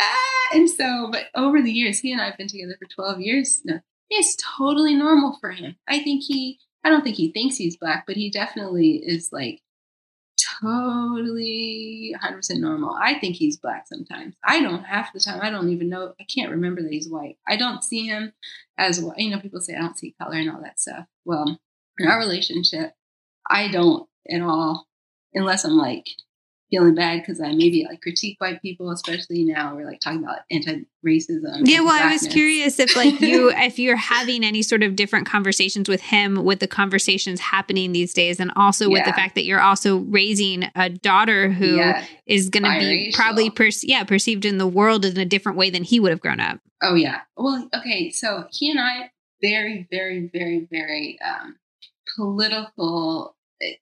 [0.00, 3.20] ah, and so, but over the years, he and I have been together for 12
[3.20, 3.80] years now.
[4.08, 5.76] It's totally normal for him.
[5.88, 9.60] I think he, I don't think he thinks he's black, but he definitely is like
[10.60, 12.94] totally 100% normal.
[12.94, 14.34] I think he's black sometimes.
[14.44, 15.40] I don't half the time.
[15.42, 16.14] I don't even know.
[16.20, 17.38] I can't remember that he's white.
[17.46, 18.32] I don't see him
[18.78, 19.18] as white.
[19.18, 21.06] You know, people say I don't see color and all that stuff.
[21.24, 21.58] Well,
[21.98, 22.92] in our relationship,
[23.48, 24.86] I don't at all,
[25.34, 26.06] unless I'm like
[26.70, 30.40] feeling bad because I maybe like critique white people, especially now we're like talking about
[30.50, 31.62] anti-racism.
[31.64, 35.26] Yeah, well, I was curious if like you if you're having any sort of different
[35.26, 39.10] conversations with him with the conversations happening these days, and also with yeah.
[39.10, 42.04] the fact that you're also raising a daughter who yeah.
[42.26, 45.70] is going to be probably per- yeah perceived in the world in a different way
[45.70, 46.60] than he would have grown up.
[46.82, 47.20] Oh yeah.
[47.36, 49.10] Well, okay, so he and I
[49.42, 51.56] very, very, very, very um,
[52.16, 53.36] political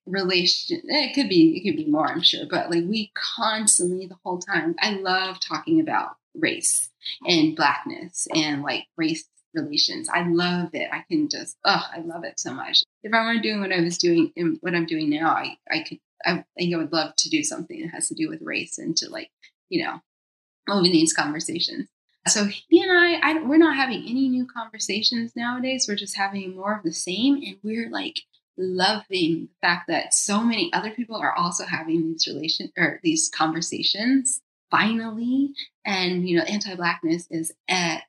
[0.07, 4.19] relation it could be it could be more i'm sure but like we constantly the
[4.23, 6.91] whole time i love talking about race
[7.27, 9.25] and blackness and like race
[9.55, 10.09] relations.
[10.13, 10.89] I love it.
[10.93, 12.83] I can just oh i love it so much.
[13.03, 15.85] If i weren't doing what i was doing and what i'm doing now i i
[15.89, 18.79] could i think i would love to do something that has to do with race
[18.79, 19.31] and to like
[19.69, 20.01] you know
[20.69, 21.89] open these conversations.
[22.27, 25.87] So he and I, I we're not having any new conversations nowadays.
[25.87, 28.21] We're just having more of the same and we're like
[28.57, 33.31] loving the fact that so many other people are also having these relation or these
[33.35, 34.41] conversations
[34.71, 35.51] finally
[35.85, 38.03] and you know anti-blackness is at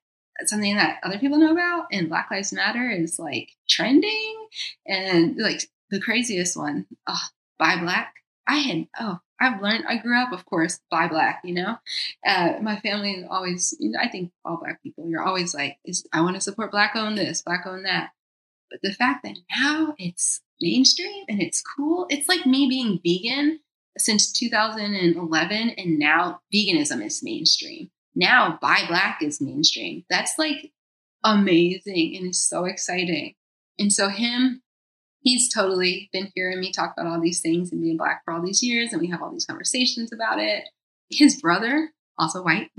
[0.46, 4.48] something that other people know about and black lives matter is like trending
[4.86, 7.22] and like the craziest one oh
[7.58, 8.14] buy black
[8.48, 11.78] i had oh I've learned, I grew up, of course, buy black, you know.
[12.26, 15.78] Uh, my family always, you know, I think all black people, you're always like,
[16.14, 18.12] I want to support black owned this, black owned that.
[18.70, 23.60] But the fact that now it's mainstream and it's cool, it's like me being vegan
[23.98, 27.90] since 2011 and now veganism is mainstream.
[28.16, 30.04] Now buy black is mainstream.
[30.10, 30.72] That's like
[31.24, 33.36] amazing and it's so exciting.
[33.78, 34.62] And so him,
[35.22, 38.42] he's totally been hearing me talk about all these things and being black for all
[38.42, 40.64] these years and we have all these conversations about it.
[41.10, 42.72] his brother, also white,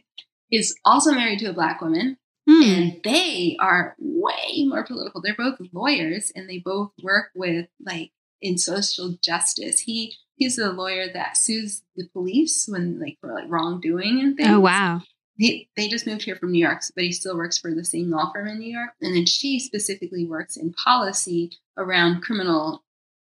[0.50, 2.16] is also married to a black woman.
[2.48, 2.62] Hmm.
[2.62, 5.20] And they are way more political.
[5.20, 8.12] They're both lawyers and they both work with like
[8.42, 9.80] in social justice.
[9.80, 14.50] He he's a lawyer that sues the police when like for like wrongdoing and things.
[14.50, 15.00] Oh wow.
[15.36, 18.08] He, they just moved here from New York, but he still works for the same
[18.08, 18.90] law firm in New York.
[19.00, 22.84] And then she specifically works in policy around criminal,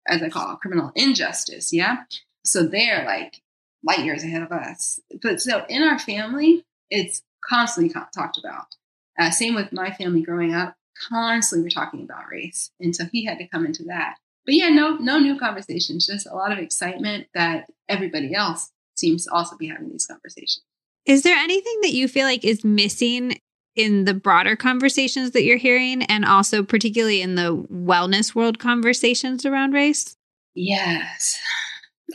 [0.08, 1.74] as I call it, criminal injustice.
[1.74, 2.04] Yeah.
[2.46, 3.42] So they're like
[3.84, 5.02] light years ahead of us.
[5.22, 8.76] But so in our family, it's constantly talked about.
[9.20, 10.76] Uh, same with my family growing up,
[11.10, 12.72] constantly we're talking about race.
[12.80, 14.16] And so he had to come into that.
[14.46, 19.26] But yeah, no, no new conversations, just a lot of excitement that everybody else seems
[19.26, 20.64] to also be having these conversations.
[21.06, 23.40] Is there anything that you feel like is missing
[23.76, 29.46] in the broader conversations that you're hearing and also particularly in the wellness world conversations
[29.46, 30.16] around race?
[30.56, 31.38] Yes.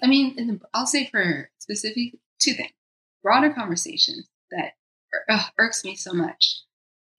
[0.03, 2.73] I mean, the, I'll say for specific two things
[3.23, 4.73] broader conversations that
[5.29, 6.61] uh, irks me so much.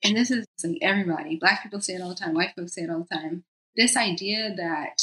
[0.03, 2.83] And this is like everybody, black people say it all the time, white folks say
[2.83, 3.43] it all the time.
[3.75, 5.01] This idea that,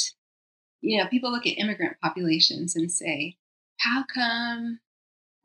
[0.81, 3.35] you know, people look at immigrant populations and say,
[3.79, 4.79] how come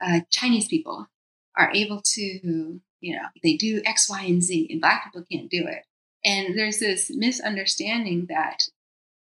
[0.00, 1.08] uh, Chinese people
[1.56, 5.50] are able to, you know, they do X, Y, and Z, and Black people can't
[5.50, 5.84] do it.
[6.24, 8.62] And there's this misunderstanding that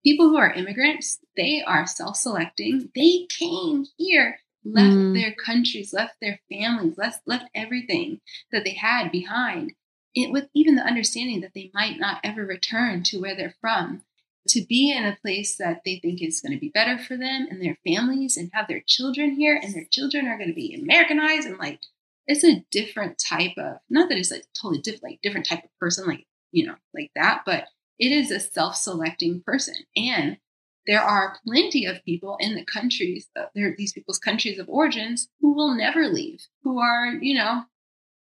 [0.04, 2.90] people who are immigrants, they are self selecting.
[2.94, 5.14] They came here, left mm.
[5.14, 8.20] their countries, left their families, left, left everything
[8.52, 9.72] that they had behind,
[10.16, 14.02] it, with even the understanding that they might not ever return to where they're from
[14.48, 17.46] to be in a place that they think is going to be better for them
[17.48, 20.74] and their families and have their children here and their children are going to be
[20.74, 21.80] Americanized and like
[22.26, 25.78] it's a different type of not that it's a totally different like different type of
[25.78, 27.66] person like you know like that but
[27.98, 29.74] it is a self-selecting person.
[29.96, 30.38] And
[30.86, 35.28] there are plenty of people in the countries uh, there these people's countries of origins
[35.40, 37.64] who will never leave who are you know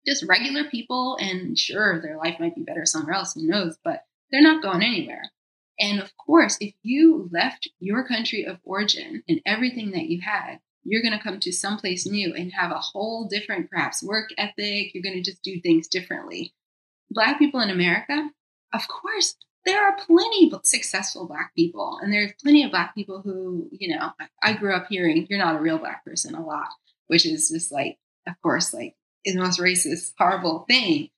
[0.08, 4.06] just regular people and sure their life might be better somewhere else who knows but
[4.32, 5.32] they're not going anywhere
[5.80, 10.60] and of course if you left your country of origin and everything that you had
[10.88, 14.94] you're going to come to someplace new and have a whole different, perhaps, work ethic.
[14.94, 16.54] You're going to just do things differently.
[17.12, 18.30] Black people in America,
[18.74, 19.36] of course,
[19.66, 23.94] there are plenty of successful Black people, and there's plenty of Black people who, you
[23.94, 24.12] know,
[24.42, 26.70] I grew up hearing you're not a real Black person a lot,
[27.08, 28.96] which is just like, of course, like
[29.28, 31.10] is the most racist, horrible thing.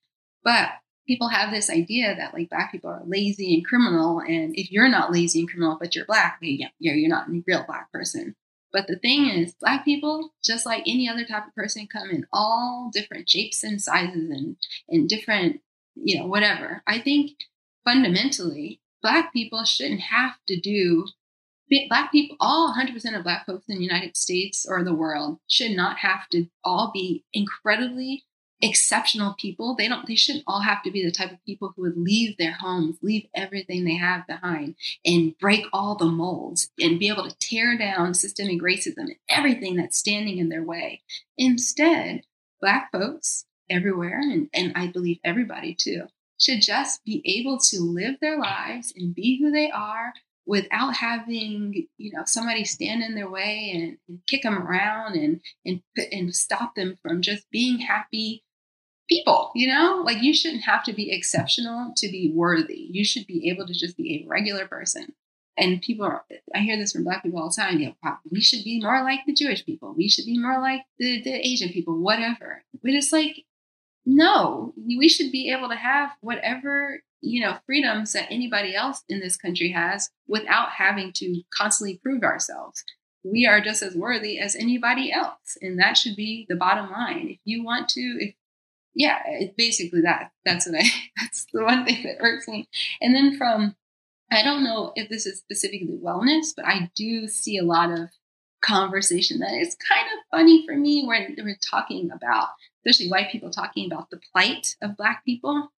[0.44, 0.70] But
[1.06, 4.88] people have this idea that like black people are lazy and criminal and if you're
[4.88, 8.36] not lazy and criminal but you're black you're, you're not a real black person
[8.72, 12.26] but the thing is, Black people, just like any other type of person, come in
[12.32, 14.56] all different shapes and sizes and,
[14.88, 15.60] and different,
[15.96, 16.82] you know, whatever.
[16.86, 17.32] I think
[17.84, 21.06] fundamentally, Black people shouldn't have to do,
[21.88, 25.72] Black people, all 100% of Black folks in the United States or the world should
[25.72, 28.24] not have to all be incredibly
[28.62, 29.74] exceptional people.
[29.74, 32.36] They don't they shouldn't all have to be the type of people who would leave
[32.36, 34.74] their homes, leave everything they have behind
[35.04, 39.76] and break all the molds and be able to tear down systemic racism and everything
[39.76, 41.02] that's standing in their way.
[41.38, 42.22] Instead,
[42.60, 46.06] black folks everywhere and, and I believe everybody too
[46.38, 50.12] should just be able to live their lives and be who they are
[50.46, 55.40] without having you know somebody stand in their way and, and kick them around and
[55.64, 58.42] and and stop them from just being happy
[59.10, 60.02] people, you know?
[60.06, 62.88] Like you shouldn't have to be exceptional to be worthy.
[62.90, 65.12] You should be able to just be a regular person.
[65.58, 67.80] And people are, I hear this from black people all the time.
[67.80, 69.92] You know, we should be more like the Jewish people.
[69.94, 72.62] We should be more like the, the Asian people, whatever.
[72.82, 73.44] But it's like,
[74.06, 79.20] no, we should be able to have whatever, you know, freedoms that anybody else in
[79.20, 82.84] this country has without having to constantly prove ourselves
[83.22, 87.28] we are just as worthy as anybody else and that should be the bottom line
[87.28, 88.34] if you want to if
[88.94, 90.30] yeah, it's basically that.
[90.44, 90.88] That's what I,
[91.20, 92.68] that's the one thing that irks me.
[93.00, 93.76] And then from,
[94.30, 98.10] I don't know if this is specifically wellness, but I do see a lot of
[98.62, 102.48] conversation that is kind of funny for me when we're talking about,
[102.84, 105.72] especially white people talking about the plight of Black people,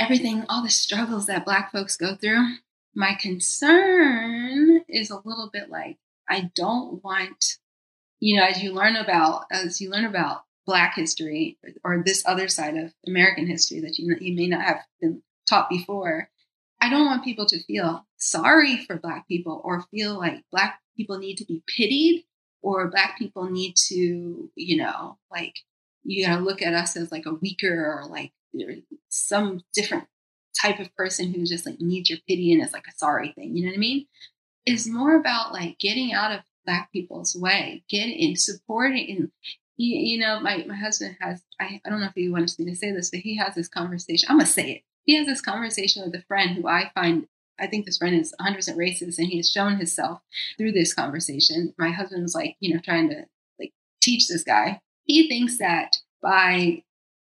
[0.00, 2.56] everything, all the struggles that Black folks go through.
[2.94, 5.98] My concern is a little bit like,
[6.28, 7.58] I don't want,
[8.18, 12.48] you know, as you learn about, as you learn about Black history or this other
[12.48, 16.30] side of American history that you, you may not have been taught before.
[16.80, 21.18] I don't want people to feel sorry for Black people or feel like Black people
[21.18, 22.24] need to be pitied
[22.62, 25.54] or Black people need to, you know, like
[26.04, 28.32] you got to look at us as like a weaker or like
[29.08, 30.04] some different
[30.60, 33.56] type of person who just like needs your pity and is like a sorry thing.
[33.56, 34.06] You know what I mean?
[34.66, 34.98] It's mm-hmm.
[34.98, 37.84] more about like getting out of black people's way.
[37.88, 39.30] Get in supporting and
[39.76, 42.66] you, you know, my, my husband has I, I don't know if he wants me
[42.66, 44.28] to say this, but he has this conversation.
[44.30, 44.82] I'm gonna say it.
[45.04, 47.26] He has this conversation with a friend who I find
[47.58, 50.20] I think this friend is 100% racist and he has shown himself
[50.56, 51.74] through this conversation.
[51.78, 53.26] My husband's like, you know, trying to
[53.58, 53.72] like
[54.02, 54.80] teach this guy.
[55.04, 56.84] He thinks that by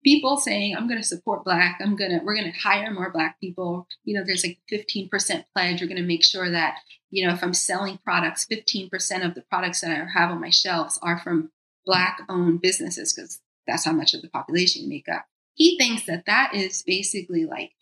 [0.02, 3.10] people saying i'm going to support black i'm going to we're going to hire more
[3.10, 3.86] black people.
[4.04, 5.80] You know there's like 15% pledge.
[5.80, 6.78] We're going to make sure that
[7.10, 10.50] you know if i'm selling products 15% of the products that i have on my
[10.50, 11.50] shelves are from
[11.84, 15.26] black owned businesses because that's how much of the population make up.
[15.54, 17.72] He thinks that that is basically like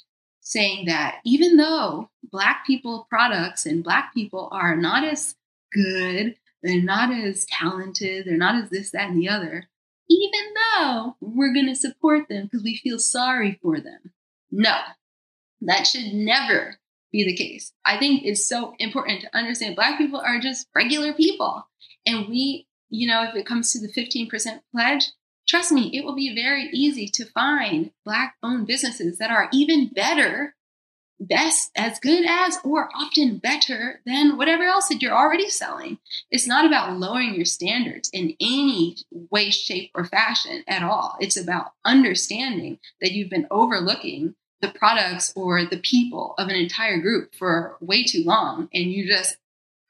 [0.41, 5.35] saying that even though black people products and black people are not as
[5.73, 9.69] good they're not as talented they're not as this that and the other
[10.09, 14.13] even though we're going to support them because we feel sorry for them.
[14.51, 14.77] No,
[15.63, 16.79] that should never
[17.13, 17.73] be the case.
[17.85, 21.67] I think it's so important to understand Black people are just regular people.
[22.07, 25.11] And we, you know, if it comes to the 15% pledge,
[25.49, 29.89] trust me, it will be very easy to find Black owned businesses that are even
[29.89, 30.55] better
[31.21, 35.99] best, as good as, or often better than whatever else that you're already selling.
[36.31, 41.17] It's not about lowering your standards in any way, shape, or fashion at all.
[41.21, 47.01] It's about understanding that you've been overlooking the products or the people of an entire
[47.01, 49.37] group for way too long and you're just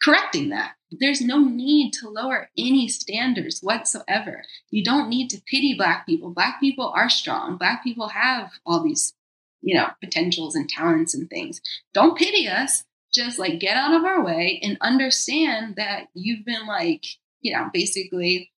[0.02, 0.72] correcting that.
[0.90, 4.44] There's no need to lower any standards whatsoever.
[4.70, 6.30] You don't need to pity Black people.
[6.30, 7.56] Black people are strong.
[7.56, 9.12] Black people have all these
[9.62, 11.60] you know, potentials and talents and things.
[11.94, 12.84] Don't pity us.
[13.14, 17.04] Just like get out of our way and understand that you've been like,
[17.40, 18.52] you know, basically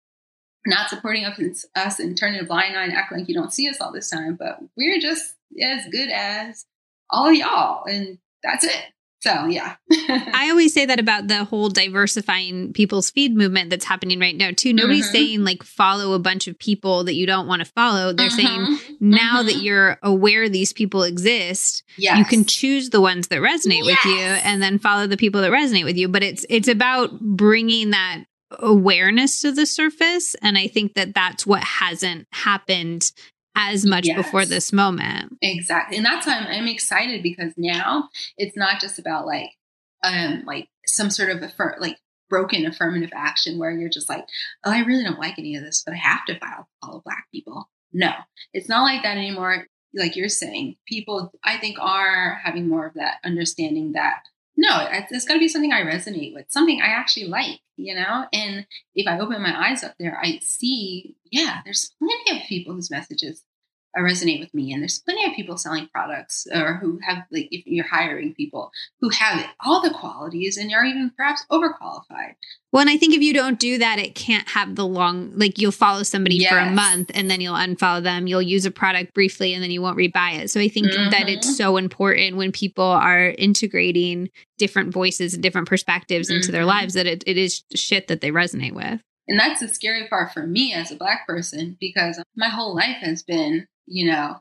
[0.66, 3.80] not supporting us and turning a blind eye and acting like you don't see us
[3.80, 4.36] all this time.
[4.36, 6.64] But we're just as good as
[7.10, 7.84] all y'all.
[7.84, 8.84] And that's it.
[9.20, 9.74] So, yeah.
[10.08, 14.50] I always say that about the whole diversifying people's feed movement that's happening right now,
[14.56, 14.72] too.
[14.72, 15.12] Nobody's mm-hmm.
[15.12, 18.12] saying like follow a bunch of people that you don't want to follow.
[18.12, 18.74] They're mm-hmm.
[18.74, 19.46] saying now mm-hmm.
[19.46, 22.16] that you're aware these people exist, yes.
[22.18, 24.04] you can choose the ones that resonate yes.
[24.04, 26.08] with you and then follow the people that resonate with you.
[26.08, 28.24] But it's it's about bringing that
[28.60, 33.12] awareness to the surface and i think that that's what hasn't happened
[33.58, 34.16] as much yes.
[34.16, 35.36] before this moment.
[35.42, 35.96] Exactly.
[35.96, 39.50] And that's why I'm, I'm, excited because now it's not just about like,
[40.04, 41.98] um, like some sort of affir- like
[42.30, 44.24] broken affirmative action where you're just like,
[44.64, 47.26] oh, I really don't like any of this, but I have to follow, follow black
[47.32, 47.68] people.
[47.92, 48.12] No,
[48.52, 49.66] it's not like that anymore.
[49.94, 54.20] Like you're saying, people, I think, are having more of that understanding that
[54.60, 58.24] no, it's got to be something I resonate with, something I actually like, you know?
[58.32, 62.74] And if I open my eyes up there, I see, yeah, there's plenty of people
[62.74, 63.44] whose messages
[64.00, 64.72] resonate with me.
[64.72, 68.70] And there's plenty of people selling products or who have, like, if you're hiring people
[69.00, 72.34] who have all the qualities and are even perhaps overqualified.
[72.72, 75.58] Well, and I think if you don't do that, it can't have the long, like,
[75.58, 76.50] you'll follow somebody yes.
[76.50, 78.26] for a month and then you'll unfollow them.
[78.26, 80.50] You'll use a product briefly and then you won't rebuy it.
[80.50, 81.10] So I think mm-hmm.
[81.10, 86.36] that it's so important when people are integrating different voices and different perspectives mm-hmm.
[86.36, 86.68] into their mm-hmm.
[86.68, 89.00] lives that it, it is shit that they resonate with.
[89.28, 92.96] And that's the scary part for me as a Black person because my whole life
[93.00, 94.40] has been you know,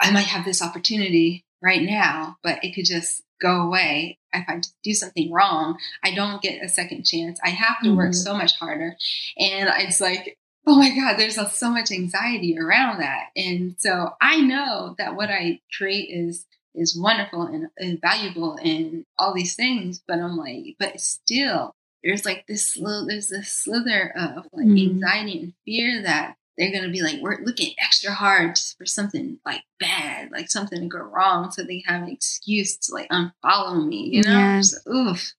[0.00, 4.18] I might have this opportunity right now, but it could just go away.
[4.32, 7.38] If I do something wrong, I don't get a second chance.
[7.44, 7.98] I have to mm-hmm.
[7.98, 8.96] work so much harder.
[9.38, 13.26] And it's like, oh my God, there's so much anxiety around that.
[13.36, 19.04] And so I know that what I create is is wonderful and, and valuable and
[19.18, 24.12] all these things, but I'm like, but still, there's like this little, there's this slither
[24.16, 24.94] of like mm-hmm.
[24.94, 29.38] anxiety and fear that they're going to be like, we're looking extra hard for something
[29.44, 31.50] like bad, like something to go wrong.
[31.50, 34.30] So they have an excuse to like unfollow me, you know?
[34.38, 34.58] Yeah.
[34.58, 35.32] Just, oof.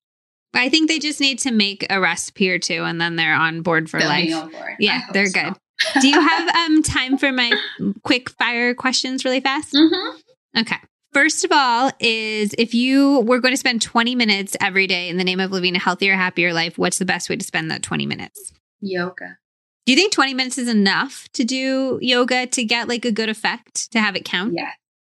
[0.56, 3.62] I think they just need to make a recipe or two and then they're on
[3.62, 4.52] board for They'll life.
[4.52, 4.76] Board.
[4.80, 5.42] Yeah, they're so.
[5.42, 5.54] good.
[6.02, 7.52] Do you have um time for my
[8.04, 9.74] quick fire questions really fast?
[9.74, 10.60] Mm-hmm.
[10.60, 10.78] Okay.
[11.12, 15.18] First of all, is if you were going to spend 20 minutes every day in
[15.18, 17.84] the name of living a healthier, happier life, what's the best way to spend that
[17.84, 18.52] 20 minutes?
[18.82, 19.38] Yoga.
[19.86, 23.30] Do you think 20 minutes is enough to do yoga to get like a good
[23.30, 24.54] effect to have it count?
[24.56, 24.72] Yeah.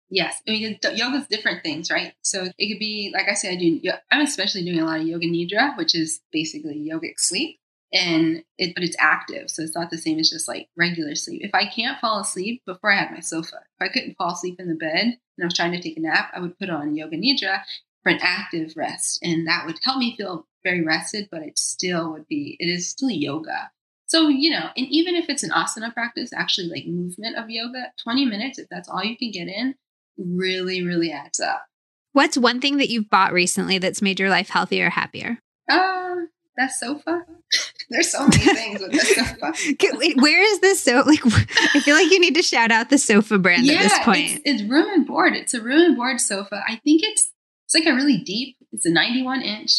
[0.10, 0.42] Yes.
[0.48, 2.14] I mean, yoga is different things, right?
[2.22, 3.80] So it could be, like I said, I do,
[4.12, 7.60] I'm especially doing a lot of yoga nidra, which is basically yogic sleep.
[7.94, 9.50] And it, but it's active.
[9.50, 11.42] So it's not the same as just like regular sleep.
[11.44, 14.60] If I can't fall asleep before I had my sofa, if I couldn't fall asleep
[14.60, 16.96] in the bed and I was trying to take a nap, I would put on
[16.98, 17.62] yoga nidra
[18.04, 19.20] for an active rest.
[19.24, 22.90] And that would help me feel very rested, but it still would be, it is
[22.90, 23.72] still yoga.
[24.08, 27.92] So, you know, and even if it's an asana practice, actually like movement of yoga,
[28.04, 29.76] 20 minutes, if that's all you can get in,
[30.18, 31.66] really, really adds up.
[32.14, 35.40] What's one thing that you've bought recently that's made your life healthier or happier?
[35.70, 36.16] Uh,
[36.56, 37.26] that sofa.
[37.90, 39.00] There's so many things with the
[40.00, 40.20] sofa.
[40.22, 41.04] Where is this so?
[41.06, 44.00] Like, I feel like you need to shout out the sofa brand yeah, at this
[44.00, 44.32] point.
[44.32, 45.34] It's, it's room and board.
[45.34, 46.62] It's a room and board sofa.
[46.68, 47.32] I think it's
[47.66, 48.56] it's like a really deep.
[48.72, 49.72] It's a 91 inch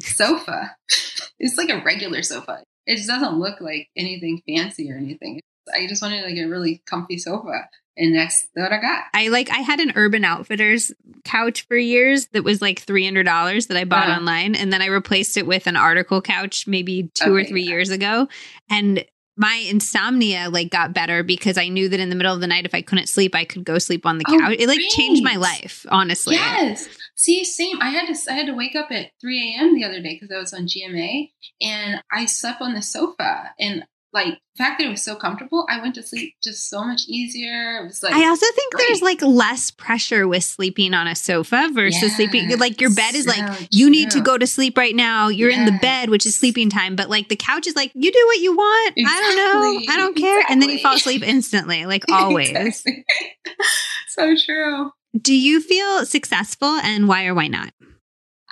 [0.00, 0.76] sofa.
[1.40, 2.62] It's like a regular sofa.
[2.86, 5.40] It just doesn't look like anything fancy or anything.
[5.74, 9.04] I just wanted like a really comfy sofa and that's what I got.
[9.14, 10.92] I like I had an Urban Outfitters
[11.24, 14.18] couch for years that was like three hundred dollars that I bought Uh-huh.
[14.18, 17.70] online, and then I replaced it with an article couch maybe two or three yeah.
[17.70, 18.28] years ago,
[18.68, 19.04] and
[19.36, 22.66] my insomnia like got better because I knew that in the middle of the night
[22.66, 24.56] if I couldn't sleep, I could go sleep on the Oh, couch.
[24.58, 26.36] It like changed my life, honestly.
[26.36, 26.88] Yes.
[27.16, 27.80] See, same.
[27.80, 29.74] I had to I had to wake up at 3 a.m.
[29.74, 31.30] the other day because I was on GMA
[31.60, 33.84] and I slept on the sofa and
[34.14, 37.02] like the fact that it was so comfortable, I went to sleep just so much
[37.08, 37.80] easier.
[37.82, 41.70] It was like I also think there's like less pressure with sleeping on a sofa
[41.72, 42.56] versus sleeping.
[42.56, 45.28] Like your bed is like, so you need to go to sleep right now.
[45.28, 46.94] You're in the bed, which is sleeping time.
[46.94, 48.94] But like the couch is like, you do what you want.
[49.04, 49.92] I don't know.
[49.92, 50.44] I don't care.
[50.48, 52.50] And then you fall asleep instantly, like always.
[52.50, 53.04] Exactly.
[54.10, 54.92] so true.
[55.20, 57.72] Do you feel successful and why or why not?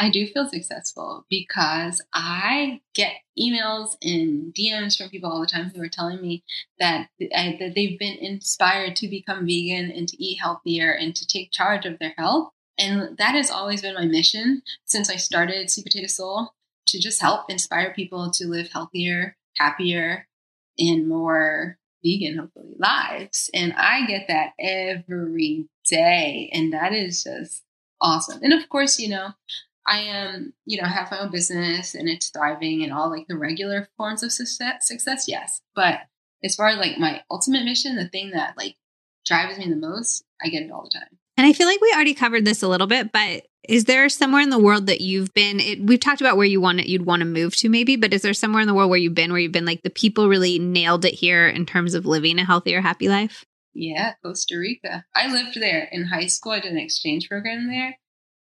[0.03, 5.71] I do feel successful because I get emails and DMs from people all the time
[5.73, 6.43] who are telling me
[6.81, 11.25] that, uh, that they've been inspired to become vegan and to eat healthier and to
[11.25, 12.51] take charge of their health.
[12.77, 16.53] And that has always been my mission since I started Sweet Potato Soul
[16.89, 20.27] to just help inspire people to live healthier, happier,
[20.81, 23.51] and more vegan, hopefully, lives.
[23.55, 26.51] And I get that every day.
[26.53, 27.63] And that is just
[28.01, 28.41] awesome.
[28.43, 29.29] And of course, you know,
[29.87, 33.37] I am, you know, have my own business and it's thriving and all like the
[33.37, 35.61] regular forms of success, success, yes.
[35.75, 36.01] But
[36.45, 38.77] as far as like my ultimate mission, the thing that like
[39.27, 41.19] drives me the most, I get it all the time.
[41.37, 44.43] And I feel like we already covered this a little bit, but is there somewhere
[44.43, 45.61] in the world that you've been?
[45.61, 48.13] It, we've talked about where you want it, you'd want to move to, maybe, but
[48.13, 50.29] is there somewhere in the world where you've been where you've been like the people
[50.29, 53.45] really nailed it here in terms of living a healthier, happy life?
[53.73, 55.07] Yeah, Costa Rica.
[55.17, 56.53] I lived there in high school.
[56.53, 57.97] I did an exchange program there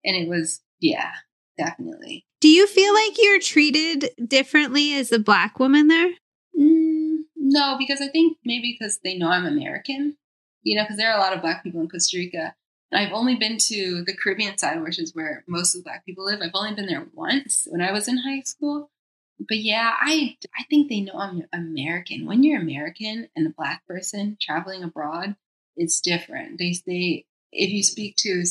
[0.04, 1.12] and it was, yeah,
[1.60, 2.24] definitely.
[2.40, 6.10] Do you feel like you're treated differently as a black woman there?
[6.58, 10.16] Mm, no, because I think maybe because they know I'm American,
[10.62, 12.54] you know, because there are a lot of black people in Costa Rica.
[12.90, 16.04] And I've only been to the Caribbean side, which is where most of the black
[16.06, 16.40] people live.
[16.42, 18.90] I've only been there once when I was in high school.
[19.48, 22.26] But yeah, I I think they know I'm American.
[22.26, 25.36] When you're American and a black person traveling abroad,
[25.76, 26.58] it's different.
[26.58, 28.44] They they if you speak to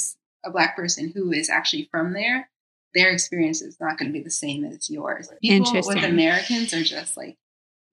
[0.44, 2.50] a black person who is actually from there,
[2.94, 5.30] their experience is not going to be the same as yours.
[5.42, 7.38] People with Americans are just like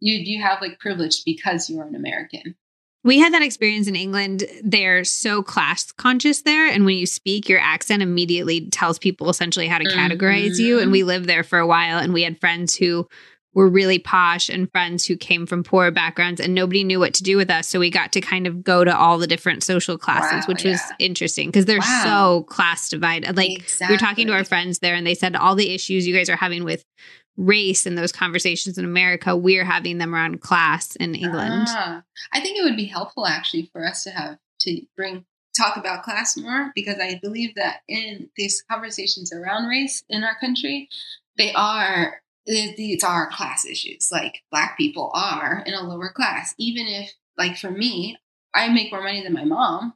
[0.01, 2.56] you you have like privilege because you're an American.
[3.05, 4.43] We had that experience in England.
[4.64, 6.66] They're so class conscious there.
[6.66, 10.78] And when you speak, your accent immediately tells people essentially how to categorize you.
[10.78, 10.93] And mm-hmm.
[10.93, 13.06] we lived there for a while and we had friends who
[13.57, 17.23] were really posh and friends who came from poor backgrounds and nobody knew what to
[17.23, 17.66] do with us.
[17.66, 20.62] So we got to kind of go to all the different social classes, Wow, which
[20.62, 22.03] was interesting because they're Wow.
[22.05, 23.35] so class divided.
[23.35, 26.15] Like we were talking to our friends there and they said all the issues you
[26.15, 26.85] guys are having with
[27.39, 31.65] race and those conversations in America, we're having them around class in England.
[31.69, 32.03] Ah,
[32.35, 35.24] I think it would be helpful actually for us to have to bring
[35.57, 40.39] talk about class more because I believe that in these conversations around race in our
[40.39, 40.91] country,
[41.39, 44.10] they are these are class issues.
[44.10, 48.16] Like black people are in a lower class, even if like for me,
[48.55, 49.94] I make more money than my mom.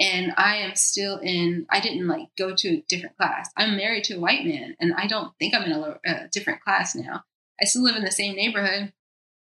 [0.00, 1.66] And I am still in.
[1.70, 3.50] I didn't like go to a different class.
[3.56, 6.28] I'm married to a white man, and I don't think I'm in a, low, a
[6.28, 7.24] different class now.
[7.60, 8.92] I still live in the same neighborhood,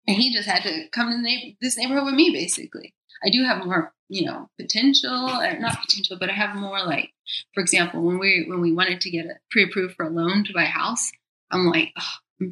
[0.08, 2.94] and he just had to come to the neigh- this neighborhood with me basically
[3.24, 7.12] i do have more you know potential or not potential but i have more like
[7.54, 10.54] for example when we when we wanted to get a pre-approved for a loan to
[10.54, 11.12] buy a house
[11.52, 12.04] i'm like i'm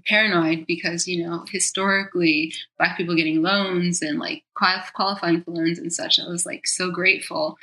[0.08, 5.94] paranoid because you know historically black people getting loans and like qualifying for loans and
[5.94, 7.58] such i was like so grateful.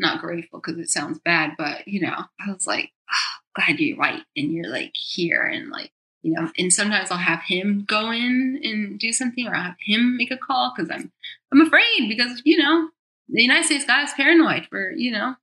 [0.00, 3.98] Not grateful because it sounds bad but you know i was like oh, glad you're
[3.98, 5.90] white and you're like here and like
[6.22, 9.76] you know and sometimes i'll have him go in and do something or i'll have
[9.80, 11.10] him make a call because i'm
[11.52, 12.88] i'm afraid because you know
[13.28, 15.34] the united states guy is paranoid for you know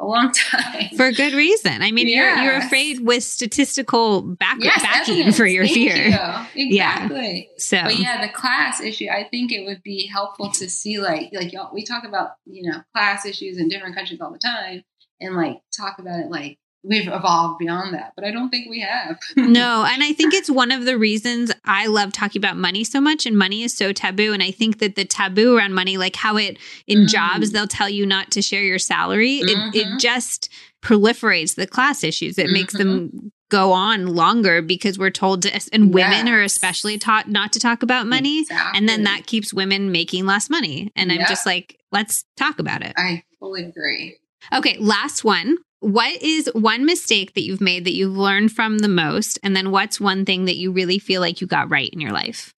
[0.00, 1.82] a long time For good reason.
[1.82, 5.36] I mean, you're you're afraid with statistical back Yes, backing evidence.
[5.36, 5.96] for your Thank fear.
[5.96, 6.10] you.
[6.10, 6.46] Yeah.
[6.54, 10.98] exactly So but yeah the class issue i think it would be helpful to see
[10.98, 14.38] like like y'all we talk about you know class issues in different countries all the
[14.38, 14.82] time
[15.20, 18.80] and like talk about it like we've evolved beyond that but i don't think we
[18.80, 22.84] have no, and I think it's one of the reasons I love talking about money
[22.84, 25.96] so much and money is so taboo and I think that the taboo around money
[25.96, 27.08] like how it in Mm.
[27.08, 29.74] jobs they'll tell you not to share your salary, it Mhm.
[29.74, 30.48] it just
[30.82, 32.38] proliferates the class issues.
[32.38, 36.32] It makes them go on longer because we're told to, and women Yes.
[36.34, 38.44] are especially taught not to talk about money.
[38.74, 40.92] And then that keeps women making less money.
[40.94, 42.92] And I'm just like, let's talk about it.
[42.96, 44.16] I fully agree.
[44.54, 45.56] Okay, last one.
[45.80, 49.38] What is one mistake that you've made that you've learned from the most?
[49.42, 52.10] And then what's one thing that you really feel like you got right in your
[52.12, 52.52] life?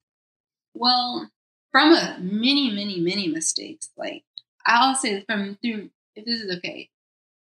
[0.75, 1.31] Well,
[1.71, 4.25] from a many, many, many mistakes, like
[4.67, 6.89] I'll say from through, if this is okay,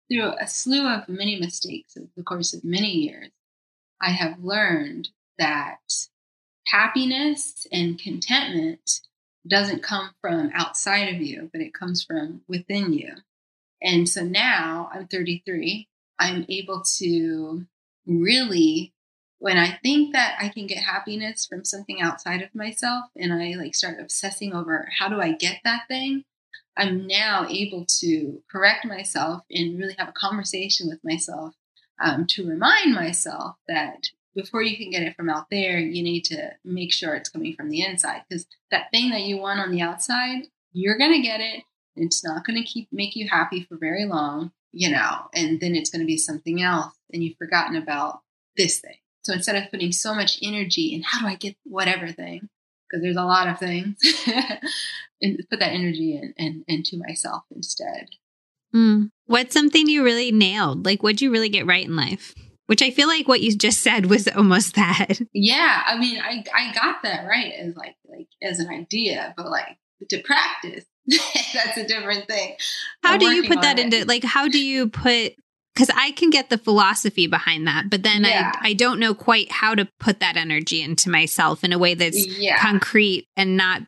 [0.09, 3.29] through a slew of many mistakes over the course of many years,
[4.01, 6.07] I have learned that
[6.67, 9.01] happiness and contentment
[9.47, 13.13] doesn't come from outside of you, but it comes from within you.
[13.81, 15.87] And so now I'm 33,
[16.19, 17.65] I'm able to
[18.05, 18.93] really
[19.39, 23.53] when I think that I can get happiness from something outside of myself and I
[23.57, 26.23] like start obsessing over how do I get that thing,
[26.77, 31.53] I'm now able to correct myself and really have a conversation with myself
[32.03, 36.25] um, to remind myself that before you can get it from out there, you need
[36.25, 39.71] to make sure it's coming from the inside because that thing that you want on
[39.71, 41.63] the outside, you're going to get it.
[41.95, 45.75] It's not going to keep make you happy for very long, you know, and then
[45.75, 48.21] it's going to be something else and you've forgotten about
[48.57, 48.97] this thing.
[49.23, 52.49] So instead of putting so much energy in how do I get whatever thing,
[52.87, 53.97] because there's a lot of things,
[55.21, 58.07] and put that energy in, in into myself instead.
[58.71, 59.05] Hmm.
[59.25, 60.85] What's something you really nailed?
[60.85, 62.35] Like, what'd you really get right in life?
[62.67, 65.19] Which I feel like what you just said was almost that.
[65.33, 69.49] Yeah, I mean, I I got that right as like like as an idea, but
[69.49, 69.77] like
[70.09, 70.85] to practice,
[71.53, 72.55] that's a different thing.
[73.03, 73.85] How I'm do you put that it.
[73.85, 75.33] into, like, how do you put,
[75.73, 78.51] because I can get the philosophy behind that, but then Yeah.
[78.55, 81.93] I, I don't know quite how to put that energy into myself in a way
[81.93, 83.83] that's Yeah, concrete and not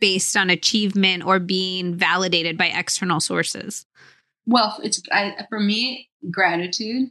[0.00, 3.84] based on achievement or being validated by external sources.
[4.46, 7.10] well, it's I, for me gratitude,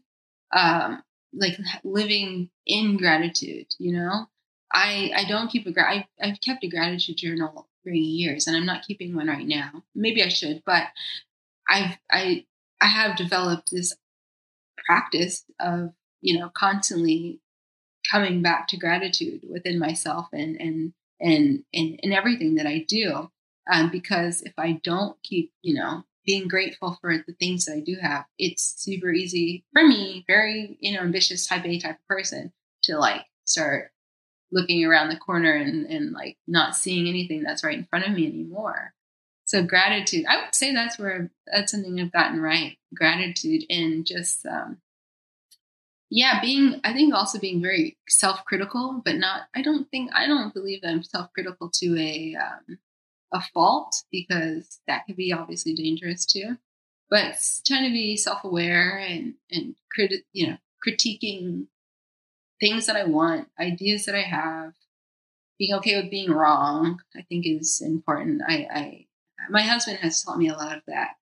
[0.56, 1.03] um,
[1.34, 3.68] like living in gratitude.
[3.78, 4.26] You know,
[4.74, 8.57] I I don't keep a gra- I, I've kept a gratitude journal for years, and
[8.57, 9.84] I'm not keeping one right now.
[9.95, 10.84] Maybe I should, but
[11.69, 12.45] I've I
[12.81, 13.95] I have developed this
[14.85, 17.39] practice of you know constantly
[18.11, 23.31] coming back to gratitude within myself and and and and, and everything that I do.
[23.72, 27.80] Um, because if I don't keep you know being grateful for the things that I
[27.80, 32.07] do have, it's super easy for me, very you know ambitious type A type of
[32.07, 32.51] person
[32.84, 33.91] to like start
[34.52, 38.14] looking around the corner and, and like not seeing anything that's right in front of
[38.14, 38.94] me anymore.
[39.45, 42.78] So gratitude, I would say that's where that's something I've gotten right.
[42.94, 44.78] Gratitude and just um
[46.10, 50.53] yeah, being I think also being very self-critical, but not I don't think I don't
[50.53, 52.80] believe that I'm self-critical to a um
[53.34, 56.57] a fault because that could be obviously dangerous too.
[57.10, 61.68] But trying to be self-aware and and criti- you know, critiquing
[62.59, 64.73] things that I want, ideas that I have,
[65.57, 68.41] being okay with being wrong, I think is important.
[68.47, 69.05] I, I
[69.49, 71.15] my husband has taught me a lot of that.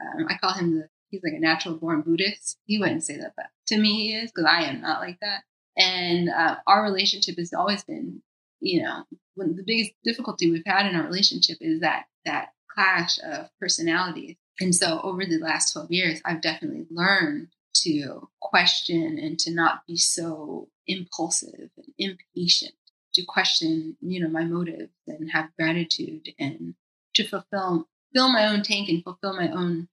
[0.00, 2.58] Um, I call him the he's like a natural born Buddhist.
[2.64, 5.42] He wouldn't say that, but to me he is because I am not like that.
[5.76, 8.22] And uh, our relationship has always been,
[8.60, 9.04] you know,
[9.34, 14.36] when the biggest difficulty we've had in our relationship is that that clash of personalities.
[14.60, 19.86] And so over the last 12 years, I've definitely learned to question and to not
[19.86, 22.74] be so impulsive and impatient,
[23.14, 26.74] to question, you know, my motives and have gratitude and
[27.14, 29.88] to fulfill fill my own tank and fulfill my own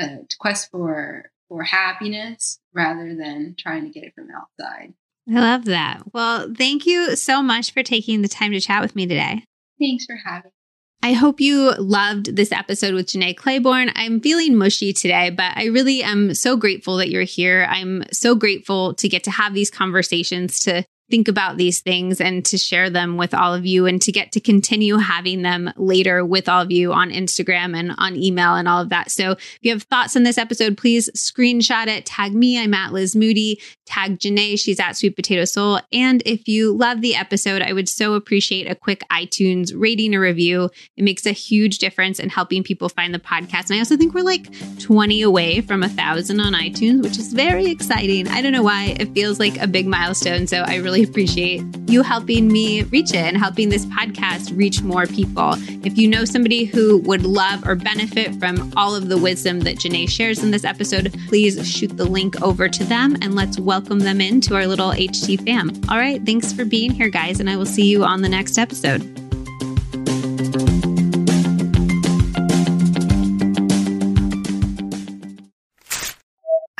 [0.00, 4.94] uh, quest for for happiness rather than trying to get it from outside.
[5.28, 6.02] I love that.
[6.12, 9.44] Well, thank you so much for taking the time to chat with me today.
[9.80, 10.52] Thanks for having.
[11.02, 13.92] I hope you loved this episode with Jenné Claiborne.
[13.94, 17.66] I'm feeling mushy today, but I really am so grateful that you're here.
[17.70, 22.44] I'm so grateful to get to have these conversations, to think about these things and
[22.44, 26.24] to share them with all of you and to get to continue having them later
[26.24, 29.10] with all of you on Instagram and on email and all of that.
[29.10, 32.60] So if you have thoughts on this episode, please screenshot it, tag me.
[32.60, 34.58] I'm at Liz Moody, tag Jenné.
[34.58, 35.80] She's at Sweet Potato Soul.
[35.92, 40.20] And if you love the episode, I would so appreciate a quick iTunes rating or
[40.20, 40.70] review.
[40.96, 43.70] It makes a huge difference in helping people find the podcast.
[43.70, 44.48] And I also think we're like
[44.80, 48.26] 20 away from a thousand on iTunes, which is very exciting.
[48.28, 50.46] I don't know why it feels like a big milestone.
[50.46, 55.06] So I really appreciate you helping me reach it and helping this podcast reach more
[55.06, 55.54] people.
[55.84, 59.76] If you know somebody who would love or benefit from all of the wisdom that
[59.76, 64.00] Jenné shares in this episode, please shoot the link over to them and let's welcome
[64.00, 65.70] them into our little HT fam.
[65.88, 66.24] All right.
[66.24, 67.40] Thanks for being here, guys.
[67.40, 69.25] And I will see you on the next episode.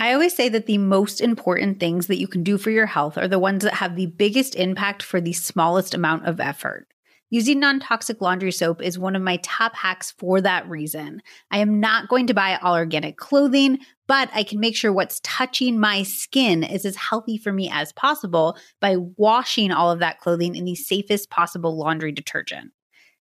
[0.06, 3.18] I always say that the most important things that you can do for your health
[3.18, 6.86] are the ones that have the biggest impact for the smallest amount of effort.
[7.28, 11.22] Using non toxic laundry soap is one of my top hacks for that reason.
[11.50, 15.18] I am not going to buy all organic clothing, but I can make sure what's
[15.24, 20.20] touching my skin is as healthy for me as possible by washing all of that
[20.20, 22.70] clothing in the safest possible laundry detergent.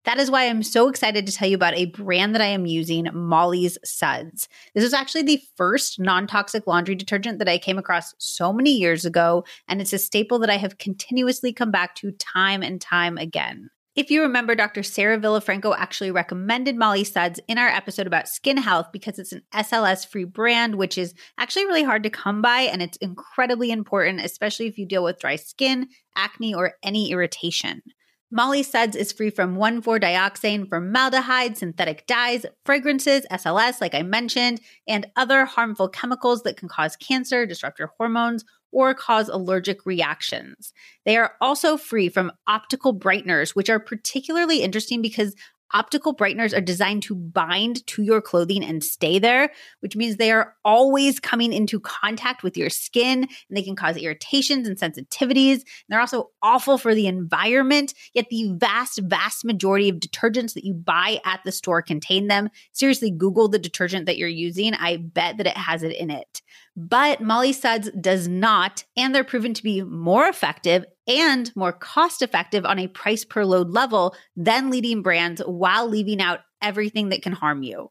[0.04, 2.64] That is why I'm so excited to tell you about a brand that I am
[2.64, 4.48] using, Molly's Suds.
[4.74, 8.70] This is actually the first non toxic laundry detergent that I came across so many
[8.70, 12.80] years ago, and it's a staple that I have continuously come back to time and
[12.80, 13.68] time again.
[13.96, 14.82] If you remember, Dr.
[14.82, 19.42] Sarah Villafranco actually recommended Molly Suds in our episode about skin health because it's an
[19.52, 24.20] SLS free brand, which is actually really hard to come by and it's incredibly important,
[24.20, 27.82] especially if you deal with dry skin, acne, or any irritation.
[28.32, 35.06] Molly Suds is free from 1,4-dioxane, formaldehyde, synthetic dyes, fragrances, SLS, like I mentioned, and
[35.16, 40.72] other harmful chemicals that can cause cancer, disrupt your hormones, or cause allergic reactions.
[41.04, 45.34] They are also free from optical brighteners, which are particularly interesting because
[45.72, 50.32] Optical brighteners are designed to bind to your clothing and stay there, which means they
[50.32, 55.54] are always coming into contact with your skin and they can cause irritations and sensitivities.
[55.54, 60.64] And they're also awful for the environment, yet the vast, vast majority of detergents that
[60.64, 62.50] you buy at the store contain them.
[62.72, 64.74] Seriously, Google the detergent that you're using.
[64.74, 66.42] I bet that it has it in it.
[66.88, 72.22] But Molly Suds does not, and they're proven to be more effective and more cost
[72.22, 77.20] effective on a price per load level than leading brands while leaving out everything that
[77.20, 77.90] can harm you.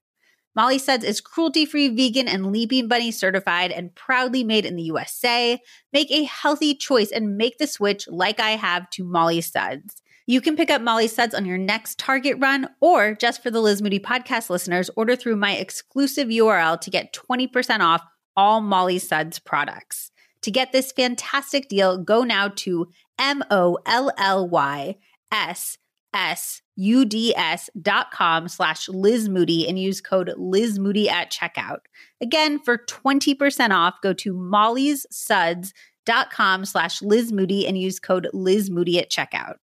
[0.56, 4.84] Molly Suds is cruelty free, vegan, and Leaping Bunny certified and proudly made in the
[4.84, 5.60] USA.
[5.94, 10.02] Make a healthy choice and make the switch like I have to Molly Suds.
[10.26, 13.62] You can pick up Molly Suds on your next Target run, or just for the
[13.62, 18.02] Liz Moody podcast listeners, order through my exclusive URL to get 20% off
[18.40, 20.12] all Molly Suds products.
[20.44, 22.88] To get this fantastic deal, go now to
[23.20, 24.96] M O L L Y
[25.30, 25.78] S
[26.14, 31.30] S U D S dot com slash Liz Moody and use code Liz Moody at
[31.30, 31.80] checkout.
[32.22, 35.74] Again, for 20% off, go to Molly's Suds
[36.06, 39.56] dot com slash Liz Moody and use code Liz Moody at checkout.